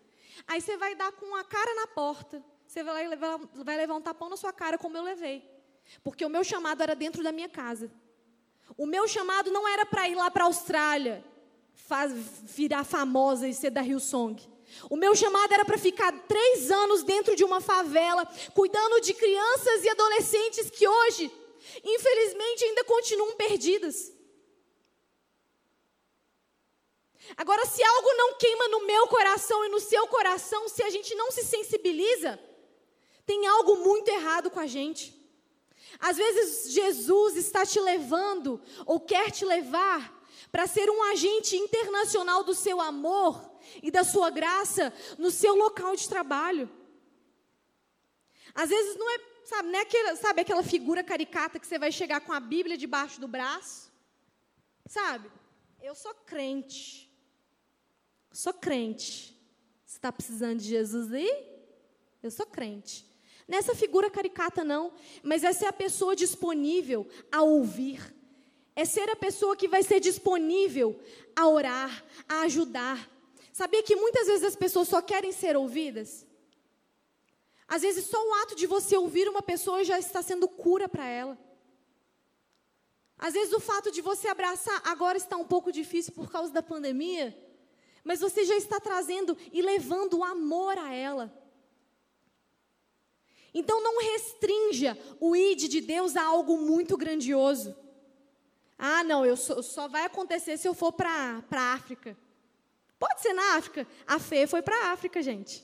aí 0.47 0.61
você 0.61 0.77
vai 0.77 0.95
dar 0.95 1.11
com 1.11 1.35
a 1.35 1.43
cara 1.43 1.75
na 1.75 1.87
porta. 1.87 2.41
Você 2.73 2.81
vai 2.81 3.07
levar, 3.07 3.39
vai 3.53 3.77
levar 3.77 3.93
um 3.93 4.01
tapão 4.01 4.29
na 4.29 4.35
sua 4.35 4.51
cara, 4.51 4.79
como 4.79 4.97
eu 4.97 5.03
levei. 5.03 5.47
Porque 6.03 6.25
o 6.25 6.29
meu 6.29 6.43
chamado 6.43 6.81
era 6.81 6.95
dentro 6.95 7.21
da 7.21 7.31
minha 7.31 7.47
casa. 7.47 7.91
O 8.75 8.87
meu 8.87 9.07
chamado 9.07 9.51
não 9.51 9.67
era 9.67 9.85
para 9.85 10.09
ir 10.09 10.15
lá 10.15 10.31
para 10.31 10.45
a 10.45 10.47
Austrália, 10.47 11.23
faz, 11.75 12.11
virar 12.45 12.83
famosa 12.83 13.47
e 13.47 13.53
ser 13.53 13.69
da 13.69 13.83
Hillsong. 13.83 14.41
O 14.89 14.95
meu 14.95 15.15
chamado 15.15 15.53
era 15.53 15.63
para 15.63 15.77
ficar 15.77 16.11
três 16.27 16.71
anos 16.71 17.03
dentro 17.03 17.35
de 17.35 17.43
uma 17.43 17.61
favela, 17.61 18.25
cuidando 18.55 19.01
de 19.01 19.13
crianças 19.13 19.83
e 19.83 19.89
adolescentes 19.89 20.71
que 20.71 20.87
hoje, 20.87 21.31
infelizmente, 21.83 22.63
ainda 22.65 22.83
continuam 22.85 23.35
perdidas. 23.35 24.11
Agora, 27.37 27.67
se 27.67 27.83
algo 27.83 28.13
não 28.13 28.33
queima 28.33 28.67
no 28.69 28.87
meu 28.87 29.07
coração 29.09 29.63
e 29.63 29.69
no 29.69 29.79
seu 29.79 30.07
coração, 30.07 30.67
se 30.67 30.81
a 30.81 30.89
gente 30.89 31.13
não 31.13 31.29
se 31.29 31.43
sensibiliza, 31.43 32.39
tem 33.25 33.47
algo 33.47 33.77
muito 33.77 34.09
errado 34.09 34.49
com 34.49 34.59
a 34.59 34.67
gente. 34.67 35.13
Às 35.99 36.17
vezes 36.17 36.71
Jesus 36.71 37.35
está 37.37 37.65
te 37.65 37.79
levando 37.79 38.61
ou 38.85 38.99
quer 38.99 39.31
te 39.31 39.45
levar 39.45 40.21
para 40.51 40.67
ser 40.67 40.89
um 40.89 41.03
agente 41.03 41.55
internacional 41.55 42.43
do 42.43 42.53
seu 42.53 42.81
amor 42.81 43.51
e 43.81 43.89
da 43.89 44.03
sua 44.03 44.29
graça 44.29 44.93
no 45.17 45.31
seu 45.31 45.55
local 45.55 45.95
de 45.95 46.07
trabalho. 46.07 46.69
Às 48.53 48.69
vezes 48.69 48.95
não 48.97 49.09
é, 49.09 49.19
sabe, 49.45 49.69
não 49.69 49.79
é 49.79 49.81
aquela, 49.81 50.15
sabe 50.15 50.41
aquela 50.41 50.63
figura 50.63 51.03
caricata 51.03 51.59
que 51.59 51.65
você 51.65 51.79
vai 51.79 51.91
chegar 51.91 52.21
com 52.21 52.33
a 52.33 52.39
Bíblia 52.39 52.77
debaixo 52.77 53.19
do 53.19 53.27
braço? 53.27 53.91
Sabe? 54.85 55.31
Eu 55.81 55.95
sou 55.95 56.13
crente. 56.13 57.09
Sou 58.31 58.53
crente. 58.53 59.33
Você 59.85 59.97
está 59.97 60.11
precisando 60.11 60.59
de 60.59 60.67
Jesus 60.67 61.11
aí? 61.13 61.53
Eu 62.21 62.31
sou 62.31 62.45
crente. 62.45 63.05
Nessa 63.47 63.75
figura 63.75 64.09
caricata, 64.09 64.63
não, 64.63 64.93
mas 65.21 65.43
é 65.43 65.67
a 65.67 65.73
pessoa 65.73 66.15
disponível 66.15 67.07
a 67.31 67.41
ouvir. 67.41 68.13
É 68.75 68.85
ser 68.85 69.09
a 69.09 69.15
pessoa 69.15 69.55
que 69.55 69.67
vai 69.67 69.83
ser 69.83 69.99
disponível 69.99 70.99
a 71.35 71.47
orar, 71.47 72.03
a 72.27 72.41
ajudar. 72.41 73.09
Sabia 73.51 73.83
que 73.83 73.95
muitas 73.95 74.27
vezes 74.27 74.43
as 74.43 74.55
pessoas 74.55 74.87
só 74.87 75.01
querem 75.01 75.31
ser 75.31 75.55
ouvidas? 75.55 76.25
Às 77.67 77.81
vezes 77.81 78.05
só 78.05 78.17
o 78.17 78.33
ato 78.35 78.55
de 78.55 78.65
você 78.65 78.95
ouvir 78.95 79.27
uma 79.27 79.41
pessoa 79.41 79.83
já 79.83 79.99
está 79.99 80.21
sendo 80.21 80.47
cura 80.47 80.87
para 80.87 81.05
ela. 81.07 81.37
Às 83.17 83.33
vezes 83.33 83.53
o 83.53 83.59
fato 83.59 83.91
de 83.91 84.01
você 84.01 84.27
abraçar 84.27 84.81
agora 84.85 85.17
está 85.17 85.37
um 85.37 85.45
pouco 85.45 85.71
difícil 85.71 86.13
por 86.13 86.29
causa 86.29 86.51
da 86.51 86.61
pandemia, 86.61 87.37
mas 88.03 88.19
você 88.19 88.43
já 88.43 88.55
está 88.57 88.79
trazendo 88.79 89.37
e 89.51 89.61
levando 89.61 90.23
amor 90.23 90.77
a 90.77 90.93
ela. 90.93 91.42
Então 93.53 93.83
não 93.83 94.01
restrinja 94.01 94.97
o 95.19 95.35
id 95.35 95.67
de 95.67 95.79
Deus 95.79 96.15
a 96.15 96.23
algo 96.23 96.57
muito 96.57 96.97
grandioso. 96.97 97.75
Ah, 98.77 99.03
não, 99.03 99.25
eu 99.25 99.37
só, 99.37 99.61
só 99.61 99.87
vai 99.87 100.05
acontecer 100.05 100.57
se 100.57 100.67
eu 100.67 100.73
for 100.73 100.91
para 100.91 101.09
a 101.09 101.73
África. 101.73 102.17
Pode 102.97 103.21
ser 103.21 103.33
na 103.33 103.55
África. 103.55 103.87
A 104.07 104.19
Fê 104.19 104.47
foi 104.47 104.61
para 104.61 104.75
a 104.75 104.91
África, 104.91 105.21
gente. 105.21 105.63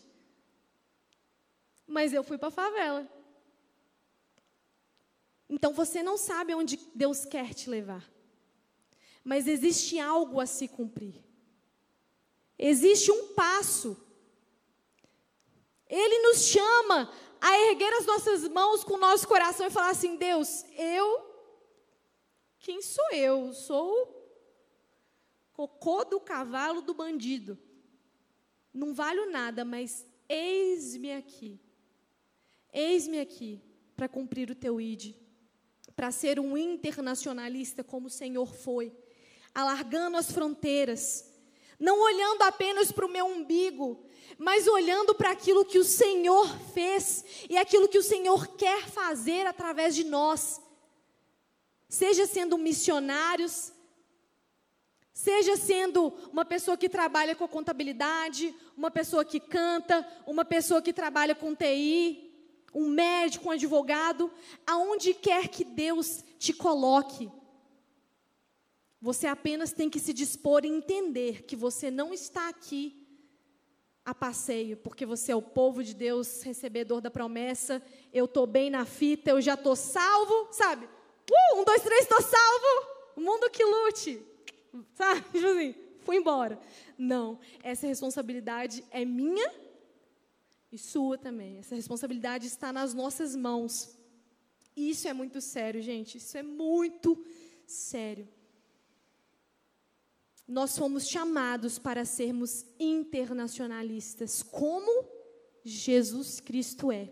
Mas 1.87 2.13
eu 2.13 2.23
fui 2.23 2.37
para 2.37 2.49
a 2.49 2.51
favela. 2.51 3.09
Então 5.49 5.73
você 5.73 6.03
não 6.03 6.17
sabe 6.17 6.53
onde 6.53 6.77
Deus 6.93 7.25
quer 7.25 7.53
te 7.53 7.69
levar. 7.69 8.07
Mas 9.23 9.47
existe 9.47 9.99
algo 9.99 10.39
a 10.39 10.45
se 10.45 10.67
cumprir. 10.67 11.23
Existe 12.57 13.11
um 13.11 13.33
passo. 13.33 13.97
Ele 15.87 16.19
nos 16.19 16.43
chama 16.43 17.11
a 17.41 17.69
erguer 17.69 17.93
as 17.93 18.05
nossas 18.05 18.47
mãos 18.47 18.83
com 18.83 18.95
o 18.95 18.99
nosso 18.99 19.27
coração 19.27 19.67
e 19.67 19.71
falar 19.71 19.91
assim: 19.91 20.15
Deus, 20.15 20.65
eu, 20.77 21.25
quem 22.59 22.81
sou 22.81 23.11
eu? 23.11 23.53
Sou 23.53 24.17
cocô 25.53 26.05
do 26.05 26.19
cavalo 26.19 26.81
do 26.81 26.93
bandido. 26.93 27.57
Não 28.73 28.93
valho 28.93 29.29
nada, 29.31 29.65
mas 29.65 30.05
eis-me 30.27 31.13
aqui. 31.13 31.59
Eis-me 32.71 33.19
aqui 33.19 33.61
para 33.95 34.07
cumprir 34.07 34.49
o 34.49 34.55
teu 34.55 34.79
ID, 34.79 35.15
para 35.95 36.11
ser 36.11 36.39
um 36.39 36.55
internacionalista 36.55 37.83
como 37.83 38.07
o 38.07 38.11
Senhor 38.11 38.53
foi. 38.53 38.95
alargando 39.53 40.15
as 40.15 40.31
fronteiras, 40.31 41.29
não 41.79 41.99
olhando 41.99 42.43
apenas 42.43 42.91
para 42.91 43.05
o 43.05 43.09
meu 43.09 43.25
umbigo, 43.25 44.05
mas 44.37 44.67
olhando 44.67 45.15
para 45.15 45.31
aquilo 45.31 45.65
que 45.65 45.79
o 45.79 45.83
Senhor 45.83 46.47
fez 46.73 47.25
e 47.49 47.57
aquilo 47.57 47.87
que 47.87 47.97
o 47.97 48.03
Senhor 48.03 48.47
quer 48.55 48.87
fazer 48.87 49.45
através 49.45 49.95
de 49.95 50.03
nós. 50.03 50.61
Seja 51.87 52.27
sendo 52.27 52.57
missionários, 52.57 53.73
seja 55.13 55.57
sendo 55.57 56.13
uma 56.31 56.45
pessoa 56.45 56.77
que 56.77 56.87
trabalha 56.87 57.35
com 57.35 57.47
contabilidade, 57.47 58.55
uma 58.77 58.91
pessoa 58.91 59.25
que 59.25 59.39
canta, 59.39 60.07
uma 60.25 60.45
pessoa 60.45 60.81
que 60.81 60.93
trabalha 60.93 61.33
com 61.33 61.55
TI, 61.55 62.29
um 62.73 62.87
médico, 62.87 63.47
um 63.47 63.51
advogado, 63.51 64.31
aonde 64.65 65.13
quer 65.13 65.47
que 65.47 65.63
Deus 65.63 66.23
te 66.37 66.53
coloque. 66.53 67.29
Você 69.01 69.27
apenas 69.27 69.71
tem 69.71 69.89
que 69.89 69.99
se 69.99 70.13
dispor 70.13 70.65
e 70.65 70.67
entender 70.67 71.43
que 71.43 71.55
você 71.55 71.89
não 71.89 72.13
está 72.13 72.49
aqui 72.49 72.98
a 74.09 74.15
passeio, 74.15 74.77
porque 74.77 75.05
você 75.05 75.31
é 75.31 75.35
o 75.35 75.41
povo 75.41 75.83
de 75.83 75.93
Deus, 75.93 76.41
recebedor 76.41 77.01
da 77.01 77.11
promessa. 77.11 77.81
Eu 78.11 78.25
estou 78.25 78.47
bem 78.47 78.69
na 78.69 78.85
fita, 78.85 79.31
eu 79.31 79.41
já 79.41 79.53
estou 79.53 79.75
salvo, 79.75 80.47
sabe? 80.51 80.85
Uh, 80.85 81.59
um, 81.59 81.63
dois, 81.63 81.81
três, 81.81 82.01
estou 82.01 82.21
salvo. 82.21 82.87
O 83.15 83.21
mundo 83.21 83.49
que 83.49 83.63
lute, 83.63 84.21
sabe? 84.95 85.21
Tipo 85.31 85.47
assim, 85.47 85.75
fui 85.99 86.17
embora. 86.17 86.59
Não, 86.97 87.39
essa 87.61 87.85
responsabilidade 87.87 88.83
é 88.91 89.05
minha 89.05 89.53
e 90.71 90.77
sua 90.77 91.17
também. 91.17 91.57
Essa 91.59 91.75
responsabilidade 91.75 92.47
está 92.47 92.73
nas 92.73 92.93
nossas 92.93 93.35
mãos. 93.35 93.95
Isso 94.75 95.07
é 95.07 95.13
muito 95.13 95.41
sério, 95.41 95.81
gente. 95.81 96.17
Isso 96.17 96.37
é 96.37 96.43
muito 96.43 97.25
sério. 97.65 98.27
Nós 100.49 100.75
fomos 100.75 101.07
chamados 101.07 101.77
para 101.77 102.03
sermos 102.03 102.65
internacionalistas, 102.79 104.41
como 104.41 105.07
Jesus 105.63 106.39
Cristo 106.39 106.91
é. 106.91 107.07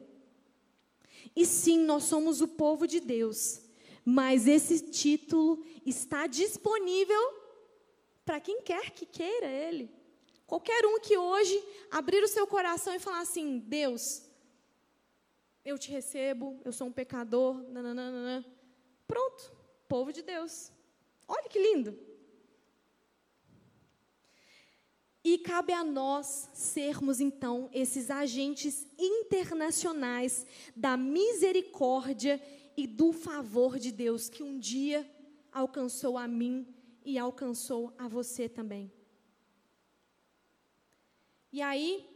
E 1.35 1.45
sim, 1.45 1.77
nós 1.77 2.05
somos 2.05 2.41
o 2.41 2.47
povo 2.47 2.88
de 2.88 2.99
Deus, 2.99 3.61
mas 4.03 4.47
esse 4.47 4.79
título 4.89 5.63
está 5.85 6.25
disponível 6.25 7.21
para 8.25 8.39
quem 8.39 8.59
quer 8.63 8.89
que 8.89 9.05
queira 9.05 9.45
ele. 9.45 9.91
Qualquer 10.47 10.83
um 10.88 10.99
que 10.99 11.15
hoje 11.15 11.63
abrir 11.91 12.23
o 12.23 12.27
seu 12.27 12.47
coração 12.47 12.95
e 12.95 12.99
falar 12.99 13.21
assim: 13.21 13.59
Deus, 13.59 14.23
eu 15.63 15.77
te 15.77 15.91
recebo, 15.91 16.59
eu 16.65 16.73
sou 16.73 16.88
um 16.88 16.91
pecador, 16.91 17.53
nananana. 17.69 18.43
Pronto, 19.07 19.55
povo 19.88 20.11
de 20.11 20.23
Deus. 20.23 20.71
Olha 21.27 21.47
que 21.47 21.59
lindo. 21.59 22.07
E 25.30 25.38
cabe 25.38 25.73
a 25.73 25.84
nós 25.84 26.49
sermos, 26.53 27.19
então, 27.19 27.69
esses 27.73 28.09
agentes 28.09 28.88
internacionais 28.97 30.47
da 30.73 30.95
misericórdia 30.95 32.41
e 32.78 32.88
do 32.88 33.11
favor 33.11 33.78
de 33.78 33.91
Deus 33.91 34.30
que 34.30 34.41
um 34.41 34.57
dia 34.57 35.05
alcançou 35.51 36.17
a 36.17 36.30
mim 36.30 36.65
e 37.03 37.19
alcançou 37.19 37.93
a 37.97 38.07
você 38.07 38.47
também. 38.47 38.89
E 41.51 41.61
aí, 41.61 42.09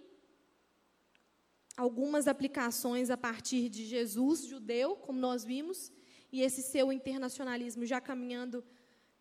algumas 1.76 2.30
aplicações 2.30 3.10
a 3.10 3.18
partir 3.18 3.68
de 3.68 3.84
Jesus, 3.88 4.46
judeu, 4.46 4.96
como 4.96 5.20
nós 5.20 5.44
vimos, 5.44 5.92
e 6.32 6.42
esse 6.42 6.64
seu 6.64 6.94
internacionalismo 6.94 7.86
já 7.86 8.00
caminhando 8.00 8.64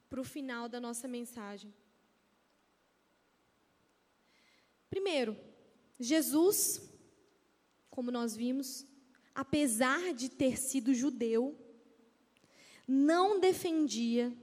para 0.09 0.21
o 0.21 0.25
final 0.25 0.69
da 0.69 0.79
nossa 0.79 1.09
mensagem. 1.09 1.75
Primeiro, 4.91 5.37
Jesus, 5.99 6.83
como 7.89 8.11
nós 8.11 8.35
vimos, 8.35 8.85
apesar 9.33 10.13
de 10.13 10.29
ter 10.29 10.59
sido 10.59 10.93
judeu, 10.93 11.57
não 12.89 13.39
defendia 13.39 14.37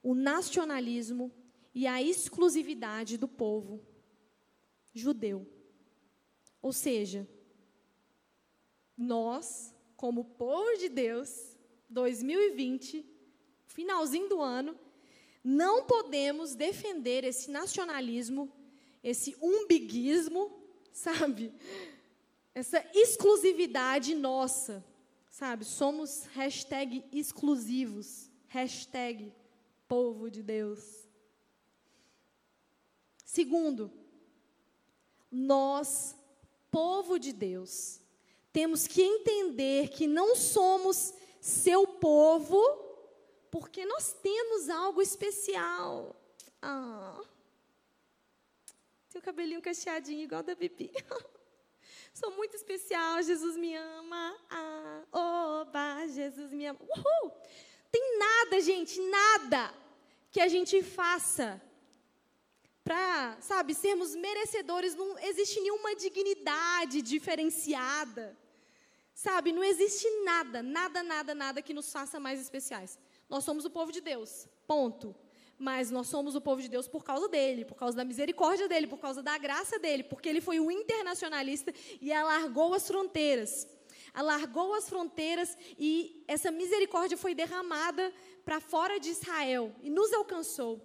o 0.00 0.14
nacionalismo 0.14 1.32
e 1.74 1.86
a 1.86 2.00
exclusividade 2.00 3.18
do 3.18 3.26
povo 3.26 3.84
judeu. 4.94 5.44
Ou 6.62 6.72
seja, 6.72 7.28
nós, 8.96 9.74
como 9.96 10.24
povo 10.24 10.76
de 10.78 10.88
Deus, 10.88 11.56
2020, 11.88 13.04
finalzinho 13.66 14.28
do 14.28 14.40
ano, 14.40 14.78
não 15.42 15.84
podemos 15.84 16.54
defender 16.54 17.24
esse 17.24 17.50
nacionalismo 17.50 18.52
esse 19.08 19.36
umbiguismo, 19.40 20.52
sabe? 20.92 21.52
Essa 22.54 22.84
exclusividade 22.92 24.14
nossa, 24.14 24.84
sabe? 25.30 25.64
Somos 25.64 26.24
hashtag 26.34 27.04
exclusivos, 27.12 28.30
hashtag 28.48 29.32
povo 29.86 30.30
de 30.30 30.42
Deus. 30.42 31.06
Segundo, 33.24 33.92
nós, 35.30 36.16
povo 36.70 37.18
de 37.18 37.32
Deus, 37.32 38.00
temos 38.52 38.86
que 38.86 39.02
entender 39.02 39.90
que 39.90 40.06
não 40.06 40.34
somos 40.34 41.14
seu 41.40 41.86
povo 41.86 42.60
porque 43.50 43.84
nós 43.86 44.12
temos 44.22 44.68
algo 44.68 45.00
especial. 45.00 46.16
Ah. 46.60 47.22
Tem 49.18 49.20
o 49.20 49.22
cabelinho 49.22 49.60
cacheadinho 49.60 50.22
igual 50.22 50.44
da 50.44 50.54
Bibi. 50.54 50.92
Sou 52.14 52.30
muito 52.36 52.54
especial, 52.54 53.20
Jesus 53.20 53.56
me 53.56 53.74
ama. 53.74 54.38
Ah, 54.48 55.02
oba, 55.10 56.06
Jesus 56.06 56.52
me 56.52 56.66
ama. 56.66 56.78
Uhul! 56.80 57.32
Tem 57.90 58.16
nada, 58.16 58.60
gente, 58.60 59.00
nada 59.00 59.74
que 60.30 60.40
a 60.40 60.46
gente 60.46 60.84
faça 60.84 61.60
para, 62.84 63.36
sabe, 63.40 63.74
sermos 63.74 64.14
merecedores. 64.14 64.94
Não 64.94 65.18
existe 65.18 65.60
nenhuma 65.60 65.96
dignidade 65.96 67.02
diferenciada. 67.02 68.38
Sabe, 69.12 69.50
não 69.50 69.64
existe 69.64 70.08
nada, 70.22 70.62
nada, 70.62 71.02
nada, 71.02 71.34
nada 71.34 71.60
que 71.60 71.74
nos 71.74 71.90
faça 71.90 72.20
mais 72.20 72.40
especiais. 72.40 72.96
Nós 73.28 73.42
somos 73.42 73.64
o 73.64 73.70
povo 73.70 73.90
de 73.90 74.00
Deus. 74.00 74.46
Ponto 74.64 75.12
mas 75.58 75.90
nós 75.90 76.06
somos 76.06 76.36
o 76.36 76.40
povo 76.40 76.62
de 76.62 76.68
Deus 76.68 76.86
por 76.86 77.02
causa 77.02 77.28
dele, 77.28 77.64
por 77.64 77.74
causa 77.74 77.96
da 77.96 78.04
misericórdia 78.04 78.68
dele, 78.68 78.86
por 78.86 78.98
causa 78.98 79.22
da 79.22 79.36
graça 79.36 79.78
dele, 79.78 80.04
porque 80.04 80.28
ele 80.28 80.40
foi 80.40 80.60
um 80.60 80.70
internacionalista 80.70 81.72
e 82.00 82.12
alargou 82.12 82.72
as 82.74 82.86
fronteiras. 82.86 83.66
Alargou 84.14 84.72
as 84.74 84.88
fronteiras 84.88 85.56
e 85.78 86.24
essa 86.28 86.50
misericórdia 86.50 87.16
foi 87.16 87.34
derramada 87.34 88.12
para 88.44 88.60
fora 88.60 89.00
de 89.00 89.10
Israel 89.10 89.74
e 89.82 89.90
nos 89.90 90.12
alcançou. 90.12 90.80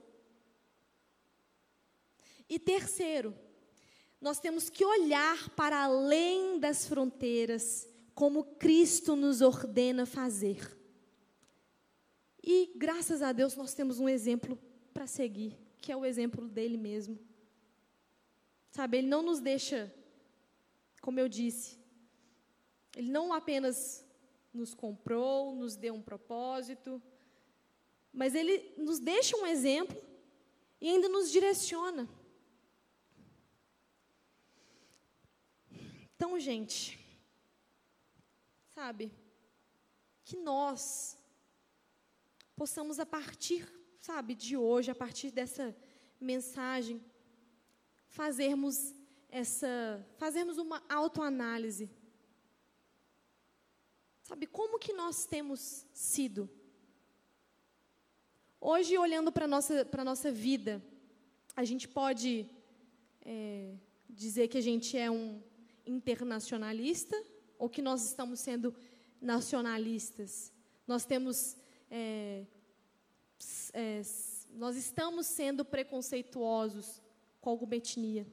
E 2.50 2.58
terceiro, 2.58 3.34
nós 4.20 4.40
temos 4.40 4.70
que 4.70 4.84
olhar 4.84 5.50
para 5.50 5.84
além 5.84 6.60
das 6.60 6.88
fronteiras, 6.88 7.88
como 8.16 8.44
Cristo 8.56 9.16
nos 9.16 9.42
ordena 9.42 10.06
fazer. 10.06 10.83
E 12.44 12.74
graças 12.76 13.22
a 13.22 13.32
Deus 13.32 13.56
nós 13.56 13.74
temos 13.74 14.00
um 14.00 14.10
exemplo 14.10 14.60
para 14.94 15.08
seguir, 15.08 15.58
que 15.82 15.92
é 15.92 15.96
o 15.96 16.04
exemplo 16.04 16.50
dele 16.50 16.76
mesmo. 16.76 17.18
Sabe, 18.70 18.98
ele 18.98 19.08
não 19.08 19.22
nos 19.22 19.40
deixa, 19.40 19.94
como 21.02 21.20
eu 21.20 21.30
disse, 21.30 21.80
ele 22.96 23.10
não 23.10 23.32
apenas 23.32 24.06
nos 24.54 24.74
comprou, 24.74 25.56
nos 25.56 25.76
deu 25.76 25.94
um 25.94 26.02
propósito, 26.02 27.02
mas 28.12 28.36
ele 28.36 28.74
nos 28.78 29.00
deixa 29.00 29.38
um 29.38 29.48
exemplo 29.48 30.00
e 30.82 30.90
ainda 30.90 31.08
nos 31.08 31.32
direciona. 31.32 32.10
Então, 36.16 36.38
gente, 36.40 37.00
sabe, 38.68 39.12
que 40.24 40.38
nós 40.38 41.18
possamos 42.56 43.00
a 43.00 43.06
partir, 43.06 43.68
sabe, 44.00 44.36
de 44.36 44.56
hoje, 44.56 44.92
a 44.92 44.96
partir 44.96 45.32
dessa 45.32 45.76
mensagem, 46.20 47.04
fazermos 48.08 48.94
essa, 49.30 50.06
fazermos 50.18 50.58
uma 50.58 50.84
autoanálise. 50.88 51.90
Sabe 54.22 54.46
como 54.48 54.80
que 54.80 54.94
nós 54.94 55.26
temos 55.26 55.86
sido? 55.94 56.50
Hoje, 58.62 58.98
olhando 58.98 59.32
para 59.32 59.48
nossa, 59.48 59.84
para 59.84 60.06
nossa 60.06 60.32
vida, 60.32 60.82
a 61.56 61.64
gente 61.66 61.88
pode 61.88 62.50
é, 63.22 63.76
dizer 64.10 64.48
que 64.48 64.58
a 64.58 64.62
gente 64.62 64.98
é 64.98 65.12
um 65.12 65.42
internacionalista 65.86 67.22
ou 67.58 67.70
que 67.70 67.82
nós 67.82 68.06
estamos 68.06 68.40
sendo 68.40 68.74
nacionalistas. 69.20 70.54
Nós 70.88 71.06
temos 71.06 71.58
é, 71.96 72.48
é, 73.72 74.02
nós 74.56 74.76
estamos 74.76 75.28
sendo 75.28 75.64
preconceituosos 75.64 77.00
com 77.40 77.52
alguma 77.52 77.76
etnia. 77.76 78.26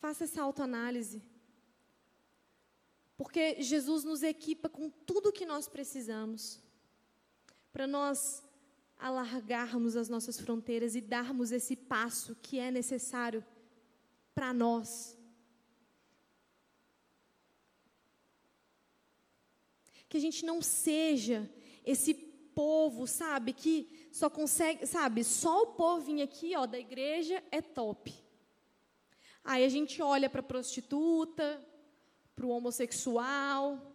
Faça 0.00 0.24
essa 0.24 0.42
autoanálise. 0.42 1.22
Porque 3.16 3.62
Jesus 3.62 4.02
nos 4.02 4.24
equipa 4.24 4.68
com 4.68 4.90
tudo 4.90 5.28
o 5.28 5.32
que 5.32 5.46
nós 5.46 5.68
precisamos 5.68 6.60
para 7.72 7.86
nós 7.86 8.42
alargarmos 8.98 9.94
as 9.94 10.08
nossas 10.08 10.40
fronteiras 10.40 10.96
e 10.96 11.00
darmos 11.00 11.52
esse 11.52 11.76
passo 11.76 12.34
que 12.42 12.58
é 12.58 12.72
necessário 12.72 13.44
para 14.34 14.52
nós. 14.52 15.15
Que 20.08 20.16
a 20.16 20.20
gente 20.20 20.44
não 20.44 20.62
seja 20.62 21.50
esse 21.84 22.14
povo, 22.54 23.06
sabe, 23.06 23.52
que 23.52 24.08
só 24.10 24.30
consegue, 24.30 24.86
sabe, 24.86 25.22
só 25.22 25.62
o 25.62 26.00
vir 26.00 26.22
aqui, 26.22 26.56
ó, 26.56 26.64
da 26.64 26.78
igreja 26.78 27.42
é 27.50 27.60
top. 27.60 28.14
Aí 29.44 29.64
a 29.64 29.68
gente 29.68 30.00
olha 30.00 30.28
para 30.28 30.40
a 30.40 30.50
prostituta, 30.52 31.62
para 32.34 32.46
o 32.46 32.50
homossexual, 32.50 33.94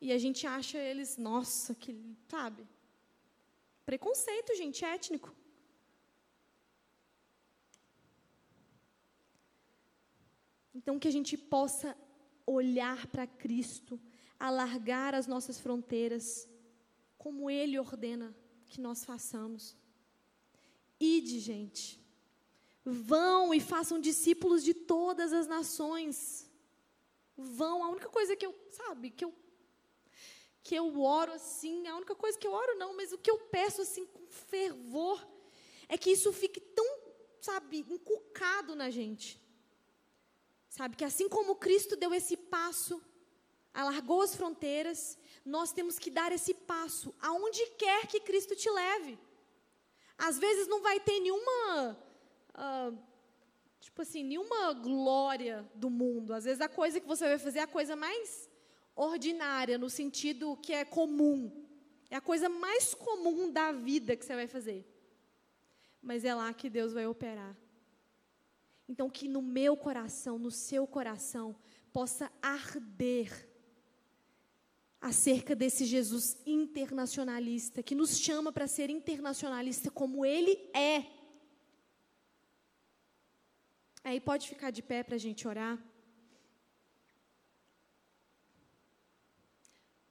e 0.00 0.12
a 0.12 0.18
gente 0.18 0.46
acha 0.48 0.78
eles, 0.78 1.16
nossa, 1.16 1.76
que, 1.76 2.16
sabe? 2.28 2.66
Preconceito, 3.86 4.56
gente, 4.56 4.84
étnico. 4.84 5.32
Então, 10.74 10.98
que 10.98 11.06
a 11.06 11.10
gente 11.12 11.36
possa 11.36 11.96
olhar 12.44 13.06
para 13.06 13.28
Cristo, 13.28 14.00
alargar 14.42 15.14
as 15.14 15.28
nossas 15.28 15.60
fronteiras, 15.60 16.48
como 17.16 17.48
Ele 17.48 17.78
ordena 17.78 18.34
que 18.66 18.80
nós 18.80 19.04
façamos. 19.04 19.76
Ide, 20.98 21.38
gente. 21.38 22.04
Vão 22.84 23.54
e 23.54 23.60
façam 23.60 24.00
discípulos 24.00 24.64
de 24.64 24.74
todas 24.74 25.32
as 25.32 25.46
nações. 25.46 26.50
Vão, 27.36 27.84
a 27.84 27.88
única 27.88 28.08
coisa 28.08 28.34
que 28.34 28.44
eu, 28.44 28.52
sabe, 28.70 29.10
que 29.10 29.24
eu 29.24 29.32
que 30.64 30.76
eu 30.76 31.00
oro 31.00 31.32
assim, 31.32 31.88
a 31.88 31.96
única 31.96 32.14
coisa 32.14 32.38
que 32.38 32.46
eu 32.46 32.52
oro 32.52 32.78
não, 32.78 32.96
mas 32.96 33.12
o 33.12 33.18
que 33.18 33.28
eu 33.28 33.36
peço 33.36 33.82
assim 33.82 34.06
com 34.06 34.24
fervor 34.28 35.20
é 35.88 35.98
que 35.98 36.10
isso 36.10 36.32
fique 36.32 36.60
tão, 36.60 36.86
sabe, 37.40 37.78
inculcado 37.78 38.76
na 38.76 38.88
gente. 38.88 39.40
Sabe, 40.68 40.96
que 40.96 41.04
assim 41.04 41.28
como 41.28 41.56
Cristo 41.56 41.96
deu 41.96 42.14
esse 42.14 42.36
passo, 42.36 43.02
alargou 43.72 44.22
as 44.22 44.34
fronteiras, 44.34 45.18
nós 45.44 45.72
temos 45.72 45.98
que 45.98 46.10
dar 46.10 46.32
esse 46.32 46.52
passo 46.52 47.14
aonde 47.20 47.64
quer 47.78 48.06
que 48.06 48.20
Cristo 48.20 48.54
te 48.54 48.70
leve. 48.70 49.18
Às 50.18 50.38
vezes 50.38 50.68
não 50.68 50.82
vai 50.82 51.00
ter 51.00 51.18
nenhuma, 51.20 51.98
uh, 52.54 52.98
tipo 53.80 54.02
assim, 54.02 54.22
nenhuma 54.22 54.72
glória 54.74 55.68
do 55.74 55.88
mundo. 55.88 56.32
Às 56.32 56.44
vezes 56.44 56.60
a 56.60 56.68
coisa 56.68 57.00
que 57.00 57.06
você 57.06 57.24
vai 57.26 57.38
fazer 57.38 57.60
é 57.60 57.62
a 57.62 57.66
coisa 57.66 57.96
mais 57.96 58.48
ordinária, 58.94 59.78
no 59.78 59.88
sentido 59.88 60.56
que 60.58 60.72
é 60.72 60.84
comum. 60.84 61.50
É 62.10 62.16
a 62.16 62.20
coisa 62.20 62.48
mais 62.48 62.94
comum 62.94 63.50
da 63.50 63.72
vida 63.72 64.14
que 64.14 64.24
você 64.24 64.34
vai 64.34 64.46
fazer. 64.46 64.86
Mas 66.00 66.24
é 66.24 66.34
lá 66.34 66.52
que 66.52 66.68
Deus 66.68 66.92
vai 66.92 67.06
operar. 67.06 67.56
Então, 68.88 69.08
que 69.08 69.26
no 69.26 69.40
meu 69.40 69.76
coração, 69.76 70.38
no 70.38 70.50
seu 70.50 70.86
coração, 70.86 71.56
possa 71.92 72.30
arder 72.42 73.48
acerca 75.02 75.56
desse 75.56 75.84
Jesus 75.84 76.40
internacionalista, 76.46 77.82
que 77.82 77.94
nos 78.00 78.16
chama 78.16 78.52
para 78.52 78.68
ser 78.68 78.88
internacionalista 78.88 79.90
como 79.90 80.24
ele 80.24 80.52
é. 80.72 81.04
Aí 84.04 84.20
pode 84.20 84.48
ficar 84.48 84.70
de 84.70 84.80
pé 84.80 85.02
para 85.02 85.16
a 85.16 85.18
gente 85.18 85.46
orar. 85.46 85.76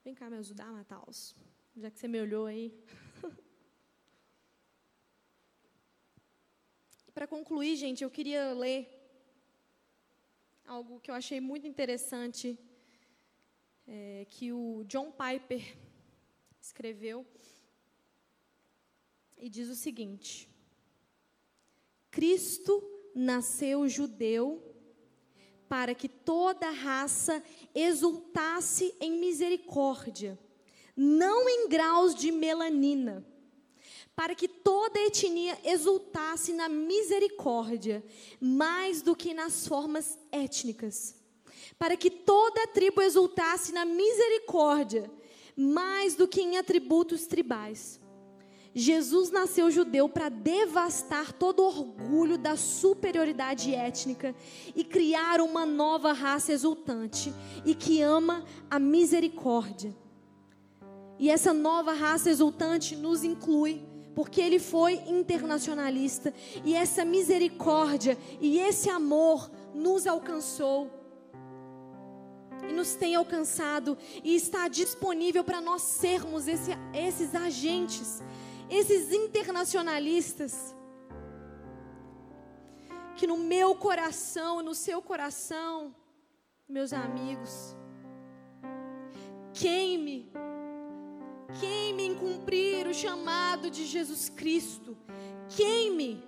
Vem 0.04 0.14
cá 0.14 0.30
me 0.30 0.38
ajudar, 0.38 0.70
Mataus. 0.74 1.34
Já 1.78 1.90
que 1.90 1.98
você 1.98 2.08
me 2.10 2.20
olhou 2.20 2.46
aí. 2.46 2.68
Para 7.14 7.28
concluir, 7.28 7.76
gente, 7.78 8.04
eu 8.04 8.10
queria 8.10 8.54
ler 8.54 8.80
algo 10.66 11.00
que 11.00 11.12
eu 11.12 11.16
achei 11.16 11.40
muito 11.40 11.66
interessante, 11.68 12.58
é, 13.94 14.26
que 14.30 14.54
o 14.54 14.86
John 14.86 15.12
Piper 15.12 15.76
escreveu, 16.62 17.26
e 19.38 19.50
diz 19.50 19.68
o 19.68 19.76
seguinte: 19.76 20.50
Cristo 22.10 22.82
nasceu 23.14 23.90
judeu 23.90 24.64
para 25.68 25.94
que 25.94 26.08
toda 26.08 26.70
raça 26.70 27.44
exultasse 27.76 28.96
em 29.02 29.20
misericórdia, 29.20 30.40
não 30.96 31.50
em 31.50 31.68
graus 31.68 32.16
de 32.16 32.32
melanina, 32.32 33.26
para 34.16 34.34
que 34.34 34.48
toda 34.48 35.00
etnia 35.02 35.60
exultasse 35.66 36.54
na 36.54 36.70
misericórdia, 36.70 38.06
mais 38.40 39.02
do 39.02 39.16
que 39.16 39.34
nas 39.34 39.68
formas 39.68 40.18
étnicas, 40.32 41.21
para 41.78 41.98
que 41.98 42.10
toda 42.10 42.68
tribo 42.68 43.02
exultasse 43.02 43.72
na 43.72 43.86
misericórdia, 43.86 45.10
mais 45.56 46.16
do 46.16 46.28
que 46.28 46.42
em 46.42 46.58
atributos 46.58 47.28
tribais 47.28 48.02
Jesus 48.74 49.30
nasceu 49.32 49.70
judeu 49.70 50.08
para 50.08 50.30
devastar 50.30 51.34
todo 51.34 51.64
orgulho 51.64 52.38
da 52.38 52.56
superioridade 52.56 53.74
étnica 53.76 54.34
e 54.74 54.84
criar 54.84 55.42
uma 55.42 55.66
nova 55.66 56.14
raça 56.14 56.54
exultante 56.54 57.34
e 57.66 57.76
que 57.76 58.02
ama 58.02 58.46
a 58.70 58.80
misericórdia. 58.80 59.94
E 61.20 61.30
essa 61.30 61.54
nova 61.54 61.92
raça 61.94 62.30
exultante 62.30 62.96
nos 62.96 63.26
inclui, 63.26 63.84
porque 64.16 64.40
ele 64.40 64.58
foi 64.58 64.94
internacionalista 65.06 66.34
e 66.64 66.74
essa 66.74 67.04
misericórdia 67.04 68.18
e 68.40 68.58
esse 68.58 68.90
amor 68.90 69.52
nos 69.74 70.08
alcançou 70.08 70.90
e 72.70 72.74
nos 72.74 72.96
tem 72.96 73.16
alcançado 73.16 73.98
e 74.24 74.36
está 74.36 74.68
disponível 74.68 75.44
para 75.44 75.62
nós 75.62 75.82
sermos 75.82 76.48
esse, 76.48 76.72
esses 76.94 77.36
agentes 77.36 78.22
esses 78.72 79.12
internacionalistas, 79.12 80.74
que 83.18 83.28
no 83.28 83.38
meu 83.38 83.76
coração, 83.76 84.64
no 84.64 84.74
seu 84.74 85.02
coração, 85.02 85.94
meus 86.70 86.94
amigos, 86.94 87.76
queime, 89.54 90.32
queime 91.60 92.04
em 92.04 92.16
cumprir 92.16 92.88
o 92.88 92.94
chamado 92.94 93.70
de 93.70 93.86
Jesus 93.86 94.30
Cristo, 94.30 94.98
queime 95.50 96.24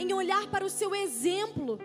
em 0.00 0.12
olhar 0.12 0.50
para 0.50 0.64
o 0.64 0.70
seu 0.70 0.92
exemplo 0.96 1.78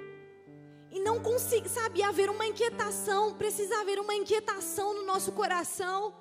e 0.95 0.99
não 0.99 1.19
consiga, 1.19 1.69
sabe, 1.69 2.01
haver 2.01 2.29
uma 2.29 2.47
inquietação, 2.47 3.35
precisa 3.35 3.81
haver 3.81 3.99
uma 3.99 4.15
inquietação 4.15 4.95
no 4.95 5.05
nosso 5.05 5.31
coração 5.31 6.13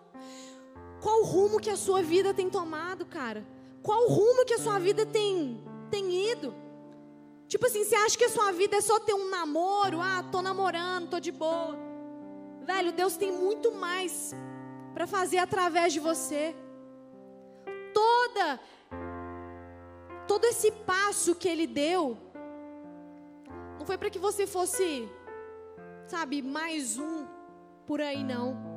qual 1.04 1.20
o 1.20 1.24
rumo 1.24 1.60
que 1.60 1.68
a 1.68 1.76
sua 1.76 2.00
vida 2.02 2.32
tem 2.32 2.48
tomado, 2.48 3.04
cara? 3.04 3.46
Qual 3.82 4.06
o 4.06 4.08
rumo 4.08 4.46
que 4.46 4.54
a 4.54 4.58
sua 4.58 4.78
vida 4.78 5.04
tem, 5.04 5.62
tem 5.90 6.30
ido? 6.30 6.54
Tipo 7.46 7.66
assim, 7.66 7.84
você 7.84 7.94
acha 7.94 8.16
que 8.16 8.24
a 8.24 8.30
sua 8.30 8.50
vida 8.52 8.76
é 8.76 8.80
só 8.80 8.98
ter 8.98 9.12
um 9.12 9.28
namoro? 9.28 10.00
Ah, 10.00 10.24
tô 10.32 10.40
namorando, 10.40 11.10
tô 11.10 11.20
de 11.20 11.30
boa. 11.30 11.76
Velho, 12.62 12.90
Deus 12.90 13.18
tem 13.18 13.30
muito 13.30 13.70
mais 13.70 14.34
para 14.94 15.06
fazer 15.06 15.36
através 15.36 15.92
de 15.92 16.00
você. 16.00 16.56
Toda 17.92 18.58
todo 20.26 20.46
esse 20.46 20.70
passo 20.72 21.34
que 21.34 21.46
ele 21.46 21.66
deu 21.66 22.16
não 23.78 23.86
foi 23.86 23.98
para 23.98 24.10
que 24.10 24.18
você 24.18 24.46
fosse, 24.46 25.08
sabe, 26.06 26.42
mais 26.42 26.98
um 26.98 27.26
por 27.86 28.00
aí 28.00 28.24
não. 28.24 28.74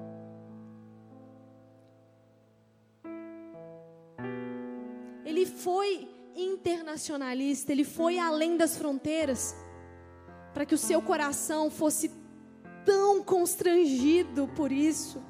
ele 5.37 5.45
foi 5.45 6.09
internacionalista, 6.35 7.71
ele 7.71 7.83
foi 7.83 8.17
além 8.17 8.57
das 8.57 8.75
fronteiras, 8.75 9.55
para 10.51 10.65
que 10.65 10.73
o 10.73 10.77
seu 10.77 10.99
coração 10.99 11.69
fosse 11.69 12.09
tão 12.83 13.21
constrangido 13.21 14.47
por 14.55 14.71
isso 14.71 15.21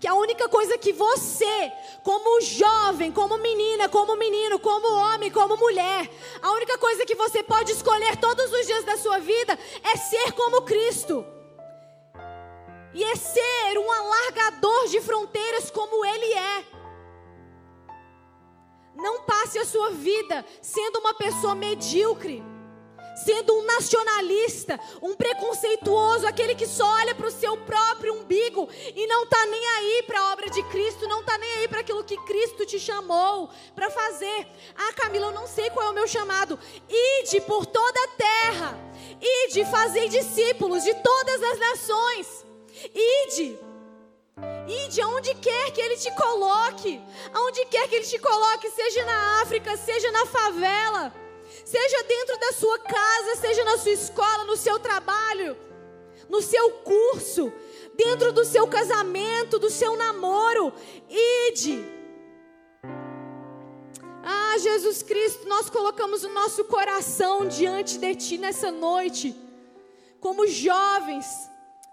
que 0.00 0.06
a 0.06 0.14
única 0.14 0.48
coisa 0.48 0.76
que 0.78 0.92
você, 0.92 1.72
como 2.02 2.40
jovem, 2.40 3.12
como 3.12 3.38
menina, 3.38 3.88
como 3.88 4.16
menino, 4.16 4.58
como 4.58 4.86
homem, 4.88 5.30
como 5.30 5.56
mulher, 5.56 6.10
a 6.40 6.52
única 6.52 6.76
coisa 6.78 7.06
que 7.06 7.14
você 7.14 7.42
pode 7.42 7.72
escolher 7.72 8.16
todos 8.16 8.52
os 8.52 8.66
dias 8.66 8.84
da 8.84 8.96
sua 8.96 9.18
vida 9.18 9.58
é 9.82 9.96
ser 9.96 10.32
como 10.32 10.62
Cristo. 10.62 11.24
E 12.94 13.02
é 13.02 13.16
ser 13.16 13.78
um 13.78 13.90
alargador 13.90 14.88
de 14.88 15.00
fronteiras 15.00 15.70
como 15.70 16.04
Ele 16.04 16.32
é. 16.34 16.64
Não 18.94 19.22
passe 19.22 19.58
a 19.58 19.64
sua 19.64 19.90
vida 19.90 20.44
sendo 20.60 20.98
uma 20.98 21.14
pessoa 21.14 21.54
medíocre 21.54 22.51
sendo 23.14 23.54
um 23.54 23.64
nacionalista, 23.64 24.78
um 25.00 25.14
preconceituoso, 25.14 26.26
aquele 26.26 26.54
que 26.54 26.66
só 26.66 26.84
olha 26.84 27.14
para 27.14 27.26
o 27.26 27.30
seu 27.30 27.56
próprio 27.58 28.14
umbigo 28.14 28.68
e 28.94 29.06
não 29.06 29.24
está 29.24 29.44
nem 29.46 29.66
aí 29.66 30.02
para 30.06 30.20
a 30.20 30.32
obra 30.32 30.50
de 30.50 30.62
Cristo, 30.64 31.08
não 31.08 31.20
está 31.20 31.36
nem 31.38 31.50
aí 31.54 31.68
para 31.68 31.80
aquilo 31.80 32.04
que 32.04 32.16
Cristo 32.18 32.66
te 32.66 32.78
chamou 32.78 33.50
para 33.74 33.90
fazer. 33.90 34.46
Ah, 34.76 34.92
Camila, 34.94 35.26
eu 35.26 35.32
não 35.32 35.46
sei 35.46 35.70
qual 35.70 35.86
é 35.86 35.90
o 35.90 35.94
meu 35.94 36.06
chamado. 36.06 36.58
Ide 36.88 37.40
por 37.42 37.66
toda 37.66 38.04
a 38.04 38.08
terra, 38.08 38.78
ide 39.20 39.64
fazer 39.66 40.08
discípulos 40.08 40.82
de 40.82 40.94
todas 40.94 41.42
as 41.42 41.58
nações, 41.58 42.46
ide. 42.94 43.58
Ide 44.66 45.00
aonde 45.02 45.34
quer 45.34 45.70
que 45.72 45.80
Ele 45.80 45.96
te 45.96 46.10
coloque, 46.12 47.00
aonde 47.32 47.64
quer 47.66 47.86
que 47.88 47.96
Ele 47.96 48.04
te 48.06 48.18
coloque, 48.18 48.70
seja 48.70 49.04
na 49.04 49.42
África, 49.42 49.76
seja 49.76 50.10
na 50.10 50.24
favela, 50.26 51.12
seja 51.64 52.02
dentro 52.04 52.38
da 52.38 52.52
sua 52.52 52.78
casa, 52.78 53.36
seja 53.40 53.64
na 53.64 53.78
sua 53.78 53.92
escola, 53.92 54.44
no 54.44 54.56
seu 54.56 54.78
trabalho, 54.78 55.56
no 56.28 56.40
seu 56.40 56.70
curso, 56.78 57.52
dentro 57.94 58.32
do 58.32 58.44
seu 58.44 58.66
casamento, 58.66 59.58
do 59.58 59.70
seu 59.70 59.96
namoro. 59.96 60.72
Ide. 61.08 61.84
Ah, 64.24 64.56
Jesus 64.58 65.02
Cristo, 65.02 65.48
nós 65.48 65.68
colocamos 65.68 66.22
o 66.24 66.28
nosso 66.28 66.64
coração 66.64 67.46
diante 67.46 67.98
de 67.98 68.14
Ti 68.14 68.38
nessa 68.38 68.70
noite, 68.70 69.34
como 70.20 70.46
jovens 70.46 71.26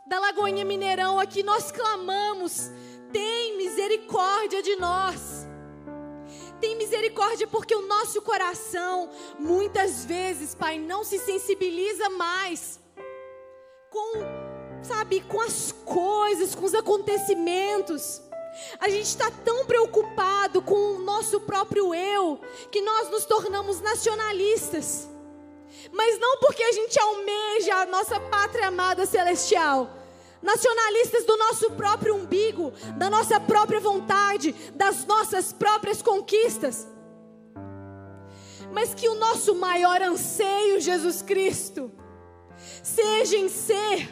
da 0.06 0.20
Lagoinha 0.20 0.64
Mineirão 0.64 1.20
aqui, 1.20 1.44
nós 1.44 1.72
clamamos: 1.72 2.72
tem 3.12 3.58
misericórdia 3.58 4.62
de 4.62 4.76
nós. 4.76 5.49
Tem 6.60 6.76
misericórdia 6.76 7.48
porque 7.48 7.74
o 7.74 7.88
nosso 7.88 8.22
coração, 8.22 9.10
muitas 9.38 10.04
vezes, 10.06 10.54
Pai, 10.54 10.78
não 10.78 11.04
se 11.04 11.18
sensibiliza 11.20 12.10
mais 12.10 12.80
com, 13.90 14.14
sabe, 14.84 15.22
com 15.22 15.40
as 15.42 15.72
coisas, 15.86 16.54
com 16.54 16.66
os 16.66 16.74
acontecimentos. 16.74 18.22
A 18.80 18.90
gente 18.90 19.06
está 19.06 19.32
tão 19.46 19.66
preocupado 19.66 20.62
com 20.62 20.96
o 20.96 21.00
nosso 21.00 21.40
próprio 21.42 21.94
eu 21.96 22.40
que 22.72 22.82
nós 22.82 23.10
nos 23.10 23.26
tornamos 23.26 23.80
nacionalistas. 23.80 25.08
Mas 25.92 26.20
não 26.20 26.40
porque 26.40 26.64
a 26.64 26.72
gente 26.72 27.00
almeja 27.00 27.76
a 27.76 27.86
nossa 27.86 28.20
pátria 28.20 28.68
amada 28.68 29.06
celestial, 29.06 29.90
nacionalistas 30.42 31.26
do 31.26 31.38
nosso 31.38 31.72
próprio 31.72 32.16
umbigo, 32.16 32.74
da 32.98 33.10
nossa 33.10 33.40
própria 33.40 33.80
vontade, 33.80 34.54
das 34.76 35.06
nossas 35.06 35.52
próprias 35.54 36.02
conquistas. 36.02 36.88
Mas 38.72 38.94
que 38.94 39.10
o 39.10 39.16
nosso 39.16 39.56
maior 39.56 40.02
anseio, 40.02 40.80
Jesus 40.80 41.22
Cristo, 41.22 41.92
seja 42.84 43.36
em 43.36 43.50
ser 43.50 44.10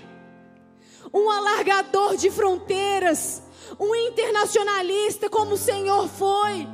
um 1.14 1.30
alargador 1.30 2.18
de 2.18 2.30
fronteiras, 2.30 3.42
um 3.80 3.94
internacionalista 3.96 5.30
como 5.30 5.54
o 5.54 5.58
Senhor 5.58 6.08
foi 6.08 6.68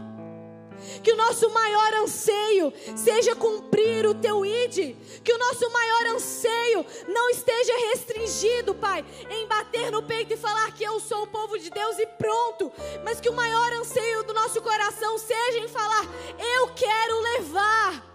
que 1.04 1.12
o 1.12 1.16
nosso 1.18 1.50
maior 1.50 1.94
anseio 1.96 2.74
seja 2.96 3.36
cumprir 3.36 4.06
o 4.06 4.14
teu 4.14 4.46
ide, 4.46 4.96
que 5.24 5.34
o 5.34 5.38
nosso 5.38 5.70
maior 5.70 6.08
anseio 6.16 6.86
não 7.08 7.30
esteja 7.30 7.74
restringido, 7.90 8.76
Pai, 8.76 9.06
em 9.30 9.48
bater 9.48 9.92
no 9.92 10.04
peito 10.04 10.34
e 10.34 10.38
falar 10.38 10.72
que 10.74 10.84
eu 10.84 11.00
sou 11.00 11.24
o 11.24 11.28
povo 11.28 11.58
de 11.58 11.70
Deus 11.70 11.98
e 12.00 12.06
pronto, 12.06 12.72
mas 13.04 13.20
que 13.20 13.30
o 13.30 13.34
maior 13.34 13.74
anseio 13.74 14.24
do 14.24 14.34
nosso 14.34 14.62
coração 14.62 15.18
seja 15.18 15.60
em 15.60 15.68
falar: 15.68 16.06
eu 16.56 16.70
quero 16.70 17.20
levar 17.22 18.14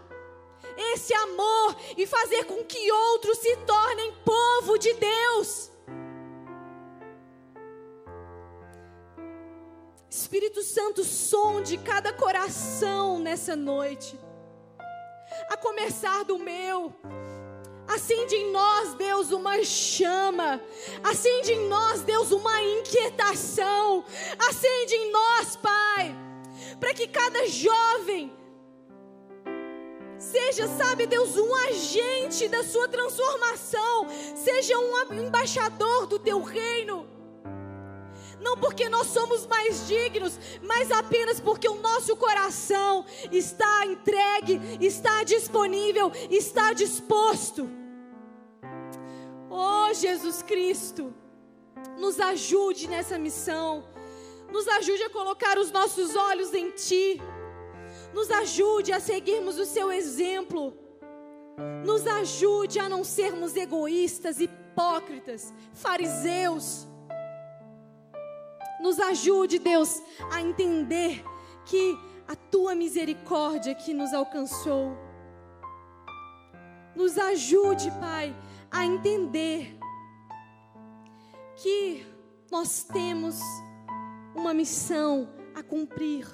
esse 0.77 1.13
amor 1.13 1.77
e 1.97 2.07
fazer 2.07 2.45
com 2.45 2.65
que 2.65 2.91
outros 2.93 3.39
se 3.39 3.57
tornem 3.59 4.13
povo 4.25 4.79
de 4.79 4.93
Deus. 4.95 5.71
Espírito 10.11 10.63
Santo, 10.63 11.05
sonde 11.05 11.77
cada 11.77 12.13
coração 12.13 13.19
nessa 13.19 13.55
noite. 13.55 14.19
A 15.51 15.57
começar 15.57 16.25
do 16.25 16.39
meu. 16.39 16.95
Acende 17.87 18.35
em 18.35 18.51
nós, 18.51 18.95
Deus, 18.95 19.31
uma 19.31 19.63
chama. 19.63 20.63
Acende 21.05 21.53
em 21.53 21.69
nós, 21.69 22.03
Deus, 22.03 22.31
uma 22.31 22.63
inquietação. 22.63 24.03
Acende 24.49 24.95
em 24.95 25.13
nós, 25.13 25.57
Pai, 25.57 26.17
para 26.81 26.95
que 26.95 27.07
cada 27.07 27.47
jovem 27.47 28.33
seja, 30.19 30.67
sabe, 30.69 31.07
Deus, 31.07 31.37
um 31.37 31.55
agente 31.55 32.49
da 32.49 32.65
sua 32.65 32.89
transformação, 32.89 34.07
seja 34.35 34.77
um 34.79 35.13
embaixador 35.13 36.07
do 36.07 36.19
teu 36.19 36.43
reino 36.43 37.18
não 38.41 38.57
porque 38.57 38.89
nós 38.89 39.09
somos 39.09 39.47
mais 39.47 39.87
dignos, 39.87 40.39
mas 40.63 40.91
apenas 40.91 41.41
porque 41.41 41.69
o 41.69 41.77
nosso 41.77 42.17
coração 42.17 43.05
está 43.33 43.87
entregue, 43.87 44.61
está 44.81 45.25
disponível, 45.25 46.13
está 46.31 46.73
disposto. 46.73 47.69
Oh, 49.51 49.93
Jesus 49.93 50.43
Cristo, 50.43 51.15
nos 51.99 52.21
ajude 52.21 52.89
nessa 52.89 53.19
missão, 53.19 53.85
nos 54.53 54.69
ajude 54.69 55.03
a 55.03 55.11
colocar 55.11 55.59
os 55.59 55.71
nossos 55.71 56.15
olhos 56.15 56.55
em 56.55 56.71
Ti, 56.71 57.21
nos 58.13 58.31
ajude 58.31 58.93
a 58.93 59.01
seguirmos 59.01 59.59
o 59.59 59.65
Seu 59.65 59.91
exemplo, 59.91 60.77
nos 61.85 62.07
ajude 62.07 62.79
a 62.79 62.89
não 62.89 63.03
sermos 63.03 63.57
egoístas, 63.57 64.41
hipócritas, 64.41 65.53
fariseus 65.73 66.88
nos 68.81 68.99
ajude, 69.01 69.59
Deus, 69.59 70.03
a 70.31 70.41
entender 70.41 71.25
que 71.65 71.99
a 72.27 72.37
tua 72.37 72.75
misericórdia 72.75 73.75
que 73.75 73.95
nos 73.95 74.13
alcançou. 74.13 74.97
Nos 76.95 77.17
ajude, 77.17 77.91
Pai, 77.93 78.35
a 78.71 78.85
entender 78.85 79.79
que 81.57 82.07
nós 82.51 82.83
temos 82.85 83.41
uma 84.35 84.53
missão 84.53 85.29
a 85.55 85.63
cumprir. 85.63 86.27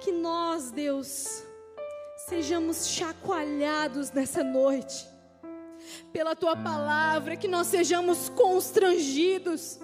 Que 0.00 0.10
nós, 0.10 0.70
Deus, 0.70 1.44
sejamos 2.28 2.88
chacoalhados 2.88 4.10
nessa 4.10 4.42
noite 4.42 5.12
pela 6.12 6.36
tua 6.36 6.56
palavra, 6.56 7.36
que 7.36 7.48
nós 7.48 7.66
sejamos 7.66 8.28
constrangidos 8.30 9.80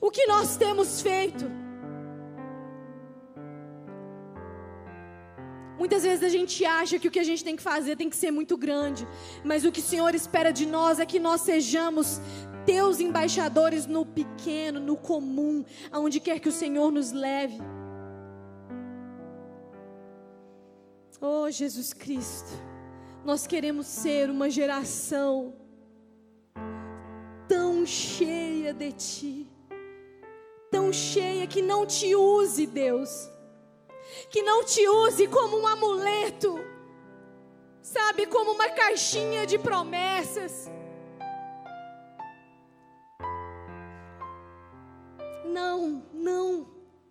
o 0.00 0.10
que 0.10 0.26
nós 0.26 0.56
temos 0.56 1.00
feito? 1.00 1.44
Muitas 5.78 6.02
vezes 6.02 6.24
a 6.24 6.28
gente 6.28 6.64
acha 6.64 6.98
que 6.98 7.06
o 7.06 7.10
que 7.10 7.18
a 7.18 7.24
gente 7.24 7.44
tem 7.44 7.54
que 7.54 7.62
fazer 7.62 7.96
tem 7.96 8.08
que 8.08 8.16
ser 8.16 8.30
muito 8.30 8.56
grande, 8.56 9.06
mas 9.44 9.64
o 9.64 9.70
que 9.70 9.80
o 9.80 9.82
Senhor 9.82 10.14
espera 10.14 10.50
de 10.50 10.66
nós 10.66 10.98
é 10.98 11.06
que 11.06 11.20
nós 11.20 11.42
sejamos 11.42 12.20
teus 12.64 12.98
embaixadores 12.98 13.86
no 13.86 14.04
pequeno, 14.04 14.80
no 14.80 14.96
comum, 14.96 15.64
aonde 15.92 16.18
quer 16.18 16.40
que 16.40 16.48
o 16.48 16.52
Senhor 16.52 16.90
nos 16.90 17.12
leve. 17.12 17.60
Oh, 21.20 21.50
Jesus 21.50 21.92
Cristo, 21.92 22.50
nós 23.24 23.46
queremos 23.46 23.86
ser 23.86 24.30
uma 24.30 24.50
geração 24.50 25.54
tão 27.48 27.86
cheia 27.86 28.74
de 28.74 28.92
Ti 28.92 29.45
tão 30.76 30.92
cheia 30.92 31.46
que 31.46 31.62
não 31.62 31.86
te 31.86 32.14
use, 32.14 32.66
Deus. 32.66 33.30
Que 34.28 34.42
não 34.42 34.62
te 34.62 34.86
use 34.86 35.26
como 35.26 35.58
um 35.58 35.66
amuleto, 35.66 36.60
sabe, 37.80 38.26
como 38.26 38.52
uma 38.52 38.68
caixinha 38.68 39.46
de 39.46 39.58
promessas. 39.58 40.70
Não, 45.46 46.02
não, 46.12 46.66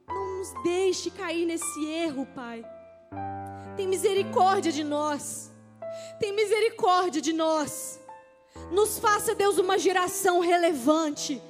não 0.08 0.38
nos 0.38 0.54
deixe 0.64 1.10
cair 1.10 1.48
nesse 1.48 1.86
erro, 1.86 2.28
Pai. 2.36 2.64
Tem 3.76 3.88
misericórdia 3.88 4.72
de 4.72 4.84
nós. 4.84 5.52
Tem 6.20 6.32
misericórdia 6.36 7.20
de 7.20 7.34
nós. 7.34 8.00
Nos 8.70 9.00
faça, 9.00 9.34
Deus, 9.34 9.58
uma 9.58 9.80
geração 9.80 10.40
relevante 10.40 11.42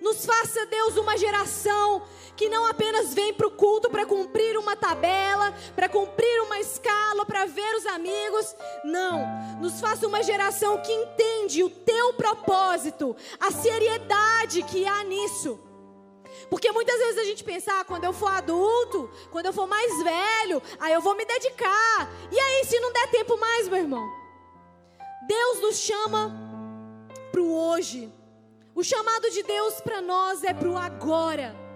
nos 0.00 0.24
faça, 0.24 0.64
Deus, 0.66 0.96
uma 0.96 1.16
geração 1.16 2.02
que 2.36 2.48
não 2.48 2.66
apenas 2.66 3.12
vem 3.12 3.34
para 3.34 3.48
o 3.48 3.50
culto 3.50 3.90
para 3.90 4.06
cumprir 4.06 4.56
uma 4.56 4.76
tabela, 4.76 5.52
para 5.74 5.88
cumprir 5.88 6.40
uma 6.42 6.60
escala, 6.60 7.26
para 7.26 7.46
ver 7.46 7.74
os 7.74 7.84
amigos. 7.86 8.54
Não. 8.84 9.26
Nos 9.60 9.80
faça 9.80 10.06
uma 10.06 10.22
geração 10.22 10.80
que 10.80 10.92
entende 10.92 11.64
o 11.64 11.70
teu 11.70 12.14
propósito, 12.14 13.16
a 13.40 13.50
seriedade 13.50 14.62
que 14.62 14.86
há 14.86 15.02
nisso. 15.02 15.58
Porque 16.48 16.70
muitas 16.70 16.96
vezes 16.98 17.18
a 17.18 17.24
gente 17.24 17.42
pensa, 17.42 17.72
ah, 17.80 17.84
quando 17.84 18.04
eu 18.04 18.12
for 18.12 18.30
adulto, 18.30 19.10
quando 19.30 19.46
eu 19.46 19.52
for 19.52 19.66
mais 19.66 20.02
velho, 20.02 20.62
aí 20.78 20.92
eu 20.92 21.00
vou 21.00 21.16
me 21.16 21.24
dedicar. 21.24 22.08
E 22.30 22.38
aí, 22.38 22.64
se 22.64 22.78
não 22.78 22.92
der 22.92 23.10
tempo 23.10 23.36
mais, 23.36 23.68
meu 23.68 23.78
irmão? 23.78 24.08
Deus 25.26 25.60
nos 25.60 25.78
chama 25.78 26.32
para 27.32 27.40
o 27.40 27.52
hoje. 27.52 28.12
O 28.78 28.84
chamado 28.84 29.28
de 29.32 29.42
Deus 29.42 29.80
para 29.80 30.00
nós 30.00 30.44
é 30.44 30.54
para 30.54 30.68
o 30.68 30.78
agora. 30.78 31.67